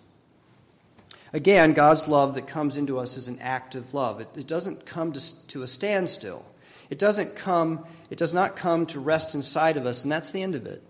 Again, 1.33 1.73
God's 1.73 2.07
love 2.07 2.35
that 2.35 2.47
comes 2.47 2.77
into 2.77 2.97
us 2.97 3.17
is 3.17 3.27
an 3.27 3.39
active 3.41 3.93
love. 3.93 4.21
It, 4.21 4.29
it 4.37 4.47
doesn't 4.47 4.85
come 4.85 5.11
to, 5.11 5.47
to 5.47 5.63
a 5.63 5.67
standstill. 5.67 6.45
It 6.89 6.97
doesn't 6.97 7.35
come, 7.35 7.85
it 8.09 8.17
does 8.17 8.33
not 8.33 8.55
come 8.55 8.85
to 8.85 9.01
rest 9.01 9.35
inside 9.35 9.75
of 9.75 9.85
us, 9.85 10.03
and 10.03 10.11
that's 10.13 10.31
the 10.31 10.43
end 10.43 10.55
of 10.55 10.65
it. 10.65 10.81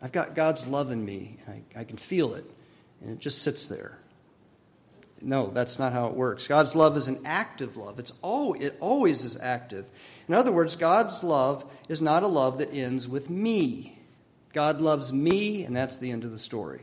I've 0.00 0.12
got 0.12 0.36
God's 0.36 0.68
love 0.68 0.92
in 0.92 1.04
me. 1.04 1.38
I, 1.48 1.80
I 1.80 1.82
can 1.82 1.96
feel 1.96 2.34
it, 2.34 2.48
and 3.00 3.10
it 3.10 3.18
just 3.18 3.42
sits 3.42 3.66
there. 3.66 3.98
No, 5.20 5.48
that's 5.48 5.78
not 5.78 5.92
how 5.92 6.06
it 6.06 6.14
works. 6.14 6.46
God's 6.46 6.74
love 6.74 6.96
is 6.96 7.08
an 7.08 7.20
active 7.24 7.76
love. 7.76 7.98
It's 7.98 8.12
all, 8.22 8.54
it 8.54 8.76
always 8.80 9.24
is 9.24 9.36
active. 9.36 9.86
In 10.28 10.34
other 10.34 10.52
words, 10.52 10.76
God's 10.76 11.24
love 11.24 11.64
is 11.88 12.00
not 12.00 12.22
a 12.22 12.28
love 12.28 12.58
that 12.58 12.72
ends 12.72 13.08
with 13.08 13.28
me. 13.28 13.98
God 14.52 14.80
loves 14.80 15.12
me, 15.12 15.64
and 15.64 15.76
that's 15.76 15.96
the 15.96 16.10
end 16.10 16.24
of 16.24 16.30
the 16.30 16.38
story. 16.38 16.80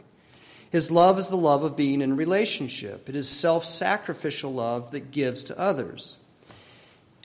His 0.71 0.91
love 0.91 1.17
is 1.17 1.29
the 1.29 1.37
love 1.37 1.63
of 1.63 1.77
being 1.77 2.01
in 2.01 2.17
relationship. 2.17 3.07
It 3.07 3.15
is 3.15 3.29
self 3.29 3.65
sacrificial 3.65 4.53
love 4.53 4.91
that 4.91 5.11
gives 5.11 5.43
to 5.45 5.59
others. 5.59 6.17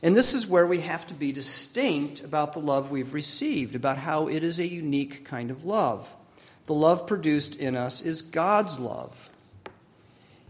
And 0.02 0.16
this 0.16 0.34
is 0.34 0.46
where 0.46 0.66
we 0.66 0.80
have 0.80 1.06
to 1.08 1.14
be 1.14 1.32
distinct 1.32 2.22
about 2.22 2.52
the 2.52 2.60
love 2.60 2.90
we've 2.90 3.12
received, 3.12 3.74
about 3.74 3.98
how 3.98 4.28
it 4.28 4.42
is 4.42 4.58
a 4.58 4.66
unique 4.66 5.24
kind 5.24 5.50
of 5.50 5.64
love. 5.64 6.08
The 6.66 6.74
love 6.74 7.06
produced 7.06 7.56
in 7.56 7.76
us 7.76 8.00
is 8.00 8.22
God's 8.22 8.78
love. 8.78 9.29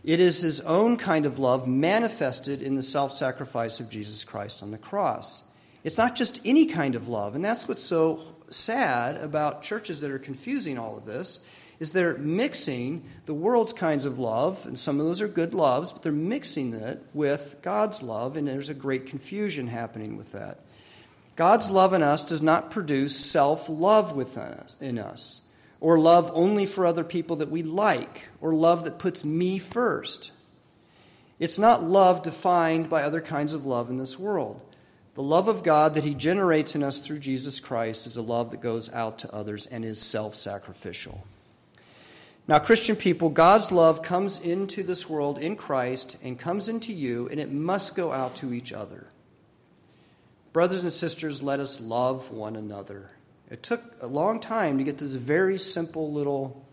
It 0.02 0.20
is 0.20 0.40
his 0.40 0.60
own 0.62 0.96
kind 0.96 1.26
of 1.26 1.38
love 1.38 1.66
manifested 1.66 2.62
in 2.62 2.74
the 2.74 2.82
self 2.82 3.12
sacrifice 3.12 3.80
of 3.80 3.90
Jesus 3.90 4.24
Christ 4.24 4.62
on 4.62 4.70
the 4.70 4.78
cross. 4.78 5.44
It's 5.84 5.98
not 5.98 6.16
just 6.16 6.40
any 6.44 6.66
kind 6.66 6.94
of 6.94 7.08
love, 7.08 7.34
and 7.34 7.44
that's 7.44 7.68
what's 7.68 7.82
so 7.82 8.20
sad 8.50 9.16
about 9.16 9.62
churches 9.62 10.00
that 10.00 10.10
are 10.10 10.18
confusing 10.18 10.78
all 10.78 10.96
of 10.96 11.06
this 11.06 11.40
is 11.78 11.92
they're 11.92 12.18
mixing 12.18 13.02
the 13.24 13.34
world's 13.34 13.72
kinds 13.72 14.04
of 14.04 14.18
love, 14.18 14.66
and 14.66 14.78
some 14.78 15.00
of 15.00 15.06
those 15.06 15.22
are 15.22 15.28
good 15.28 15.54
loves, 15.54 15.92
but 15.92 16.02
they're 16.02 16.12
mixing 16.12 16.74
it 16.74 17.02
with 17.14 17.56
God's 17.62 18.02
love, 18.02 18.36
and 18.36 18.46
there's 18.46 18.68
a 18.68 18.74
great 18.74 19.06
confusion 19.06 19.66
happening 19.66 20.18
with 20.18 20.32
that. 20.32 20.58
God's 21.36 21.70
love 21.70 21.94
in 21.94 22.02
us 22.02 22.22
does 22.22 22.42
not 22.42 22.70
produce 22.70 23.16
self 23.16 23.66
love 23.68 24.14
within 24.14 24.98
us, 24.98 25.40
or 25.80 25.98
love 25.98 26.30
only 26.34 26.66
for 26.66 26.84
other 26.84 27.04
people 27.04 27.36
that 27.36 27.50
we 27.50 27.62
like, 27.62 28.26
or 28.40 28.54
love 28.54 28.84
that 28.84 28.98
puts 28.98 29.24
me 29.24 29.58
first. 29.58 30.30
It's 31.38 31.58
not 31.58 31.82
love 31.82 32.22
defined 32.22 32.90
by 32.90 33.02
other 33.02 33.22
kinds 33.22 33.54
of 33.54 33.64
love 33.64 33.88
in 33.88 33.96
this 33.96 34.18
world. 34.18 34.60
The 35.14 35.22
love 35.22 35.48
of 35.48 35.62
God 35.62 35.94
that 35.94 36.04
He 36.04 36.14
generates 36.14 36.74
in 36.74 36.82
us 36.82 37.00
through 37.00 37.18
Jesus 37.18 37.60
Christ 37.60 38.06
is 38.06 38.16
a 38.16 38.22
love 38.22 38.50
that 38.50 38.60
goes 38.60 38.92
out 38.92 39.18
to 39.20 39.34
others 39.34 39.66
and 39.66 39.84
is 39.84 40.00
self 40.00 40.34
sacrificial. 40.36 41.26
Now, 42.46 42.58
Christian 42.58 42.96
people, 42.96 43.28
God's 43.28 43.70
love 43.70 44.02
comes 44.02 44.40
into 44.40 44.82
this 44.82 45.08
world 45.08 45.38
in 45.38 45.56
Christ 45.56 46.16
and 46.22 46.38
comes 46.38 46.68
into 46.68 46.92
you, 46.92 47.28
and 47.28 47.40
it 47.40 47.52
must 47.52 47.96
go 47.96 48.12
out 48.12 48.34
to 48.36 48.52
each 48.52 48.72
other. 48.72 49.06
Brothers 50.52 50.82
and 50.82 50.92
sisters, 50.92 51.42
let 51.42 51.60
us 51.60 51.80
love 51.80 52.30
one 52.30 52.56
another. 52.56 53.10
It 53.50 53.62
took 53.62 53.82
a 54.00 54.06
long 54.06 54.40
time 54.40 54.78
to 54.78 54.84
get 54.84 54.98
this 54.98 55.14
very 55.14 55.58
simple 55.58 56.12
little 56.12 56.64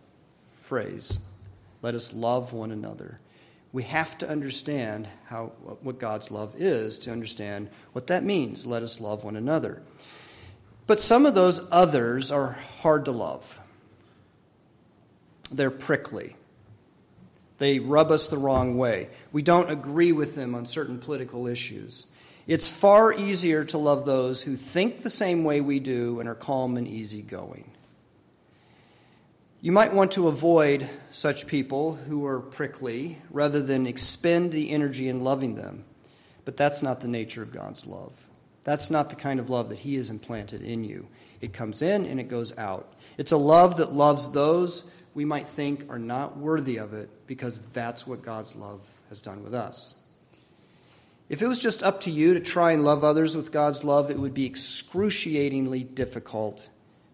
phrase 0.62 1.20
let 1.84 1.94
us 1.94 2.12
love 2.12 2.54
one 2.54 2.72
another. 2.72 3.20
We 3.72 3.84
have 3.84 4.18
to 4.18 4.30
understand 4.30 5.08
how, 5.26 5.52
what 5.82 6.00
God's 6.00 6.32
love 6.32 6.56
is 6.58 6.98
to 7.00 7.12
understand 7.12 7.70
what 7.94 8.08
that 8.08 8.24
means. 8.24 8.66
Let 8.66 8.82
us 8.82 9.00
love 9.00 9.24
one 9.24 9.36
another. 9.36 9.84
But 10.88 11.00
some 11.00 11.28
of 11.28 11.36
those 11.36 11.68
others 11.72 12.32
are 12.32 12.54
hard 12.54 13.06
to 13.06 13.12
love 13.12 13.60
they're 15.52 15.72
prickly. 15.72 16.36
They 17.58 17.80
rub 17.80 18.12
us 18.12 18.28
the 18.28 18.38
wrong 18.38 18.78
way. 18.78 19.10
We 19.32 19.42
don't 19.42 19.72
agree 19.72 20.12
with 20.12 20.36
them 20.36 20.54
on 20.54 20.66
certain 20.66 21.00
political 21.00 21.48
issues. 21.48 22.08
It's 22.48 22.70
far 22.70 23.12
easier 23.12 23.66
to 23.66 23.78
love 23.78 24.06
those 24.06 24.42
who 24.42 24.56
think 24.56 25.04
the 25.04 25.10
same 25.10 25.44
way 25.44 25.60
we 25.60 25.80
do 25.80 26.22
and 26.22 26.30
are 26.30 26.36
calm 26.36 26.78
and 26.78 26.88
easygoing. 26.88 27.72
You 29.60 29.74
might 29.74 29.94
want 29.94 30.14
to 30.14 30.30
avoid 30.30 30.88
such 31.12 31.48
people 31.48 31.96
who 31.96 32.26
are 32.26 32.40
prickly 32.40 33.18
rather 33.30 33.62
than 33.62 33.86
expend 33.86 34.54
the 34.54 34.72
energy 34.72 35.10
in 35.10 35.26
loving 35.26 35.56
them. 35.56 35.84
But 36.46 36.56
that's 36.56 36.82
not 36.82 37.02
the 37.02 37.10
nature 37.10 37.44
of 37.44 37.52
God's 37.52 37.86
love. 37.86 38.14
That's 38.64 38.90
not 38.90 39.10
the 39.10 39.18
kind 39.18 39.42
of 39.42 39.50
love 39.50 39.68
that 39.70 39.80
He 39.80 39.96
has 39.96 40.10
implanted 40.10 40.62
in 40.62 40.86
you. 40.86 41.08
It 41.42 41.52
comes 41.52 41.82
in 41.82 42.06
and 42.06 42.20
it 42.20 42.30
goes 42.30 42.58
out. 42.58 42.94
It's 43.18 43.34
a 43.34 43.38
love 43.38 43.78
that 43.78 43.92
loves 43.92 44.32
those 44.32 44.90
we 45.14 45.26
might 45.26 45.48
think 45.48 45.90
are 45.90 46.00
not 46.00 46.38
worthy 46.38 46.78
of 46.78 46.94
it 46.94 47.10
because 47.28 47.60
that's 47.74 48.06
what 48.06 48.22
God's 48.22 48.56
love 48.56 48.80
has 49.10 49.20
done 49.20 49.44
with 49.44 49.54
us. 49.54 49.96
If 51.30 51.42
it 51.42 51.48
was 51.48 51.60
just 51.60 51.84
up 51.84 52.02
to 52.02 52.12
you 52.12 52.34
to 52.34 52.40
try 52.40 52.72
and 52.72 52.86
love 52.86 53.04
others 53.04 53.36
with 53.36 53.52
God's 53.52 53.84
love, 53.84 54.10
it 54.10 54.18
would 54.18 54.34
be 54.34 54.46
excruciatingly 54.46 55.84
difficult 55.84 56.70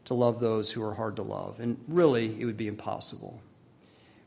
to 0.05 0.13
love 0.13 0.39
those 0.39 0.71
who 0.71 0.83
are 0.83 0.93
hard 0.93 1.15
to 1.15 1.23
love. 1.23 1.59
And 1.59 1.77
really, 1.87 2.39
it 2.39 2.45
would 2.45 2.57
be 2.57 2.67
impossible. 2.67 3.41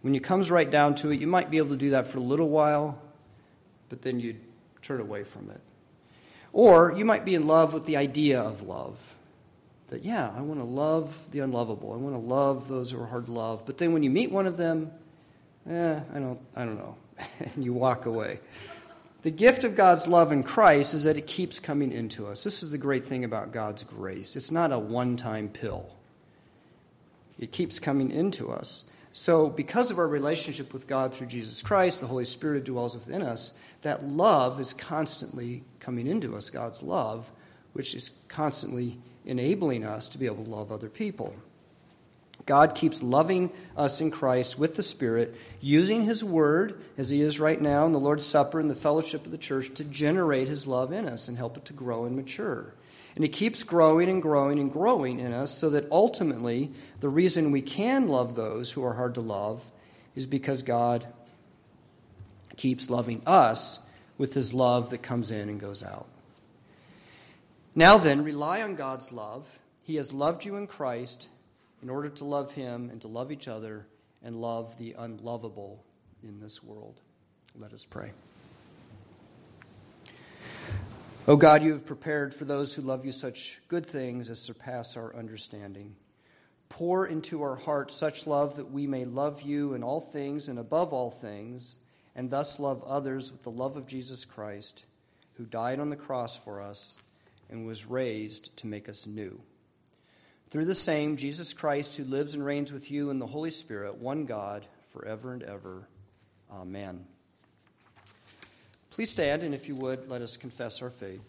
When 0.02 0.14
it 0.14 0.24
comes 0.24 0.50
right 0.50 0.70
down 0.70 0.94
to 0.96 1.10
it, 1.10 1.20
you 1.20 1.26
might 1.26 1.50
be 1.50 1.58
able 1.58 1.70
to 1.70 1.76
do 1.76 1.90
that 1.90 2.08
for 2.08 2.18
a 2.18 2.22
little 2.22 2.48
while, 2.48 3.00
but 3.88 4.02
then 4.02 4.18
you'd 4.18 4.40
turn 4.82 5.00
away 5.00 5.24
from 5.24 5.50
it. 5.50 5.60
Or 6.52 6.92
you 6.96 7.04
might 7.04 7.24
be 7.24 7.34
in 7.34 7.46
love 7.46 7.74
with 7.74 7.84
the 7.86 7.96
idea 7.96 8.40
of 8.40 8.62
love 8.62 9.16
that, 9.88 10.04
yeah, 10.04 10.32
I 10.36 10.40
want 10.40 10.58
to 10.60 10.64
love 10.64 11.30
the 11.30 11.40
unlovable. 11.40 11.92
I 11.92 11.96
want 11.96 12.14
to 12.14 12.20
love 12.20 12.66
those 12.66 12.90
who 12.90 13.00
are 13.00 13.06
hard 13.06 13.26
to 13.26 13.32
love. 13.32 13.64
But 13.66 13.78
then 13.78 13.92
when 13.92 14.02
you 14.02 14.10
meet 14.10 14.32
one 14.32 14.46
of 14.46 14.56
them, 14.56 14.90
eh, 15.68 16.00
I 16.12 16.18
don't, 16.18 16.40
I 16.56 16.64
don't 16.64 16.76
know. 16.76 16.96
and 17.38 17.64
you 17.64 17.72
walk 17.72 18.06
away. 18.06 18.40
The 19.26 19.32
gift 19.32 19.64
of 19.64 19.74
God's 19.74 20.06
love 20.06 20.30
in 20.30 20.44
Christ 20.44 20.94
is 20.94 21.02
that 21.02 21.16
it 21.16 21.26
keeps 21.26 21.58
coming 21.58 21.90
into 21.90 22.28
us. 22.28 22.44
This 22.44 22.62
is 22.62 22.70
the 22.70 22.78
great 22.78 23.04
thing 23.04 23.24
about 23.24 23.50
God's 23.50 23.82
grace. 23.82 24.36
It's 24.36 24.52
not 24.52 24.70
a 24.70 24.78
one 24.78 25.16
time 25.16 25.48
pill, 25.48 25.90
it 27.36 27.50
keeps 27.50 27.80
coming 27.80 28.12
into 28.12 28.52
us. 28.52 28.88
So, 29.10 29.48
because 29.48 29.90
of 29.90 29.98
our 29.98 30.06
relationship 30.06 30.72
with 30.72 30.86
God 30.86 31.12
through 31.12 31.26
Jesus 31.26 31.60
Christ, 31.60 32.00
the 32.00 32.06
Holy 32.06 32.24
Spirit 32.24 32.62
dwells 32.62 32.94
within 32.94 33.20
us, 33.20 33.58
that 33.82 34.06
love 34.06 34.60
is 34.60 34.72
constantly 34.72 35.64
coming 35.80 36.06
into 36.06 36.36
us, 36.36 36.48
God's 36.48 36.80
love, 36.80 37.28
which 37.72 37.96
is 37.96 38.10
constantly 38.28 38.96
enabling 39.24 39.84
us 39.84 40.08
to 40.10 40.18
be 40.18 40.26
able 40.26 40.44
to 40.44 40.50
love 40.50 40.70
other 40.70 40.88
people. 40.88 41.34
God 42.46 42.76
keeps 42.76 43.02
loving 43.02 43.50
us 43.76 44.00
in 44.00 44.12
Christ 44.12 44.56
with 44.56 44.76
the 44.76 44.82
Spirit, 44.82 45.34
using 45.60 46.04
His 46.04 46.22
Word, 46.22 46.80
as 46.96 47.10
He 47.10 47.20
is 47.20 47.40
right 47.40 47.60
now 47.60 47.84
in 47.86 47.92
the 47.92 47.98
Lord's 47.98 48.24
Supper 48.24 48.60
and 48.60 48.70
the 48.70 48.76
fellowship 48.76 49.26
of 49.26 49.32
the 49.32 49.38
church, 49.38 49.74
to 49.74 49.84
generate 49.84 50.46
His 50.46 50.64
love 50.64 50.92
in 50.92 51.06
us 51.06 51.26
and 51.26 51.36
help 51.36 51.56
it 51.56 51.64
to 51.66 51.72
grow 51.72 52.04
and 52.04 52.14
mature. 52.14 52.72
And 53.16 53.24
He 53.24 53.28
keeps 53.28 53.64
growing 53.64 54.08
and 54.08 54.22
growing 54.22 54.60
and 54.60 54.72
growing 54.72 55.18
in 55.18 55.32
us 55.32 55.58
so 55.58 55.70
that 55.70 55.90
ultimately 55.90 56.70
the 57.00 57.08
reason 57.08 57.50
we 57.50 57.62
can 57.62 58.06
love 58.06 58.36
those 58.36 58.70
who 58.70 58.84
are 58.84 58.94
hard 58.94 59.14
to 59.14 59.20
love 59.20 59.60
is 60.14 60.24
because 60.24 60.62
God 60.62 61.12
keeps 62.56 62.88
loving 62.88 63.22
us 63.26 63.84
with 64.18 64.34
His 64.34 64.54
love 64.54 64.90
that 64.90 65.02
comes 65.02 65.32
in 65.32 65.48
and 65.48 65.58
goes 65.58 65.82
out. 65.82 66.06
Now 67.74 67.98
then, 67.98 68.22
rely 68.22 68.62
on 68.62 68.76
God's 68.76 69.10
love. 69.10 69.58
He 69.82 69.96
has 69.96 70.12
loved 70.12 70.44
you 70.44 70.56
in 70.56 70.68
Christ 70.68 71.28
in 71.86 71.90
order 71.90 72.08
to 72.08 72.24
love 72.24 72.52
Him 72.52 72.90
and 72.90 73.00
to 73.02 73.06
love 73.06 73.30
each 73.30 73.46
other 73.46 73.86
and 74.20 74.34
love 74.34 74.76
the 74.76 74.96
unlovable 74.98 75.84
in 76.24 76.40
this 76.40 76.60
world. 76.60 77.00
Let 77.54 77.72
us 77.72 77.84
pray. 77.84 78.10
O 81.28 81.34
oh 81.34 81.36
God, 81.36 81.62
you 81.62 81.70
have 81.70 81.86
prepared 81.86 82.34
for 82.34 82.44
those 82.44 82.74
who 82.74 82.82
love 82.82 83.06
you 83.06 83.12
such 83.12 83.60
good 83.68 83.86
things 83.86 84.30
as 84.30 84.40
surpass 84.40 84.96
our 84.96 85.14
understanding. 85.14 85.94
Pour 86.68 87.06
into 87.06 87.40
our 87.42 87.54
hearts 87.54 87.94
such 87.94 88.26
love 88.26 88.56
that 88.56 88.72
we 88.72 88.88
may 88.88 89.04
love 89.04 89.42
you 89.42 89.74
in 89.74 89.84
all 89.84 90.00
things 90.00 90.48
and 90.48 90.58
above 90.58 90.92
all 90.92 91.12
things, 91.12 91.78
and 92.16 92.28
thus 92.28 92.58
love 92.58 92.82
others 92.82 93.30
with 93.30 93.44
the 93.44 93.50
love 93.52 93.76
of 93.76 93.86
Jesus 93.86 94.24
Christ, 94.24 94.84
who 95.34 95.44
died 95.44 95.78
on 95.78 95.90
the 95.90 95.94
cross 95.94 96.36
for 96.36 96.60
us 96.60 96.98
and 97.48 97.64
was 97.64 97.86
raised 97.86 98.56
to 98.56 98.66
make 98.66 98.88
us 98.88 99.06
new. 99.06 99.40
Through 100.50 100.66
the 100.66 100.74
same 100.74 101.16
Jesus 101.16 101.52
Christ, 101.52 101.96
who 101.96 102.04
lives 102.04 102.34
and 102.34 102.44
reigns 102.44 102.72
with 102.72 102.90
you 102.90 103.10
in 103.10 103.18
the 103.18 103.26
Holy 103.26 103.50
Spirit, 103.50 103.96
one 103.96 104.26
God, 104.26 104.64
forever 104.92 105.32
and 105.32 105.42
ever. 105.42 105.88
Amen. 106.50 107.04
Please 108.90 109.10
stand, 109.10 109.42
and 109.42 109.54
if 109.54 109.68
you 109.68 109.74
would, 109.74 110.08
let 110.08 110.22
us 110.22 110.36
confess 110.36 110.80
our 110.80 110.90
faith. 110.90 111.20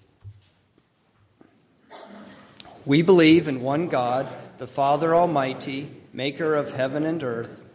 We 2.86 3.02
believe 3.02 3.48
in 3.48 3.62
one 3.62 3.90
God, 3.90 4.28
the 4.60 4.68
Father 4.68 5.14
Almighty, 5.14 5.90
maker 6.14 6.56
of 6.56 6.72
heaven 6.74 7.06
and 7.06 7.22
earth, 7.24 7.66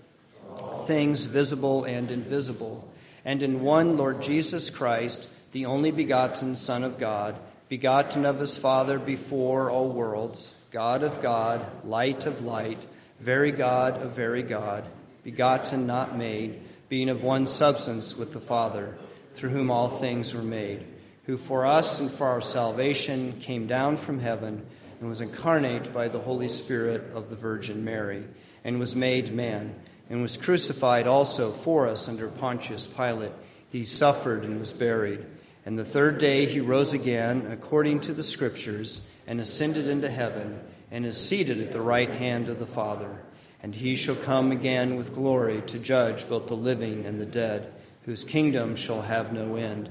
things 0.87 1.27
visible 1.27 1.85
and 1.85 2.11
invisible, 2.11 2.89
and 3.25 3.43
in 3.43 3.61
one 3.61 3.97
Lord 3.97 4.23
Jesus 4.23 4.71
Christ, 4.71 5.29
the 5.53 5.67
only 5.67 5.91
begotten 5.91 6.57
Son 6.57 6.83
of 6.83 6.99
God 6.99 7.37
begotten 7.73 8.27
of 8.27 8.39
his 8.39 8.59
Father 8.59 8.99
before 8.99 9.71
all 9.71 9.89
worlds, 9.89 10.62
God 10.73 11.03
of 11.03 11.21
God, 11.21 11.85
light 11.85 12.25
of 12.25 12.43
light, 12.45 12.79
very 13.21 13.53
God 13.53 14.01
of 14.01 14.13
very 14.13 14.43
God, 14.43 14.85
begotten, 15.23 15.87
not 15.87 16.17
made 16.17 16.61
being 16.89 17.11
of 17.11 17.23
one 17.23 17.47
substance 17.47 18.17
with 18.17 18.33
the 18.33 18.41
Father, 18.41 18.95
through 19.35 19.51
whom 19.51 19.71
all 19.71 19.89
things 19.89 20.35
were 20.35 20.43
made, 20.43 20.85
who 21.25 21.37
for 21.37 21.67
us 21.67 22.01
and 22.01 22.11
for 22.11 22.27
our 22.27 22.41
salvation 22.41 23.33
came 23.41 23.67
down 23.67 23.99
from 23.99 24.19
heaven 24.19 24.65
and 25.01 25.09
was 25.11 25.21
incarnate 25.21 25.93
by 25.93 26.09
the 26.09 26.19
Holy 26.19 26.49
Spirit 26.49 27.03
of 27.15 27.29
the 27.29 27.37
Virgin 27.37 27.85
Mary, 27.85 28.25
and 28.65 28.79
was 28.79 28.97
made 28.97 29.33
man, 29.33 29.75
and 30.09 30.23
was 30.23 30.39
crucified 30.39 31.07
also 31.07 31.51
for 31.51 31.87
us 31.87 32.09
under 32.09 32.29
Pontius 32.29 32.87
Pilate. 32.87 33.33
He 33.71 33.85
suffered 33.85 34.43
and 34.45 34.59
was 34.59 34.73
buried. 34.73 35.25
And 35.67 35.79
the 35.79 35.85
third 35.85 36.19
day 36.19 36.47
he 36.47 36.61
rose 36.61 36.95
again, 36.95 37.49
according 37.51 38.01
to 38.03 38.15
the 38.15 38.23
Scriptures, 38.23 39.07
and 39.27 39.41
ascended 39.41 39.89
into 39.89 40.11
heaven, 40.11 40.61
and 40.91 41.07
is 41.07 41.17
seated 41.17 41.61
at 41.61 41.73
the 41.73 41.81
right 41.81 42.11
hand 42.11 42.49
of 42.49 42.59
the 42.59 42.67
Father. 42.67 43.19
And 43.63 43.75
he 43.75 43.97
shall 43.97 44.17
come 44.17 44.53
again 44.53 44.97
with 44.97 45.15
glory 45.15 45.63
to 45.67 45.79
judge 45.79 46.29
both 46.29 46.49
the 46.49 46.55
living 46.55 47.07
and 47.07 47.21
the 47.21 47.27
dead, 47.27 47.73
whose 48.05 48.25
kingdom 48.25 48.75
shall 48.75 49.03
have 49.03 49.33
no 49.33 49.57
end. 49.57 49.89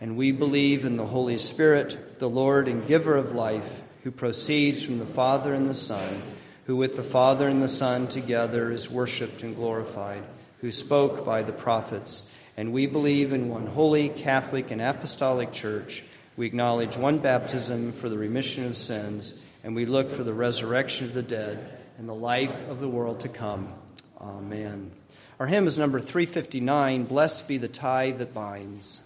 And 0.00 0.16
we 0.16 0.32
believe 0.32 0.84
in 0.84 0.96
the 0.96 1.06
Holy 1.06 1.38
Spirit, 1.38 2.18
the 2.18 2.28
Lord 2.28 2.68
and 2.68 2.86
giver 2.86 3.16
of 3.16 3.32
life 3.32 3.82
who 4.04 4.10
proceeds 4.10 4.82
from 4.82 4.98
the 4.98 5.06
Father 5.06 5.54
and 5.54 5.68
the 5.68 5.74
Son, 5.74 6.22
who 6.66 6.76
with 6.76 6.96
the 6.96 7.02
Father 7.02 7.48
and 7.48 7.62
the 7.62 7.68
Son 7.68 8.06
together 8.06 8.70
is 8.70 8.90
worshiped 8.90 9.42
and 9.42 9.56
glorified, 9.56 10.22
who 10.60 10.70
spoke 10.70 11.24
by 11.24 11.42
the 11.42 11.52
prophets. 11.52 12.30
And 12.56 12.72
we 12.72 12.86
believe 12.86 13.32
in 13.32 13.48
one 13.48 13.66
holy, 13.66 14.10
Catholic, 14.10 14.70
and 14.70 14.82
Apostolic 14.82 15.52
Church. 15.52 16.04
We 16.36 16.46
acknowledge 16.46 16.96
one 16.96 17.18
baptism 17.18 17.92
for 17.92 18.08
the 18.08 18.18
remission 18.18 18.66
of 18.66 18.76
sins, 18.76 19.44
and 19.62 19.74
we 19.74 19.86
look 19.86 20.10
for 20.10 20.24
the 20.24 20.34
resurrection 20.34 21.06
of 21.06 21.14
the 21.14 21.22
dead 21.22 21.78
and 21.98 22.08
the 22.08 22.14
life 22.14 22.68
of 22.68 22.80
the 22.80 22.88
world 22.88 23.20
to 23.20 23.28
come. 23.28 23.72
Amen. 24.20 24.90
Our 25.38 25.46
hymn 25.46 25.66
is 25.66 25.78
number 25.78 26.00
359 26.00 27.04
Blessed 27.04 27.46
be 27.46 27.58
the 27.58 27.68
tie 27.68 28.10
that 28.12 28.34
binds. 28.34 29.00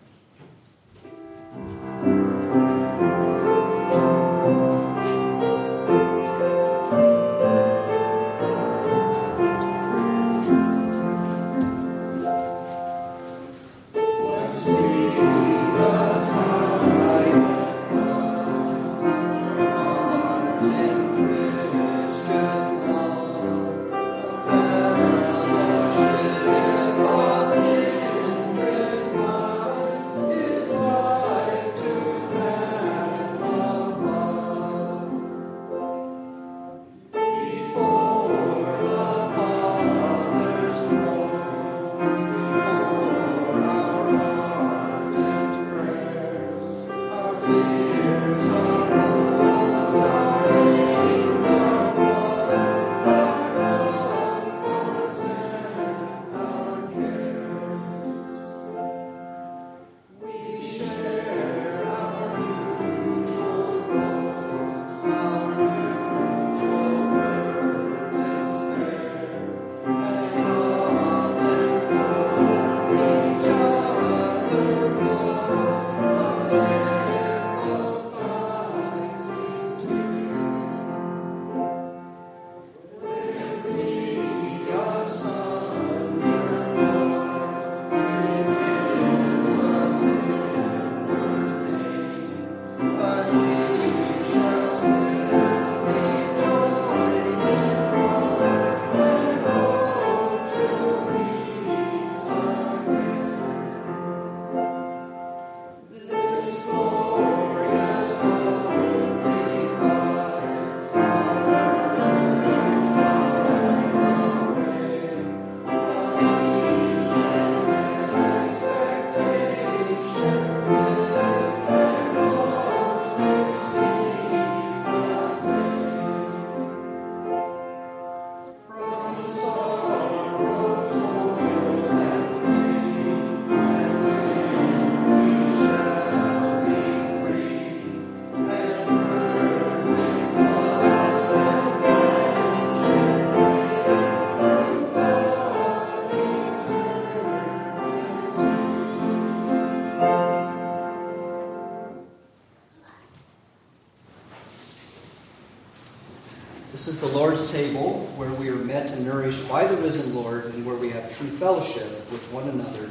Lord's 157.19 157.51
table, 157.51 158.07
where 158.15 158.31
we 158.31 158.49
are 158.49 158.55
met 158.55 158.93
and 158.93 159.05
nourished 159.05 159.49
by 159.49 159.67
the 159.67 159.77
risen 159.79 160.15
Lord, 160.15 160.55
and 160.55 160.65
where 160.65 160.77
we 160.77 160.91
have 160.91 161.19
true 161.19 161.27
fellowship 161.27 161.91
with 162.13 162.25
one 162.33 162.49
another 162.49 162.89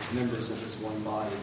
as 0.00 0.12
members 0.12 0.50
of 0.50 0.60
his 0.62 0.78
one 0.82 1.02
body. 1.02 1.34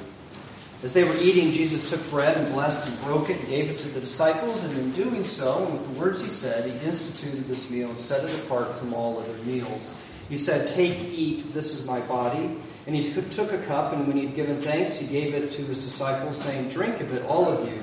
As 0.84 0.94
they 0.94 1.04
were 1.04 1.18
eating, 1.18 1.52
Jesus 1.52 1.90
took 1.90 2.08
bread 2.12 2.38
and 2.38 2.54
blessed 2.54 2.90
and 2.90 3.02
broke 3.02 3.32
it 3.32 3.40
and 3.40 3.48
gave 3.48 3.72
it 3.72 3.80
to 3.80 3.88
the 3.88 4.00
disciples, 4.00 4.64
and 4.64 4.78
in 4.78 4.92
doing 4.92 5.24
so, 5.24 5.66
and 5.66 5.74
with 5.74 5.92
the 5.92 6.00
words 6.00 6.24
he 6.24 6.30
said, 6.30 6.70
he 6.70 6.86
instituted 6.86 7.46
this 7.46 7.72
meal 7.72 7.90
and 7.90 7.98
set 7.98 8.24
it 8.24 8.40
apart 8.46 8.72
from 8.76 8.94
all 8.94 9.18
other 9.18 9.34
meals. 9.44 10.00
He 10.30 10.38
said, 10.38 10.68
Take, 10.68 11.00
eat, 11.00 11.56
this 11.56 11.74
is 11.74 11.88
my 11.88 12.02
body. 12.02 12.56
And 12.86 12.96
he 12.96 13.12
took 13.12 13.52
a 13.52 13.64
cup, 13.64 13.94
and 13.94 14.08
when 14.08 14.16
he 14.16 14.28
had 14.28 14.36
given 14.36 14.62
thanks, 14.62 15.00
he 15.00 15.08
gave 15.08 15.34
it 15.34 15.52
to 15.54 15.64
his 15.64 15.80
disciples, 15.80 16.38
saying, 16.38 16.70
Drink 16.70 17.02
of 17.02 17.16
it, 17.16 17.26
all 17.26 17.48
of 17.48 17.68
you, 17.68 17.82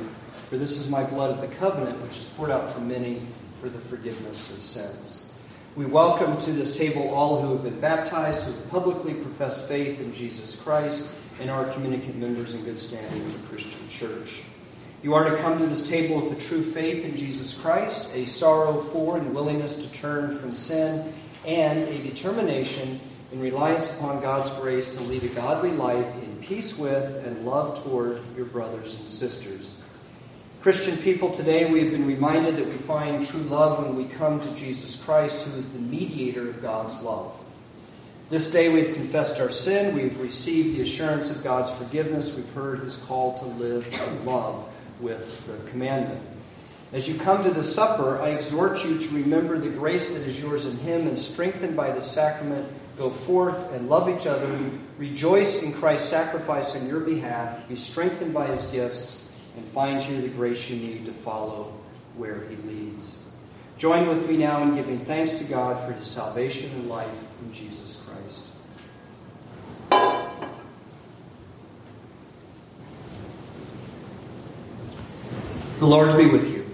for 0.48 0.58
this 0.58 0.78
is 0.78 0.92
my 0.92 1.02
blood 1.02 1.32
of 1.32 1.40
the 1.40 1.52
covenant, 1.56 2.00
which 2.02 2.18
is 2.18 2.32
poured 2.36 2.52
out 2.52 2.72
for 2.72 2.78
many 2.78 3.20
for 3.60 3.68
the 3.68 3.78
forgiveness 3.78 4.56
of 4.56 4.62
sins. 4.62 5.32
We 5.76 5.86
welcome 5.86 6.38
to 6.38 6.52
this 6.52 6.78
table 6.78 7.08
all 7.08 7.42
who 7.42 7.52
have 7.52 7.64
been 7.64 7.80
baptized, 7.80 8.46
who 8.46 8.52
have 8.52 8.70
publicly 8.70 9.14
professed 9.14 9.66
faith 9.68 10.00
in 10.00 10.12
Jesus 10.12 10.60
Christ, 10.62 11.16
and 11.40 11.50
are 11.50 11.64
communicant 11.72 12.16
members 12.16 12.54
in 12.54 12.64
good 12.64 12.78
standing 12.78 13.22
in 13.22 13.32
the 13.32 13.48
Christian 13.48 13.88
church. 13.88 14.42
You 15.02 15.14
are 15.14 15.28
to 15.28 15.36
come 15.38 15.58
to 15.58 15.66
this 15.66 15.88
table 15.88 16.20
with 16.20 16.32
a 16.32 16.40
true 16.40 16.62
faith 16.62 17.04
in 17.04 17.16
Jesus 17.16 17.60
Christ, 17.60 18.14
a 18.14 18.24
sorrow 18.24 18.80
for 18.80 19.18
and 19.18 19.34
willingness 19.34 19.84
to 19.84 19.92
turn 19.98 20.38
from 20.38 20.54
sin, 20.54 21.12
and 21.44 21.88
a 21.88 22.02
determination 22.02 23.00
in 23.32 23.40
reliance 23.40 23.98
upon 23.98 24.22
God's 24.22 24.50
grace 24.60 24.96
to 24.96 25.02
lead 25.02 25.24
a 25.24 25.28
godly 25.28 25.72
life 25.72 26.22
in 26.22 26.36
peace 26.40 26.78
with 26.78 27.26
and 27.26 27.44
love 27.44 27.82
toward 27.82 28.20
your 28.36 28.46
brothers 28.46 28.98
and 29.00 29.08
sisters. 29.08 29.73
Christian 30.64 30.96
people 30.96 31.30
today, 31.30 31.70
we 31.70 31.82
have 31.82 31.92
been 31.92 32.06
reminded 32.06 32.56
that 32.56 32.64
we 32.66 32.72
find 32.72 33.26
true 33.26 33.42
love 33.42 33.84
when 33.84 33.96
we 33.96 34.06
come 34.06 34.40
to 34.40 34.56
Jesus 34.56 35.04
Christ, 35.04 35.46
who 35.46 35.58
is 35.58 35.68
the 35.68 35.78
mediator 35.78 36.48
of 36.48 36.62
God's 36.62 37.02
love. 37.02 37.38
This 38.30 38.50
day 38.50 38.72
we've 38.72 38.94
confessed 38.94 39.42
our 39.42 39.50
sin, 39.50 39.94
we've 39.94 40.18
received 40.18 40.78
the 40.78 40.80
assurance 40.80 41.30
of 41.30 41.44
God's 41.44 41.70
forgiveness, 41.70 42.34
we've 42.34 42.50
heard 42.54 42.78
his 42.78 42.96
call 43.04 43.38
to 43.40 43.44
live 43.44 43.86
in 43.92 44.24
love 44.24 44.66
with 45.00 45.46
the 45.46 45.70
commandment. 45.70 46.22
As 46.94 47.06
you 47.06 47.18
come 47.20 47.44
to 47.44 47.50
the 47.50 47.62
supper, 47.62 48.18
I 48.22 48.30
exhort 48.30 48.86
you 48.86 48.98
to 48.98 49.14
remember 49.16 49.58
the 49.58 49.68
grace 49.68 50.16
that 50.16 50.26
is 50.26 50.40
yours 50.40 50.64
in 50.64 50.78
him, 50.78 51.06
and 51.06 51.18
strengthened 51.18 51.76
by 51.76 51.90
the 51.90 52.00
sacrament, 52.00 52.66
Go 52.96 53.10
forth 53.10 53.74
and 53.74 53.90
love 53.90 54.08
each 54.08 54.26
other. 54.26 54.48
Rejoice 54.96 55.62
in 55.62 55.72
Christ's 55.72 56.08
sacrifice 56.08 56.80
on 56.80 56.88
your 56.88 57.00
behalf. 57.00 57.68
Be 57.68 57.76
strengthened 57.76 58.32
by 58.32 58.46
his 58.46 58.70
gifts 58.70 59.23
and 59.56 59.64
find 59.68 60.02
here 60.02 60.20
the 60.20 60.28
grace 60.28 60.68
you 60.70 60.76
need 60.76 61.06
to 61.06 61.12
follow 61.12 61.72
where 62.16 62.44
he 62.48 62.56
leads. 62.56 63.32
Join 63.76 64.08
with 64.08 64.28
me 64.28 64.36
now 64.36 64.62
in 64.62 64.74
giving 64.74 64.98
thanks 65.00 65.38
to 65.38 65.44
God 65.44 65.84
for 65.84 65.92
his 65.92 66.06
salvation 66.06 66.70
and 66.72 66.88
life 66.88 67.24
in 67.42 67.52
Jesus 67.52 68.08
Christ. 68.08 68.50
The 75.78 75.86
Lord 75.86 76.16
be 76.16 76.26
with 76.26 76.54
you. 76.54 76.64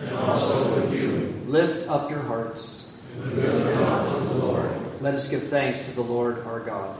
And 0.00 0.16
also 0.18 0.74
with 0.74 0.92
you. 0.92 1.32
Lift 1.46 1.88
up 1.88 2.10
your 2.10 2.20
hearts. 2.20 3.00
Up 3.18 3.24
to 3.24 4.24
the 4.24 4.34
Lord. 4.34 4.70
Let 5.00 5.14
us 5.14 5.30
give 5.30 5.44
thanks 5.44 5.86
to 5.88 5.94
the 5.94 6.02
Lord 6.02 6.44
our 6.44 6.60
God. 6.60 6.96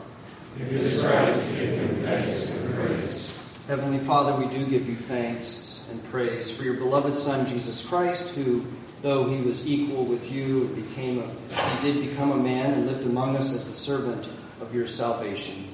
It 0.58 0.68
is 0.68 1.04
right 1.04 1.34
to 1.34 1.50
give 1.54 1.78
him 1.78 1.96
thanks 1.96 2.56
and 2.56 2.74
praise. 2.74 3.31
Heavenly 3.68 3.98
Father, 3.98 4.34
we 4.44 4.50
do 4.52 4.66
give 4.66 4.88
you 4.88 4.96
thanks 4.96 5.88
and 5.92 6.04
praise 6.10 6.50
for 6.50 6.64
your 6.64 6.74
beloved 6.74 7.16
Son, 7.16 7.46
Jesus 7.46 7.88
Christ, 7.88 8.34
who, 8.34 8.66
though 9.02 9.26
he 9.26 9.40
was 9.40 9.68
equal 9.68 10.04
with 10.04 10.32
you, 10.32 10.66
became 10.74 11.20
a, 11.20 11.54
he 11.54 11.92
did 11.92 12.10
become 12.10 12.32
a 12.32 12.36
man 12.36 12.72
and 12.72 12.86
lived 12.88 13.06
among 13.06 13.36
us 13.36 13.54
as 13.54 13.68
the 13.68 13.72
servant 13.72 14.26
of 14.60 14.74
your 14.74 14.88
salvation. 14.88 15.68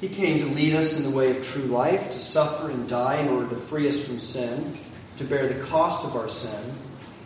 He 0.00 0.08
came 0.08 0.38
to 0.38 0.54
lead 0.54 0.74
us 0.74 0.98
in 0.98 1.10
the 1.10 1.14
way 1.14 1.36
of 1.36 1.46
true 1.46 1.64
life, 1.64 2.12
to 2.12 2.18
suffer 2.18 2.70
and 2.70 2.88
die 2.88 3.16
in 3.16 3.28
order 3.28 3.50
to 3.50 3.56
free 3.56 3.86
us 3.86 4.02
from 4.02 4.18
sin, 4.18 4.72
to 5.18 5.24
bear 5.24 5.48
the 5.48 5.62
cost 5.66 6.06
of 6.06 6.16
our 6.16 6.30
sin, 6.30 6.72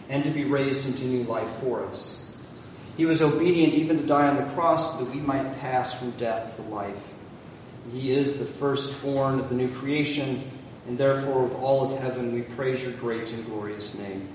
and 0.08 0.24
to 0.24 0.32
be 0.32 0.44
raised 0.44 0.84
into 0.84 1.04
new 1.04 1.22
life 1.22 1.48
for 1.60 1.84
us. 1.84 2.36
He 2.96 3.06
was 3.06 3.22
obedient 3.22 3.74
even 3.74 3.98
to 3.98 4.04
die 4.04 4.26
on 4.26 4.36
the 4.36 4.52
cross 4.54 4.98
so 4.98 5.04
that 5.04 5.14
we 5.14 5.20
might 5.20 5.60
pass 5.60 5.96
from 5.96 6.10
death 6.12 6.56
to 6.56 6.62
life. 6.62 7.13
He 7.94 8.10
is 8.10 8.40
the 8.40 8.44
firstborn 8.44 9.38
of 9.38 9.48
the 9.50 9.54
new 9.54 9.68
creation, 9.68 10.42
and 10.88 10.98
therefore, 10.98 11.44
with 11.44 11.54
all 11.54 11.92
of 11.92 12.00
heaven, 12.00 12.34
we 12.34 12.42
praise 12.42 12.82
your 12.82 12.92
great 12.94 13.32
and 13.32 13.46
glorious 13.46 13.96
name. 13.96 14.28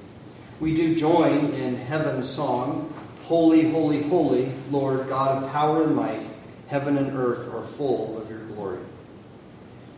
We 0.61 0.73
do 0.73 0.95
join 0.95 1.51
in 1.53 1.75
heaven's 1.75 2.29
song 2.29 2.93
Holy, 3.23 3.69
holy, 3.69 4.01
holy, 4.01 4.51
Lord 4.71 5.07
God 5.07 5.43
of 5.43 5.51
power 5.51 5.83
and 5.83 5.95
might, 5.95 6.25
heaven 6.67 6.97
and 6.97 7.15
earth 7.15 7.53
are 7.53 7.61
full 7.61 8.17
of 8.19 8.27
your 8.27 8.39
glory. 8.39 8.79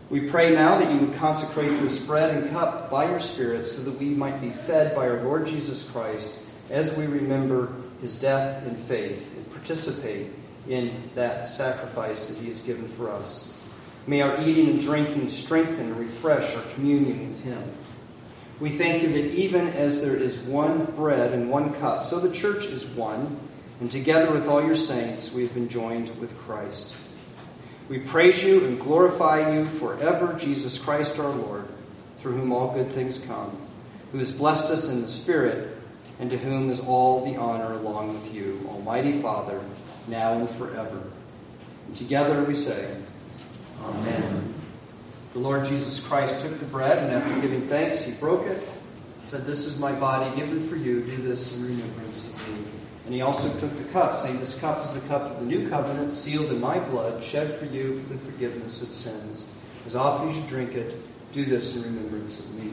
We 0.09 0.27
pray 0.29 0.53
now 0.53 0.77
that 0.77 0.91
you 0.91 1.05
would 1.05 1.15
consecrate 1.15 1.79
this 1.79 2.05
bread 2.05 2.35
and 2.35 2.51
cup 2.51 2.89
by 2.89 3.09
your 3.09 3.21
Spirit 3.21 3.67
so 3.67 3.83
that 3.83 3.97
we 3.97 4.09
might 4.09 4.41
be 4.41 4.49
fed 4.49 4.93
by 4.93 5.07
our 5.07 5.23
Lord 5.23 5.45
Jesus 5.45 5.89
Christ 5.89 6.45
as 6.69 6.97
we 6.97 7.05
remember 7.05 7.71
his 8.01 8.19
death 8.19 8.67
and 8.67 8.75
faith 8.75 9.33
and 9.37 9.49
participate 9.51 10.27
in 10.67 10.91
that 11.15 11.47
sacrifice 11.47 12.29
that 12.29 12.41
he 12.41 12.49
has 12.49 12.61
given 12.61 12.87
for 12.87 13.09
us. 13.09 13.57
May 14.07 14.21
our 14.21 14.41
eating 14.41 14.69
and 14.69 14.81
drinking 14.81 15.29
strengthen 15.29 15.87
and 15.87 15.97
refresh 15.97 16.55
our 16.55 16.63
communion 16.73 17.27
with 17.27 17.43
him. 17.43 17.63
We 18.59 18.69
thank 18.69 19.03
you 19.03 19.09
that 19.09 19.33
even 19.33 19.67
as 19.69 20.03
there 20.03 20.15
is 20.15 20.43
one 20.43 20.85
bread 20.85 21.33
and 21.33 21.49
one 21.49 21.73
cup, 21.75 22.03
so 22.03 22.19
the 22.19 22.33
church 22.33 22.65
is 22.65 22.85
one, 22.85 23.39
and 23.79 23.91
together 23.91 24.31
with 24.31 24.47
all 24.47 24.63
your 24.63 24.75
saints 24.75 25.33
we 25.33 25.41
have 25.43 25.53
been 25.53 25.69
joined 25.69 26.09
with 26.19 26.37
Christ. 26.37 26.95
We 27.89 27.99
praise 27.99 28.43
you 28.43 28.63
and 28.65 28.79
glorify 28.79 29.53
you 29.53 29.65
forever, 29.65 30.33
Jesus 30.39 30.83
Christ 30.83 31.19
our 31.19 31.29
Lord, 31.29 31.67
through 32.17 32.37
whom 32.37 32.51
all 32.53 32.73
good 32.73 32.91
things 32.91 33.25
come, 33.25 33.57
who 34.11 34.19
has 34.19 34.37
blessed 34.37 34.71
us 34.71 34.93
in 34.93 35.01
the 35.01 35.07
Spirit, 35.07 35.75
and 36.19 36.29
to 36.29 36.37
whom 36.37 36.69
is 36.69 36.85
all 36.87 37.25
the 37.25 37.37
honor 37.37 37.73
along 37.73 38.13
with 38.13 38.33
you, 38.33 38.61
Almighty 38.69 39.11
Father, 39.11 39.59
now 40.07 40.33
and 40.33 40.49
forever. 40.49 41.01
And 41.87 41.95
together 41.95 42.43
we 42.43 42.53
say, 42.53 42.95
Amen. 43.83 44.53
The 45.33 45.39
Lord 45.39 45.65
Jesus 45.65 46.05
Christ 46.05 46.45
took 46.45 46.59
the 46.59 46.65
bread, 46.65 46.97
and 46.99 47.11
after 47.11 47.39
giving 47.41 47.67
thanks, 47.67 48.05
he 48.05 48.13
broke 48.13 48.45
it, 48.47 48.67
said, 49.25 49.45
This 49.45 49.65
is 49.65 49.79
my 49.79 49.93
body 49.93 50.35
given 50.35 50.67
for 50.67 50.75
you. 50.75 51.01
Do 51.03 51.17
this 51.17 51.57
in 51.57 51.67
remembrance 51.67 52.33
of 52.33 52.49
me. 52.49 52.65
And 53.05 53.13
he 53.13 53.21
also 53.21 53.49
took 53.59 53.77
the 53.77 53.91
cup, 53.91 54.15
saying, 54.17 54.39
This 54.39 54.59
cup 54.59 54.83
is 54.83 54.93
the 54.93 55.07
cup 55.07 55.21
of 55.23 55.39
the 55.39 55.45
new 55.45 55.69
covenant, 55.69 56.13
sealed 56.13 56.51
in 56.51 56.59
my 56.59 56.79
blood, 56.79 57.23
shed 57.23 57.53
for 57.53 57.65
you 57.65 57.99
for 58.01 58.13
the 58.13 58.19
forgiveness 58.19 58.81
of 58.81 58.89
sins. 58.89 59.49
As 59.85 59.95
often 59.95 60.29
as 60.29 60.37
you 60.37 60.43
drink 60.47 60.75
it, 60.75 60.95
do 61.31 61.45
this 61.45 61.77
in 61.77 61.95
remembrance 61.95 62.39
of 62.39 62.53
me. 62.55 62.71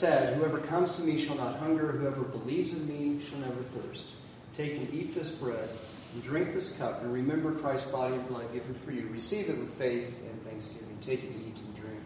Said, 0.00 0.34
Whoever 0.38 0.56
comes 0.60 0.96
to 0.96 1.02
me 1.02 1.18
shall 1.18 1.36
not 1.36 1.56
hunger, 1.56 1.88
whoever 1.88 2.22
believes 2.22 2.72
in 2.72 2.88
me 2.88 3.22
shall 3.22 3.38
never 3.40 3.60
thirst. 3.60 4.12
Take 4.54 4.78
and 4.78 4.94
eat 4.94 5.14
this 5.14 5.34
bread 5.34 5.68
and 6.14 6.22
drink 6.22 6.54
this 6.54 6.78
cup, 6.78 7.02
and 7.02 7.12
remember 7.12 7.52
Christ's 7.52 7.90
body 7.90 8.14
and 8.14 8.26
blood 8.26 8.50
given 8.54 8.72
for 8.74 8.92
you. 8.92 9.06
Receive 9.08 9.50
it 9.50 9.58
with 9.58 9.68
faith 9.74 10.22
and 10.24 10.42
thanksgiving. 10.42 10.96
Take 11.02 11.22
and 11.22 11.34
eat 11.46 11.58
and 11.60 11.76
drink. 11.76 12.00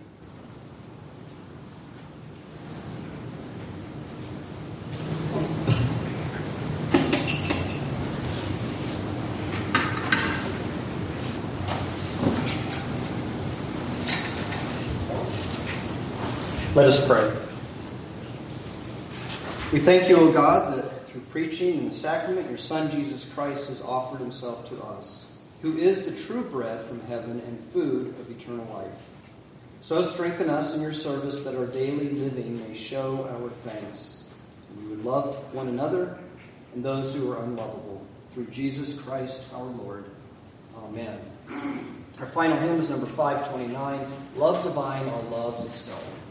Let 16.74 16.88
us 16.88 17.06
pray. 17.06 17.43
We 19.74 19.80
thank 19.80 20.08
you, 20.08 20.16
O 20.18 20.30
God, 20.30 20.78
that 20.78 21.08
through 21.08 21.22
preaching 21.32 21.80
and 21.80 21.90
the 21.90 21.94
sacrament, 21.94 22.48
your 22.48 22.56
Son, 22.56 22.88
Jesus 22.92 23.34
Christ, 23.34 23.70
has 23.70 23.82
offered 23.82 24.20
himself 24.20 24.68
to 24.68 24.80
us, 24.84 25.36
who 25.62 25.76
is 25.76 26.06
the 26.06 26.26
true 26.26 26.44
bread 26.44 26.80
from 26.80 27.00
heaven 27.08 27.42
and 27.44 27.58
food 27.58 28.10
of 28.10 28.30
eternal 28.30 28.64
life. 28.72 29.08
So 29.80 30.00
strengthen 30.02 30.48
us 30.48 30.76
in 30.76 30.82
your 30.82 30.92
service 30.92 31.42
that 31.42 31.56
our 31.56 31.66
daily 31.66 32.10
living 32.10 32.56
may 32.60 32.72
show 32.72 33.28
our 33.28 33.50
thanks. 33.50 34.32
We 34.80 34.90
would 34.90 35.04
love 35.04 35.34
one 35.52 35.66
another 35.66 36.18
and 36.76 36.84
those 36.84 37.12
who 37.12 37.32
are 37.32 37.42
unlovable. 37.42 38.06
Through 38.32 38.46
Jesus 38.52 39.02
Christ 39.02 39.52
our 39.54 39.64
Lord. 39.64 40.04
Amen. 40.84 41.18
Our 42.20 42.26
final 42.26 42.58
hymn 42.58 42.78
is 42.78 42.88
number 42.88 43.06
529 43.06 44.06
Love 44.36 44.62
Divine, 44.62 45.08
All 45.08 45.22
Loves 45.32 45.64
Itself. 45.64 46.23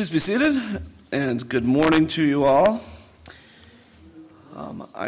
Please 0.00 0.08
be 0.08 0.18
seated. 0.18 0.80
and 1.12 1.46
good 1.46 1.66
morning 1.66 2.06
to 2.06 2.22
you 2.22 2.44
all. 2.44 2.80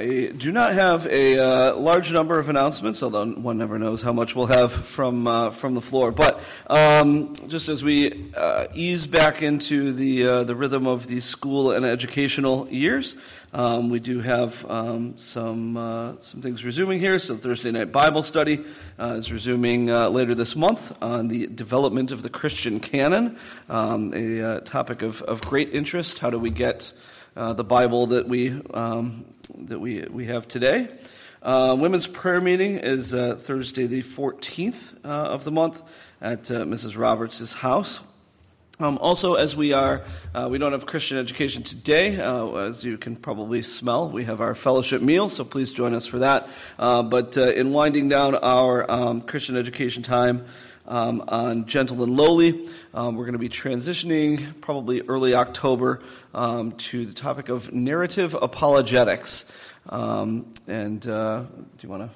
I 0.03 0.33
do 0.37 0.51
not 0.51 0.73
have 0.73 1.07
a 1.07 1.39
uh, 1.39 1.77
large 1.77 2.13
number 2.13 2.41
of 2.41 2.49
announcements, 2.49 3.05
although 3.05 3.25
one 3.25 3.57
never 3.57 3.79
knows 3.79 4.03
how 4.03 4.13
much 4.13 4.35
we'll 4.35 4.47
have 4.47 4.73
from 4.73 5.29
uh, 5.29 5.53
from 5.53 5.75
the 5.75 5.81
floor. 5.81 6.11
But 6.11 6.41
um, 6.67 7.33
just 7.47 7.69
as 7.69 7.85
we 7.85 8.33
uh, 8.35 8.67
ease 8.75 9.07
back 9.07 9.43
into 9.43 9.93
the 9.93 10.27
uh, 10.27 10.45
the 10.45 10.57
rhythm 10.57 10.89
of 10.89 11.07
the 11.07 11.21
school 11.21 11.71
and 11.71 11.87
educational 11.87 12.69
years, 12.69 13.15
um, 13.53 13.91
we 13.91 14.01
do 14.01 14.19
have 14.19 14.69
um, 14.69 15.17
some 15.19 15.77
uh, 15.77 16.15
some 16.19 16.43
things 16.43 16.65
resuming 16.65 16.99
here. 16.99 17.21
So 17.21 17.37
Thursday 17.37 17.71
night 17.71 17.93
Bible 17.93 18.25
study 18.25 18.65
uh, 18.99 19.15
is 19.19 19.31
resuming 19.31 19.87
later 19.87 20.35
this 20.35 20.57
month 20.57 21.01
on 21.01 21.29
the 21.29 21.47
development 21.47 22.11
of 22.11 22.23
the 22.23 22.29
Christian 22.29 22.81
canon, 22.81 23.39
um, 23.69 24.13
a 24.15 24.63
topic 24.63 25.03
of, 25.03 25.23
of 25.23 25.43
great 25.43 25.73
interest. 25.73 26.19
How 26.19 26.31
do 26.31 26.41
we 26.41 26.51
get 26.51 26.93
uh, 27.37 27.53
the 27.55 27.65
Bible 27.65 28.09
that 28.09 28.29
we 28.29 28.51
um, 28.75 29.25
that 29.59 29.79
we 29.79 30.03
we 30.11 30.27
have 30.27 30.49
today. 30.49 30.89
Uh, 31.43 31.77
women's 31.79 32.07
prayer 32.07 32.41
meeting 32.41 32.77
is 32.77 33.13
uh, 33.13 33.35
Thursday, 33.35 33.87
the 33.87 34.03
14th 34.03 34.95
uh, 35.05 35.09
of 35.09 35.43
the 35.43 35.51
month, 35.51 35.83
at 36.21 36.49
uh, 36.53 36.63
Mrs. 36.63 36.97
Roberts' 36.97 37.53
house. 37.53 38.01
Um, 38.79 38.97
also, 38.99 39.35
as 39.35 39.57
we 39.57 39.73
are, 39.73 40.05
uh, 40.35 40.49
we 40.49 40.59
don't 40.59 40.71
have 40.71 40.87
Christian 40.87 41.19
education 41.19 41.65
today, 41.65 42.17
as 42.17 42.85
you 42.85 42.97
can 42.97 43.17
probably 43.17 43.63
smell. 43.63 44.09
We 44.09 44.25
have 44.25 44.41
our 44.41 44.55
fellowship 44.55 45.03
meal, 45.03 45.29
so 45.29 45.45
please 45.45 45.73
join 45.73 45.95
us 45.95 46.07
for 46.07 46.21
that. 46.21 46.49
but 46.79 47.37
in 47.37 47.73
winding 47.73 48.09
down 48.09 48.37
our 48.37 48.89
um, 48.91 49.21
Christian 49.21 49.57
education 49.57 50.03
time, 50.03 50.47
um, 50.87 51.23
on 51.29 51.67
Gentle 51.67 52.03
and 52.03 52.17
Lowly. 52.17 52.69
Um, 52.95 53.17
we're 53.17 53.25
going 53.25 53.35
to 53.35 53.39
be 53.39 53.49
transitioning 53.49 54.61
probably 54.61 55.03
early 55.03 55.35
October 55.35 56.03
um, 56.35 56.73
to 56.73 57.07
the 57.07 57.13
topic 57.13 57.49
of 57.49 57.73
narrative 57.73 58.35
apologetics. 58.35 59.53
Um, 59.89 60.53
and 60.69 61.07
uh, 61.07 61.43
do 61.43 61.67
you 61.81 61.89
want 61.89 62.03
to 62.03 62.11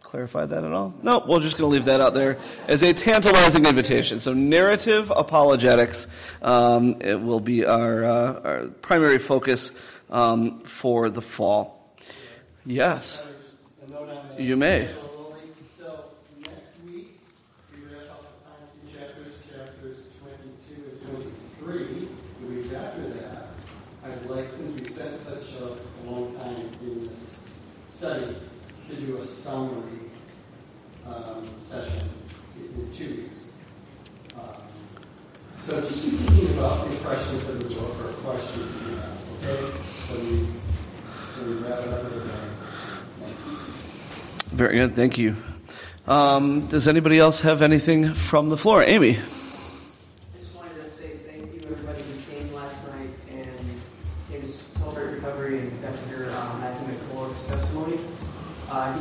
clarify 0.00 0.44
that 0.44 0.64
at 0.64 0.72
all? 0.72 0.94
No, 1.02 1.24
we're 1.26 1.40
just 1.40 1.56
going 1.56 1.70
to 1.70 1.72
leave 1.72 1.86
that 1.86 2.00
out 2.00 2.14
there 2.14 2.36
as 2.68 2.82
a 2.82 2.92
tantalizing 2.92 3.66
invitation. 3.66 4.20
So, 4.20 4.32
narrative 4.32 5.10
apologetics 5.14 6.06
um, 6.42 7.00
it 7.00 7.20
will 7.20 7.40
be 7.40 7.64
our, 7.64 8.04
uh, 8.04 8.40
our 8.44 8.66
primary 8.66 9.18
focus 9.18 9.70
um, 10.10 10.60
for 10.60 11.08
the 11.10 11.22
fall. 11.22 11.96
Yes, 12.64 13.22
you 14.38 14.56
may. 14.56 14.88
To 29.02 29.12
do 29.12 29.16
a 29.18 29.24
summary 29.24 29.98
um, 31.06 31.48
session 31.58 32.08
in 32.56 32.92
two 32.92 33.08
weeks. 33.08 33.50
Um, 34.36 34.54
so 35.58 35.80
just 35.80 36.10
be 36.10 36.16
thinking 36.16 36.58
about 36.58 36.88
the 36.88 36.96
questions 36.96 37.48
of 37.48 37.60
the 37.68 37.74
book 37.74 37.98
or 38.00 38.12
questions 38.22 38.78
that 38.78 38.90
you 38.90 38.96
have, 38.96 39.18
okay? 39.42 39.60
So 40.06 40.14
we, 40.20 40.46
so 41.30 41.38
we 41.46 41.54
wrap 41.54 41.80
it 41.80 41.88
up 41.88 42.04
with 42.04 42.16
a 44.52 44.54
Very 44.54 44.76
good, 44.76 44.94
thank 44.94 45.18
you. 45.18 45.36
Um, 46.06 46.66
does 46.68 46.86
anybody 46.88 47.18
else 47.18 47.40
have 47.40 47.62
anything 47.62 48.14
from 48.14 48.48
the 48.50 48.56
floor? 48.56 48.82
Amy. 48.82 49.18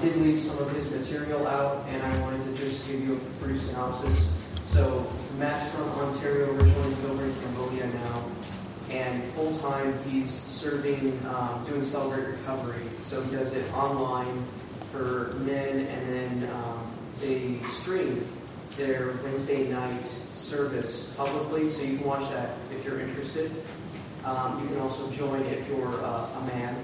Did 0.01 0.17
leave 0.17 0.39
some 0.39 0.57
of 0.57 0.75
his 0.75 0.89
material 0.91 1.47
out, 1.47 1.85
and 1.87 2.01
I 2.01 2.19
wanted 2.19 2.43
to 2.43 2.61
just 2.61 2.91
give 2.91 3.01
you 3.01 3.15
a 3.15 3.43
brief 3.43 3.61
synopsis. 3.61 4.29
So, 4.63 5.07
Matt's 5.37 5.69
from 5.69 5.89
Ontario, 5.91 6.47
originally 6.55 6.93
he's 6.93 7.05
over 7.05 7.23
in 7.23 7.33
Cambodia 7.41 7.87
now, 7.87 8.25
and 8.89 9.23
full 9.31 9.55
time 9.59 9.97
he's 10.09 10.29
serving, 10.29 11.17
um, 11.27 11.63
doing 11.65 11.83
Celebrate 11.83 12.25
Recovery. 12.25 12.85
So 12.99 13.21
he 13.21 13.31
does 13.31 13.53
it 13.53 13.71
online 13.73 14.45
for 14.91 15.35
men, 15.39 15.87
and 15.87 16.13
then 16.13 16.49
um, 16.51 16.91
they 17.21 17.59
stream 17.63 18.25
their 18.77 19.13
Wednesday 19.23 19.69
night 19.69 20.05
service 20.31 21.13
publicly, 21.15 21.69
so 21.69 21.83
you 21.83 21.97
can 21.97 22.07
watch 22.07 22.29
that 22.31 22.57
if 22.71 22.83
you're 22.83 22.99
interested. 22.99 23.51
Um, 24.25 24.61
you 24.61 24.67
can 24.67 24.79
also 24.79 25.09
join 25.11 25.41
if 25.43 25.67
you're 25.67 26.03
uh, 26.03 26.27
a 26.39 26.45
man 26.47 26.75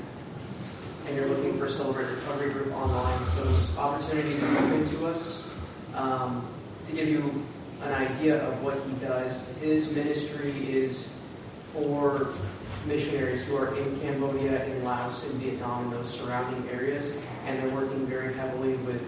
and 1.07 1.15
you're 1.15 1.27
looking 1.27 1.57
for 1.57 1.69
Celebrate 1.69 2.05
Recovery 2.05 2.51
Group 2.51 2.73
online. 2.73 3.25
So 3.27 3.43
those 3.45 3.77
opportunities 3.77 4.43
are 4.43 4.57
open 4.57 4.89
to 4.89 5.07
us. 5.07 5.49
Um, 5.95 6.45
to 6.85 6.91
give 6.91 7.07
you 7.07 7.45
an 7.83 7.93
idea 7.93 8.43
of 8.45 8.61
what 8.61 8.75
he 8.75 9.05
does, 9.05 9.55
his 9.59 9.95
ministry 9.95 10.51
is 10.69 11.17
for 11.71 12.33
missionaries 12.85 13.45
who 13.45 13.55
are 13.55 13.75
in 13.77 13.99
Cambodia, 14.01 14.65
in 14.65 14.83
Laos, 14.83 15.31
in 15.31 15.39
Vietnam, 15.39 15.83
and 15.83 15.93
those 15.93 16.09
surrounding 16.09 16.69
areas, 16.69 17.17
and 17.45 17.61
they're 17.61 17.73
working 17.73 18.05
very 18.05 18.33
heavily 18.33 18.73
with 18.77 19.01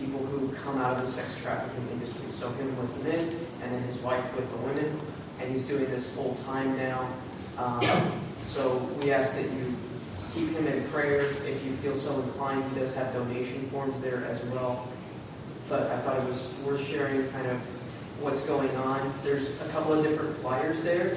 people 0.00 0.24
who 0.26 0.52
come 0.56 0.80
out 0.80 0.96
of 0.96 1.02
the 1.02 1.06
sex 1.06 1.40
trafficking 1.40 1.88
industry. 1.92 2.26
So 2.30 2.50
him 2.52 2.76
with 2.76 2.96
the 2.98 3.10
men, 3.10 3.20
and 3.62 3.72
then 3.72 3.82
his 3.84 3.98
wife 3.98 4.36
with 4.36 4.50
the 4.50 4.56
women, 4.58 5.00
and 5.40 5.50
he's 5.52 5.62
doing 5.62 5.84
this 5.86 6.10
full 6.10 6.34
time 6.44 6.76
now. 6.76 7.08
Um, 7.56 7.82
so 8.42 8.78
we 9.00 9.12
ask 9.12 9.34
that 9.34 9.44
you 9.44 9.74
keep 10.36 10.50
him 10.50 10.66
in 10.66 10.86
prayer 10.88 11.20
if 11.20 11.64
you 11.64 11.72
feel 11.76 11.94
so 11.94 12.20
inclined. 12.20 12.62
He 12.74 12.80
does 12.80 12.94
have 12.94 13.10
donation 13.14 13.62
forms 13.70 13.98
there 14.02 14.26
as 14.26 14.44
well. 14.46 14.86
But 15.66 15.90
I 15.90 15.98
thought 16.00 16.18
it 16.18 16.28
was 16.28 16.62
worth 16.64 16.86
sharing 16.86 17.26
kind 17.30 17.46
of 17.46 17.58
what's 18.20 18.44
going 18.46 18.74
on. 18.76 19.12
There's 19.24 19.48
a 19.62 19.68
couple 19.68 19.94
of 19.94 20.04
different 20.04 20.36
flyers 20.36 20.82
there, 20.82 21.16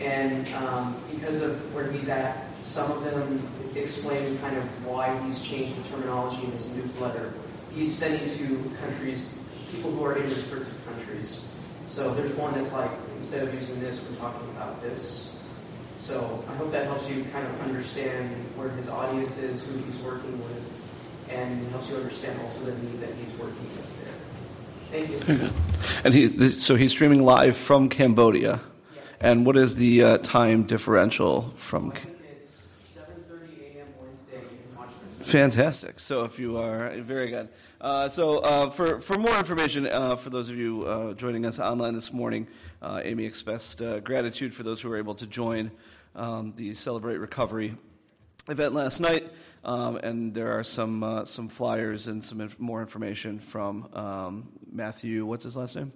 and 0.00 0.48
um, 0.54 0.96
because 1.10 1.42
of 1.42 1.74
where 1.74 1.92
he's 1.92 2.08
at, 2.08 2.46
some 2.62 2.90
of 2.90 3.04
them 3.04 3.46
explain 3.76 4.38
kind 4.38 4.56
of 4.56 4.64
why 4.86 5.16
he's 5.24 5.42
changed 5.42 5.76
the 5.76 5.88
terminology 5.90 6.42
in 6.44 6.52
his 6.52 6.68
newsletter. 6.68 7.34
He's 7.74 7.94
sending 7.94 8.28
to 8.38 8.76
countries, 8.80 9.24
people 9.70 9.90
who 9.92 10.04
are 10.04 10.16
in 10.16 10.24
restricted 10.24 10.74
countries. 10.86 11.46
So 11.86 12.14
there's 12.14 12.32
one 12.32 12.54
that's 12.54 12.72
like, 12.72 12.90
instead 13.14 13.46
of 13.46 13.54
using 13.54 13.78
this, 13.78 14.02
we're 14.08 14.16
talking 14.16 14.48
about 14.56 14.80
this. 14.82 15.27
So 15.98 16.44
I 16.48 16.54
hope 16.54 16.70
that 16.72 16.86
helps 16.86 17.08
you 17.10 17.24
kind 17.32 17.46
of 17.46 17.60
understand 17.62 18.30
where 18.56 18.68
his 18.70 18.88
audience 18.88 19.36
is, 19.38 19.66
who 19.66 19.78
he's 19.78 19.96
working 19.98 20.38
with, 20.38 21.28
and 21.30 21.68
helps 21.70 21.90
you 21.90 21.96
understand 21.96 22.40
also 22.40 22.66
the 22.66 22.78
need 22.82 23.00
that 23.00 23.10
he's 23.14 23.36
working 23.38 23.56
with 23.76 24.04
there. 24.04 25.06
Thank 25.06 25.28
you. 25.28 25.50
And 26.04 26.14
he, 26.14 26.50
so 26.52 26.76
he's 26.76 26.92
streaming 26.92 27.24
live 27.24 27.56
from 27.56 27.88
Cambodia. 27.88 28.60
Yeah. 28.94 29.00
And 29.20 29.44
what 29.44 29.56
is 29.56 29.74
the 29.74 30.02
uh, 30.02 30.18
time 30.18 30.62
differential 30.62 31.52
from? 31.56 31.92
It's 32.30 32.68
7:30 32.94 33.76
a.m. 33.76 33.86
Wednesday. 34.00 34.36
You 34.36 34.58
can 34.70 34.78
watch 34.78 34.88
Fantastic. 35.26 35.98
So 35.98 36.24
if 36.24 36.38
you 36.38 36.58
are 36.58 36.90
very 36.98 37.30
good. 37.30 37.48
Uh, 37.80 38.08
so 38.08 38.38
uh, 38.38 38.70
for 38.70 39.00
for 39.00 39.18
more 39.18 39.36
information, 39.36 39.86
uh, 39.86 40.16
for 40.16 40.30
those 40.30 40.48
of 40.48 40.56
you 40.56 40.84
uh, 40.84 41.14
joining 41.14 41.44
us 41.44 41.58
online 41.58 41.94
this 41.94 42.12
morning, 42.12 42.46
uh, 42.82 43.00
Amy 43.04 43.24
expressed 43.24 43.82
gratitude 44.04 44.54
for 44.54 44.62
those 44.62 44.80
who 44.80 44.88
were 44.88 44.98
able 44.98 45.14
to 45.16 45.26
join 45.26 45.70
um, 46.14 46.52
the 46.56 46.74
Celebrate 46.74 47.18
Recovery 47.18 47.76
event 48.48 48.74
last 48.74 49.00
night, 49.00 49.28
um, 49.64 49.96
and 49.96 50.34
there 50.34 50.58
are 50.58 50.64
some 50.64 51.02
uh, 51.02 51.24
some 51.24 51.48
flyers 51.48 52.08
and 52.08 52.24
some 52.24 52.40
inf- 52.40 52.58
more 52.58 52.80
information 52.80 53.38
from 53.38 53.88
um, 53.94 54.48
Matthew. 54.70 55.24
What's 55.24 55.44
his 55.44 55.56
last 55.56 55.76
name? 55.76 55.92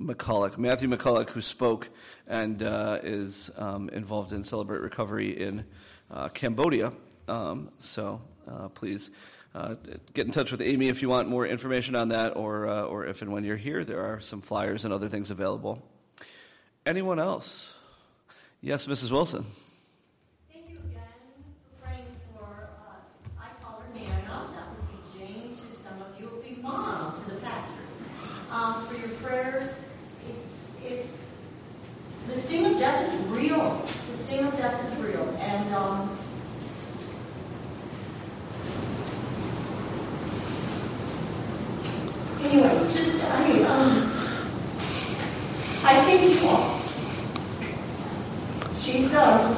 McCulloch. 0.00 0.58
Matthew 0.58 0.88
McCulloch, 0.88 1.30
who 1.30 1.42
spoke 1.42 1.88
and 2.26 2.62
uh, 2.62 2.98
is 3.02 3.50
um, 3.56 3.88
involved 3.90 4.32
in 4.32 4.44
Celebrate 4.44 4.80
Recovery 4.80 5.40
in 5.40 5.64
uh, 6.10 6.28
Cambodia. 6.28 6.92
Um, 7.28 7.70
so 7.78 8.20
uh, 8.48 8.68
please. 8.68 9.10
Uh, 9.54 9.74
get 10.14 10.24
in 10.24 10.32
touch 10.32 10.50
with 10.50 10.62
Amy 10.62 10.88
if 10.88 11.02
you 11.02 11.10
want 11.10 11.28
more 11.28 11.46
information 11.46 11.94
on 11.94 12.08
that, 12.08 12.34
or 12.38 12.66
uh, 12.66 12.84
or 12.84 13.04
if 13.04 13.20
and 13.20 13.30
when 13.30 13.44
you're 13.44 13.54
here, 13.54 13.84
there 13.84 14.00
are 14.00 14.18
some 14.18 14.40
flyers 14.40 14.86
and 14.86 14.94
other 14.94 15.10
things 15.10 15.30
available. 15.30 15.86
Anyone 16.84 17.20
else? 17.20 17.74
Yes, 18.60 18.86
Mrs. 18.86 19.12
Wilson. 19.12 19.46
Thank 20.52 20.68
you 20.68 20.78
again 20.78 21.02
for 21.78 21.86
praying 21.86 22.06
for, 22.34 22.44
uh, 22.44 23.40
I 23.40 23.62
call 23.62 23.80
her 23.80 23.94
Nana, 23.94 24.48
that 24.52 24.66
would 24.68 24.88
be 24.90 25.18
Jane, 25.18 25.50
to 25.50 25.70
some 25.72 26.02
of 26.02 26.20
you 26.20 26.28
would 26.28 26.42
be 26.42 26.60
Mom 26.60 27.22
to 27.22 27.30
the 27.30 27.40
pastor. 27.40 27.82
Um, 28.50 28.84
for 28.86 28.94
your 28.98 29.16
prayers, 29.18 29.84
it's, 30.30 30.74
it's, 30.84 31.36
the 32.26 32.34
sting 32.34 32.66
of 32.66 32.78
death 32.78 33.14
is 33.14 33.26
real. 33.26 33.80
The 34.08 34.16
sting 34.16 34.44
of 34.44 34.56
death 34.56 34.84
is 34.84 35.04
real. 35.04 35.28
And, 35.38 35.72
um, 35.72 36.18
anyway, 42.42 42.78
just, 42.92 43.24
I, 43.24 43.42
um, 49.14 49.54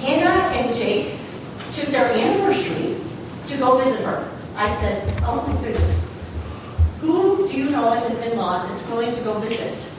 Hannah 0.00 0.54
and 0.56 0.74
Jake 0.74 1.18
took 1.72 1.86
their 1.86 2.06
anniversary 2.06 2.96
to 3.46 3.56
go 3.58 3.78
visit 3.78 4.04
her. 4.04 4.28
I 4.56 4.74
said, 4.80 5.22
oh 5.22 5.46
my 5.46 5.54
goodness, 5.62 5.96
who 7.00 7.48
do 7.48 7.56
you 7.56 7.70
know 7.70 7.92
as 7.92 8.10
an 8.10 8.16
in-law 8.30 8.66
that's 8.66 8.82
going 8.88 9.14
to 9.14 9.20
go 9.22 9.38
visit 9.38 9.92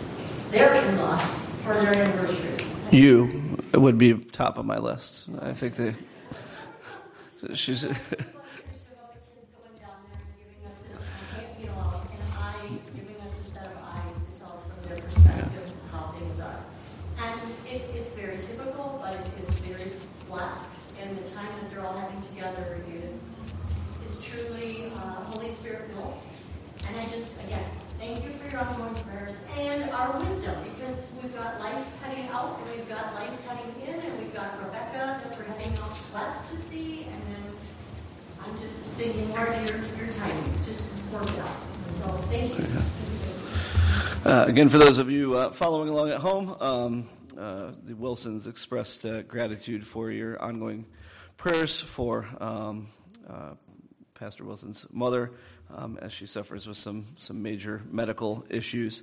their 0.52 0.74
in-laws 0.74 1.22
for 1.64 1.74
their 1.74 1.96
anniversary? 1.96 2.66
You 2.92 3.58
would 3.74 3.98
be 3.98 4.14
top 4.16 4.58
of 4.58 4.66
my 4.66 4.78
list. 4.78 5.26
I 5.42 5.54
think 5.54 5.76
they. 5.76 5.96
She's. 7.54 7.84
You 7.84 7.90
know, 7.90 7.96
and 12.12 12.22
I, 12.38 12.68
giving 12.96 13.16
us 13.16 13.32
a 13.40 13.44
set 13.46 13.66
of 13.68 13.78
eyes 13.82 14.12
to 14.12 14.40
tell 14.40 14.52
us 14.52 14.64
from 14.66 14.80
their 14.90 15.00
perspective 15.02 15.72
how 15.92 16.12
things 16.20 16.40
are. 16.42 16.60
And 17.22 17.40
it, 17.70 17.82
it's 17.96 18.14
very 18.14 18.38
typical, 18.38 19.00
but 19.02 19.14
it 19.16 19.48
is 19.48 19.60
very 19.60 19.92
blessed, 20.28 20.80
and 21.02 21.18
the 21.18 21.24
time 21.30 21.48
that 21.62 21.70
they're 21.72 21.86
all 21.86 21.98
having 21.98 22.22
together 22.24 22.82
is, 23.04 23.36
is 24.04 24.26
truly 24.26 24.92
uh, 24.96 25.24
Holy 25.26 25.50
Spirit 25.50 25.90
filled. 25.92 26.18
And 26.88 26.98
I 26.98 27.06
just, 27.06 27.38
again, 27.44 27.66
thank 28.00 28.24
you 28.24 28.32
for 28.32 28.50
your 28.50 28.62
ongoing 28.62 29.04
prayers 29.04 29.36
and 29.58 29.92
our 29.92 30.18
wisdom, 30.20 30.56
because 30.64 31.12
we've 31.22 31.36
got 31.36 31.60
life 31.60 31.86
heading 32.02 32.30
out, 32.30 32.58
and 32.60 32.70
we've 32.76 32.90
got 32.90 33.14
life 33.14 33.38
heading 33.46 33.72
in, 33.88 34.00
and 34.00 34.18
we've 34.18 34.34
got 34.34 34.58
Rebecca 34.64 35.22
that 35.24 35.38
we're 35.38 35.46
heading 35.54 35.78
out 35.80 35.98
west 36.14 36.50
to 36.52 36.58
see, 36.58 37.04
and 37.04 37.22
then 37.24 37.44
I'm 38.42 38.58
just 38.60 38.78
thinking, 38.96 39.30
Lord, 39.34 39.50
your, 39.68 39.78
your 39.98 40.10
timing 40.10 40.54
just 40.66 40.94
worked 41.12 41.38
out. 41.38 41.58
So 42.00 42.08
thank 42.32 42.58
you. 42.58 42.66
Uh, 44.30 44.46
again, 44.46 44.70
for 44.70 44.78
those 44.78 45.00
of 45.00 45.10
you 45.10 45.36
uh, 45.36 45.50
following 45.50 45.90
along 45.90 46.12
at 46.12 46.20
home, 46.20 46.56
um, 46.62 47.10
uh, 47.36 47.72
the 47.86 47.96
Wilsons 47.96 48.46
expressed 48.46 49.04
uh, 49.04 49.24
gratitude 49.24 49.88
for 49.88 50.12
your 50.12 50.40
ongoing 50.40 50.86
prayers 51.36 51.82
for 51.82 52.28
um, 52.40 52.90
uh, 53.28 53.56
Pastor 54.14 54.46
Wilson's 54.46 54.86
mother 54.92 55.32
um, 55.76 55.98
as 56.00 56.14
she 56.14 56.28
suffers 56.28 56.68
with 56.68 56.78
some, 56.78 57.08
some 57.18 57.42
major 57.42 57.82
medical 57.90 58.46
issues. 58.52 59.02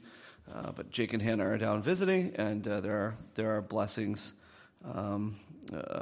But 0.76 0.92
Jake 0.92 1.12
and 1.12 1.20
Hannah 1.20 1.48
are 1.48 1.58
down 1.58 1.82
visiting, 1.82 2.36
and 2.36 2.62
there, 2.62 2.96
are, 2.96 3.16
there 3.34 3.56
are 3.56 3.62
blessings 3.62 4.32
um, 4.84 5.34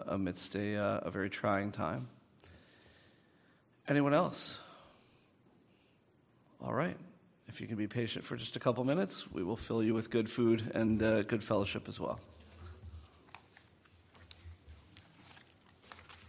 amidst 0.06 0.54
a, 0.54 0.74
a 1.02 1.10
very 1.10 1.30
trying 1.30 1.72
time. 1.72 2.08
Anyone 3.88 4.12
else? 4.12 4.58
All 6.62 6.74
right. 6.74 6.98
If 7.48 7.60
you 7.60 7.66
can 7.66 7.76
be 7.76 7.86
patient 7.86 8.24
for 8.24 8.36
just 8.36 8.56
a 8.56 8.60
couple 8.60 8.84
minutes, 8.84 9.30
we 9.30 9.42
will 9.42 9.56
fill 9.56 9.82
you 9.82 9.94
with 9.94 10.10
good 10.10 10.30
food 10.30 10.72
and 10.74 11.02
uh, 11.02 11.22
good 11.22 11.44
fellowship 11.44 11.88
as 11.88 12.00
well. 12.00 12.18